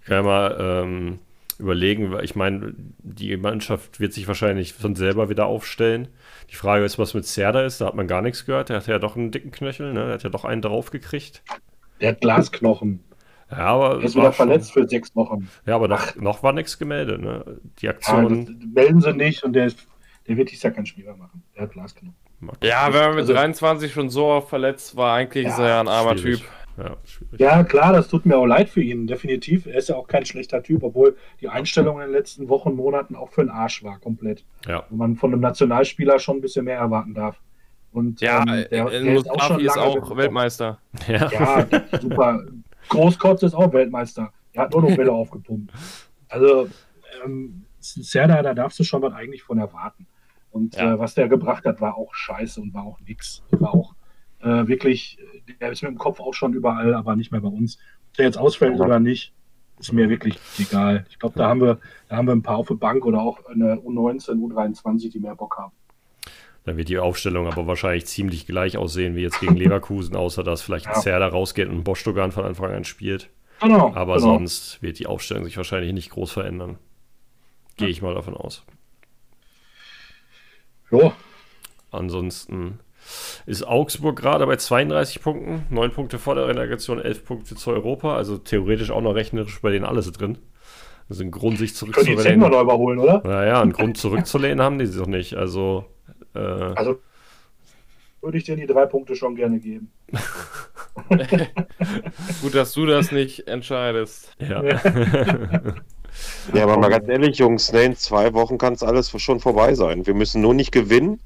Kann 0.05 0.17
ja 0.17 0.23
mal 0.23 0.57
ähm, 0.61 1.19
überlegen, 1.59 2.13
weil 2.13 2.25
ich 2.25 2.35
meine, 2.35 2.75
die 2.99 3.37
Mannschaft 3.37 4.01
wird 4.01 4.13
sich 4.13 4.29
wahrscheinlich 4.29 4.73
von 4.73 4.95
selber 4.95 5.29
wieder 5.29 5.47
aufstellen. 5.47 6.09
Die 6.51 6.57
Frage 6.57 6.85
ist, 6.85 6.99
was 6.99 7.15
mit 7.15 7.27
Serda 7.27 7.65
ist, 7.65 7.81
da 7.81 7.87
hat 7.87 7.95
man 7.95 8.09
gar 8.09 8.23
nichts 8.23 8.45
gehört. 8.45 8.69
Der 8.69 8.77
hat 8.77 8.87
ja 8.87 8.99
doch 8.99 9.17
einen 9.17 9.31
dicken 9.31 9.51
Knöchel, 9.51 9.93
ne? 9.93 10.05
Der 10.05 10.15
hat 10.15 10.23
ja 10.23 10.31
doch 10.31 10.45
einen 10.45 10.63
draufgekriegt. 10.63 11.43
Der 12.01 12.11
hat 12.11 12.21
Glasknochen. 12.21 13.05
Ja, 13.51 13.67
aber 13.67 13.99
er 13.99 14.03
ist 14.03 14.17
wieder 14.17 14.33
verletzt 14.33 14.73
für 14.73 14.89
sechs 14.89 15.15
Wochen. 15.15 15.49
Ja, 15.67 15.77
aber 15.77 15.87
noch, 15.87 16.17
noch 16.17 16.43
war 16.43 16.53
nichts 16.53 16.79
gemeldet, 16.79 17.21
ne? 17.21 17.61
Die 17.79 17.89
Aktion. 17.89 18.59
Ja, 18.61 18.67
melden 18.83 19.01
sie 19.01 19.13
nicht 19.13 19.45
und 19.45 19.53
der, 19.53 19.67
ist, 19.67 19.87
der 20.27 20.37
wird 20.37 20.51
dies 20.51 20.63
Jahr 20.63 20.73
kein 20.73 20.87
Spieler 20.87 21.17
machen. 21.17 21.43
Der 21.55 21.65
hat 21.65 21.73
Glasknochen. 21.73 22.24
Ja, 22.63 22.93
wenn 22.93 23.01
man 23.01 23.11
mit 23.11 23.21
also, 23.21 23.33
23 23.35 23.93
schon 23.93 24.11
so 24.11 24.27
oft 24.27 24.49
verletzt 24.49 24.97
war, 24.97 25.17
eigentlich 25.17 25.45
ja, 25.45 25.51
ist 25.51 25.59
er 25.59 25.69
ja 25.69 25.81
ein 25.81 25.89
armer 25.89 26.17
schwierig. 26.17 26.41
Typ. 26.41 26.51
Ja, 26.77 26.97
ja, 27.39 27.63
klar, 27.63 27.93
das 27.93 28.09
tut 28.09 28.27
mir 28.27 28.37
auch 28.37 28.47
leid 28.47 28.69
für 28.69 28.83
ihn, 28.83 29.07
definitiv. 29.07 29.67
Er 29.67 29.77
ist 29.77 29.89
ja 29.89 29.95
auch 29.95 30.09
kein 30.09 30.27
schlechter 30.27 30.61
Typ, 30.63 30.83
obwohl 30.83 31.17
die 31.41 31.49
Einstellung 31.49 32.01
in 32.01 32.07
den 32.07 32.13
letzten 32.13 32.49
Wochen, 32.49 32.75
Monaten 32.75 33.15
auch 33.15 33.31
für 33.31 33.43
den 33.43 33.51
Arsch 33.51 33.85
war, 33.85 33.99
komplett. 34.01 34.45
Ja. 34.67 34.85
Wo 34.91 34.97
man 34.97 35.15
von 35.15 35.33
einem 35.33 35.41
Nationalspieler 35.41 36.19
schon 36.19 36.39
ein 36.39 36.41
bisschen 36.41 36.65
mehr 36.65 36.79
erwarten 36.79 37.15
darf. 37.15 37.41
Und, 37.93 38.21
ja, 38.21 38.41
ähm, 38.41 38.47
der, 38.47 38.67
der 38.91 39.15
ist 39.15 39.31
auch, 39.31 39.41
schon 39.41 39.61
ist 39.61 39.79
auch 39.79 40.17
Weltmeister. 40.17 40.79
Ja. 41.07 41.31
ja, 41.31 41.67
super. 42.01 42.43
Großkotz 42.89 43.45
ist 43.45 43.55
auch 43.55 43.73
Weltmeister. 43.73 44.33
Er 44.53 44.65
hat 44.65 44.73
nur 44.73 44.83
noch 44.83 44.97
Bälle 44.97 45.13
aufgepumpt. 45.13 45.73
Also, 46.29 46.69
ähm, 47.25 47.67
Serda, 47.79 48.43
da 48.43 48.53
darfst 48.53 48.81
du 48.81 48.85
schon 48.85 49.01
was 49.03 49.13
eigentlich 49.13 49.45
von 49.45 49.59
erwarten. 49.59 50.07
Und 50.55 50.77
ja. 50.77 50.95
äh, 50.95 50.99
was 51.01 51.15
der 51.15 51.29
gebracht 51.29 51.65
hat, 51.65 51.81
war 51.81 51.99
auch 51.99 52.15
scheiße 52.15 52.61
und 52.61 52.73
war 52.75 52.85
auch 52.85 53.01
nix. 53.01 53.43
War 53.51 53.75
auch 53.75 53.95
äh, 54.41 54.69
wirklich, 54.69 55.19
der 55.61 55.73
ist 55.73 55.83
mit 55.83 55.91
dem 55.91 55.99
Kopf 55.99 56.21
auch 56.21 56.33
schon 56.33 56.53
überall, 56.53 56.95
aber 56.95 57.17
nicht 57.17 57.33
mehr 57.33 57.41
bei 57.41 57.49
uns. 57.49 57.77
Ob 58.11 58.17
der 58.19 58.27
jetzt 58.27 58.39
ausfällt 58.39 58.79
oder 58.79 59.01
nicht, 59.01 59.33
ist 59.81 59.93
mir 59.93 60.09
wirklich 60.09 60.39
egal. 60.61 61.07
Ich 61.11 61.19
glaube, 61.19 61.37
da 61.37 61.49
haben 61.49 61.61
wir, 61.61 61.81
da 62.09 62.17
haben 62.17 62.29
wir 62.29 62.33
ein 62.37 62.43
paar 62.43 62.59
auf 62.59 62.69
der 62.69 62.77
Bank 62.77 63.05
oder 63.05 63.21
auch 63.21 63.45
eine 63.47 63.79
U19, 63.79 64.35
U23, 64.37 65.11
die 65.11 65.19
mehr 65.19 65.35
Bock 65.35 65.59
haben. 65.59 65.73
Dann 66.63 66.77
wird 66.77 66.89
die 66.89 66.99
Aufstellung 66.99 67.49
aber 67.49 67.67
wahrscheinlich 67.67 68.07
ziemlich 68.07 68.47
gleich 68.47 68.79
aussehen 68.79 69.17
wie 69.17 69.23
jetzt 69.23 69.41
gegen 69.41 69.57
Leverkusen, 69.57 70.15
außer 70.15 70.45
dass 70.45 70.63
vielleicht 70.63 70.87
ein 70.87 70.95
ja. 70.95 71.01
Zerda 71.01 71.27
rausgeht 71.27 71.69
und 71.69 71.79
ein 71.79 71.85
Bostogan 71.85 72.31
von 72.31 72.45
Anfang 72.45 72.71
an 72.71 72.85
spielt. 72.85 73.29
Genau, 73.61 73.93
aber 73.95 74.15
genau. 74.19 74.35
sonst 74.35 74.81
wird 74.83 75.01
die 75.01 75.07
Aufstellung 75.07 75.45
sich 75.45 75.57
wahrscheinlich 75.57 75.93
nicht 75.93 76.11
groß 76.11 76.31
verändern. 76.31 76.79
Gehe 77.77 77.89
ich 77.89 78.03
mal 78.03 78.15
davon 78.15 78.35
aus. 78.35 78.65
Ja. 81.03 81.13
Ansonsten 81.91 82.81
ist 83.47 83.67
Augsburg 83.67 84.17
gerade 84.17 84.47
bei 84.47 84.57
32 84.57 85.23
Punkten, 85.23 85.67
9 85.71 85.91
Punkte 85.91 86.19
vor 86.19 86.35
der 86.35 86.49
Relegation, 86.49 86.99
11 86.99 87.25
Punkte 87.25 87.55
zu 87.55 87.71
Europa, 87.71 88.17
also 88.17 88.39
theoretisch 88.39 88.91
auch 88.91 89.03
noch 89.03 89.15
rechnerisch 89.15 89.61
bei 89.61 89.71
denen 89.71 89.85
alles 89.85 90.11
drin. 90.13 90.39
Also 91.09 91.23
ein 91.23 91.31
Grund, 91.31 91.59
sich 91.59 91.75
zurückzulehnen. 91.75 92.23
Können 92.23 92.41
die 92.41 92.49
noch 92.49 92.63
überholen, 92.63 92.99
oder? 92.99 93.23
Naja, 93.25 93.61
einen 93.61 93.73
Grund 93.73 93.99
zurückzulehnen 93.99 94.63
haben 94.63 94.79
die 94.79 94.91
doch 94.91 95.07
nicht. 95.07 95.35
Also, 95.35 95.85
äh, 96.35 96.39
also 96.39 96.99
würde 98.23 98.39
ich 98.39 98.45
dir 98.45 98.57
die 98.57 98.67
drei 98.67 98.87
Punkte 98.87 99.15
schon 99.15 99.37
gerne 99.37 99.61
geben. 99.61 99.93
Gut, 102.41 102.55
dass 102.55 102.73
du 102.73 102.87
das 102.87 103.13
nicht 103.13 103.47
entscheidest. 103.47 104.35
Ja. 104.39 104.63
ja, 106.53 106.65
aber 106.65 106.77
mal 106.77 106.91
ganz 106.91 107.09
ehrlich, 107.09 107.39
Jungs, 107.39 107.73
ne, 107.73 107.85
in 107.85 107.97
zwei 107.97 108.33
Wochen 108.35 108.59
kann 108.59 108.75
es 108.75 108.83
alles 108.83 109.11
schon 109.21 109.41
vorbei 109.41 109.75
sein. 109.75 110.07
Wir 110.07 110.15
müssen 110.15 110.41
nur 110.41 110.55
nicht 110.55 110.73
gewinnen 110.73 111.21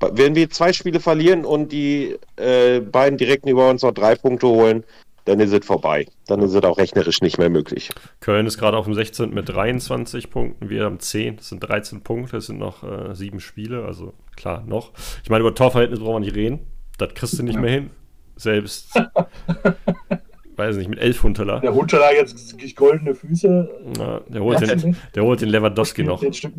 wenn 0.00 0.34
wir 0.34 0.50
zwei 0.50 0.72
Spiele 0.72 1.00
verlieren 1.00 1.44
und 1.44 1.72
die 1.72 2.16
äh, 2.36 2.80
beiden 2.80 3.18
direkten 3.18 3.48
über 3.48 3.68
uns 3.68 3.82
noch 3.82 3.92
drei 3.92 4.14
Punkte 4.14 4.46
holen, 4.46 4.84
dann 5.26 5.40
ist 5.40 5.52
es 5.52 5.64
vorbei. 5.64 6.06
Dann 6.26 6.40
ist 6.40 6.54
es 6.54 6.62
auch 6.62 6.78
rechnerisch 6.78 7.20
nicht 7.20 7.38
mehr 7.38 7.50
möglich. 7.50 7.90
Köln 8.20 8.46
ist 8.46 8.58
gerade 8.58 8.76
auf 8.76 8.86
dem 8.86 8.94
16. 8.94 9.30
mit 9.30 9.48
23 9.48 10.30
Punkten, 10.30 10.70
wir 10.70 10.84
haben 10.84 10.98
10, 10.98 11.36
das 11.36 11.50
sind 11.50 11.60
13 11.60 12.02
Punkte, 12.02 12.38
es 12.38 12.46
sind 12.46 12.58
noch 12.58 12.82
äh, 12.82 13.14
sieben 13.14 13.40
Spiele, 13.40 13.84
also 13.84 14.14
klar, 14.36 14.64
noch. 14.66 14.92
Ich 15.22 15.30
meine, 15.30 15.42
über 15.42 15.54
Torverhältnis 15.54 16.00
brauchen 16.00 16.14
wir 16.14 16.20
nicht 16.20 16.36
reden, 16.36 16.60
das 16.98 17.14
kriegst 17.14 17.38
du 17.38 17.42
nicht 17.42 17.56
ja. 17.56 17.60
mehr 17.60 17.70
hin. 17.70 17.90
Selbst, 18.36 18.94
weiß 20.60 20.76
nicht, 20.76 20.88
mit 20.88 20.98
elf 20.98 21.22
Hunterler. 21.22 21.60
Der 21.60 21.74
Hunterler 21.74 22.14
jetzt 22.14 22.54
goldene 22.76 23.14
Füße. 23.14 23.70
Ja, 23.98 24.20
der, 24.28 24.42
holt 24.42 24.60
den, 24.60 24.96
der 25.14 25.22
holt 25.24 25.40
den 25.40 25.48
Lewandowski 25.48 26.04
noch. 26.04 26.20
Den 26.20 26.32
Stück 26.32 26.54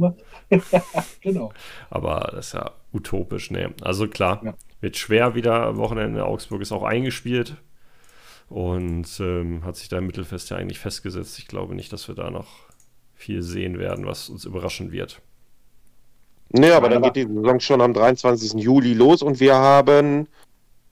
genau. 1.21 1.51
Aber 1.89 2.31
das 2.33 2.47
ist 2.47 2.53
ja 2.53 2.71
utopisch, 2.91 3.51
ne. 3.51 3.73
Also 3.81 4.07
klar, 4.07 4.41
ja. 4.43 4.53
wird 4.81 4.97
schwer 4.97 5.35
wieder. 5.35 5.77
Wochenende 5.77 6.25
Augsburg 6.25 6.61
ist 6.61 6.71
auch 6.71 6.83
eingespielt 6.83 7.55
und 8.49 9.07
ähm, 9.19 9.63
hat 9.63 9.77
sich 9.77 9.87
da 9.87 9.99
im 9.99 10.07
Mittelfest 10.07 10.49
ja 10.49 10.57
eigentlich 10.57 10.79
festgesetzt. 10.79 11.39
Ich 11.39 11.47
glaube 11.47 11.75
nicht, 11.75 11.93
dass 11.93 12.07
wir 12.07 12.15
da 12.15 12.29
noch 12.29 12.49
viel 13.13 13.43
sehen 13.43 13.79
werden, 13.79 14.05
was 14.05 14.29
uns 14.29 14.45
überraschen 14.45 14.91
wird. 14.91 15.21
Nee, 16.49 16.71
aber 16.71 16.89
dann 16.89 17.01
geht 17.01 17.15
die 17.15 17.27
Saison 17.33 17.59
schon 17.59 17.81
am 17.81 17.93
23. 17.93 18.61
Juli 18.61 18.93
los 18.93 19.21
und 19.21 19.39
wir 19.39 19.55
haben 19.55 20.27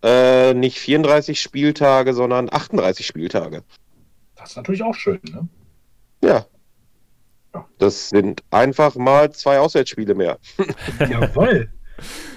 äh, 0.03 0.53
nicht 0.53 0.79
34 0.79 1.41
Spieltage, 1.41 2.13
sondern 2.13 2.49
38 2.51 3.05
Spieltage. 3.05 3.63
Das 4.35 4.51
ist 4.51 4.55
natürlich 4.55 4.83
auch 4.83 4.95
schön, 4.95 5.19
ne? 5.31 5.47
Ja. 6.23 6.45
ja. 7.53 7.65
Das 7.77 8.09
sind 8.09 8.43
einfach 8.51 8.95
mal 8.95 9.31
zwei 9.31 9.59
Auswärtsspiele 9.59 10.15
mehr. 10.15 10.37
Jawoll. 10.99 11.69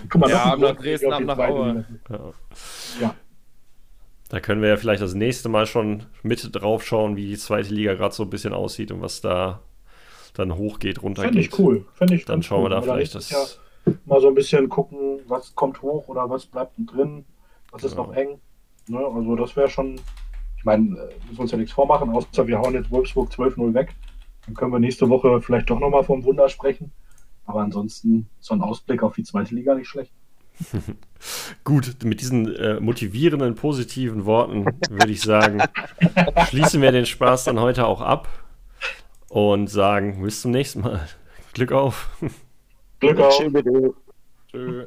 Guck 0.09 0.21
mal, 0.21 0.31
ja, 0.31 0.57
nach 0.57 0.77
Dresden, 0.77 1.13
ab 1.13 1.23
nach 1.23 1.39
Aue. 1.39 1.85
Ja. 2.11 2.33
ja. 3.01 3.15
Da 4.29 4.41
können 4.41 4.63
wir 4.63 4.71
ja 4.71 4.77
vielleicht 4.77 5.03
das 5.03 5.15
nächste 5.15 5.49
Mal 5.49 5.67
schon 5.67 6.07
mit 6.23 6.49
drauf 6.53 6.85
schauen, 6.85 7.17
wie 7.17 7.29
die 7.29 7.39
zweite 7.39 7.73
Liga 7.73 7.95
gerade 7.95 8.15
so 8.15 8.25
ein 8.25 8.31
bisschen 8.31 8.55
aussieht 8.55 8.91
und 8.91 9.03
was 9.03 9.21
da 9.21 9.61
dann 10.35 10.57
hochgeht, 10.57 11.03
runtergeht. 11.03 11.33
Fände 11.33 11.47
ich 11.47 11.59
cool. 11.59 11.85
Fänd 11.95 12.11
ich 12.11 12.25
dann 12.25 12.43
schauen 12.43 12.65
cool. 12.65 12.71
wir 12.71 12.77
da 12.77 12.83
vielleicht 12.83 13.15
das. 13.15 13.31
Ja 13.31 13.45
mal 14.05 14.21
so 14.21 14.29
ein 14.29 14.35
bisschen 14.35 14.69
gucken, 14.69 15.21
was 15.27 15.55
kommt 15.55 15.83
hoch 15.83 16.09
oder 16.09 16.29
was 16.31 16.47
bleibt 16.47 16.73
drin, 16.79 17.25
was 17.73 17.83
ist 17.83 17.97
ja. 17.97 18.03
noch 18.03 18.13
eng. 18.13 18.39
Ne? 18.87 18.99
Also 18.99 19.37
das 19.37 19.57
wäre 19.57 19.69
schon, 19.69 19.97
ich 20.57 20.65
meine, 20.65 20.97
äh, 20.99 21.15
müssen 21.29 21.41
uns 21.41 21.51
ja 21.51 21.59
nichts 21.59 21.73
vormachen, 21.73 22.11
außer 22.11 22.47
wir 22.47 22.59
hauen 22.59 22.75
jetzt 22.75 22.91
Wolfsburg 22.91 23.31
12-0 23.31 23.75
weg. 23.75 23.95
Dann 24.47 24.55
können 24.55 24.73
wir 24.73 24.79
nächste 24.79 25.09
Woche 25.09 25.41
vielleicht 25.41 25.71
doch 25.71 25.81
nochmal 25.81 26.05
vom 26.05 26.25
Wunder 26.25 26.49
sprechen. 26.49 26.93
Aber 27.47 27.61
ansonsten 27.61 28.29
so 28.39 28.55
ein 28.55 28.61
Ausblick 28.61 29.03
auf 29.03 29.15
die 29.15 29.25
zweite 29.25 29.55
Liga 29.55 29.75
nicht 29.75 29.89
schlecht. 29.89 30.13
Gut, 31.65 31.97
mit 32.05 32.21
diesen 32.21 32.55
äh, 32.55 32.79
motivierenden, 32.79 33.55
positiven 33.55 34.27
Worten 34.27 34.67
würde 34.91 35.13
ich 35.13 35.23
sagen, 35.23 35.63
schließen 36.49 36.83
wir 36.83 36.93
den 36.93 37.07
Spaß 37.07 37.45
dann 37.45 37.59
heute 37.59 37.87
auch 37.87 38.01
ab 38.01 38.29
und 39.29 39.69
sagen 39.69 40.23
bis 40.23 40.43
zum 40.43 40.51
nächsten 40.51 40.81
Mal. 40.83 41.09
Glück 41.55 41.73
auf. 41.73 42.11
Glück 43.01 43.19
auf. 43.19 43.43
Tschüss. 44.51 44.87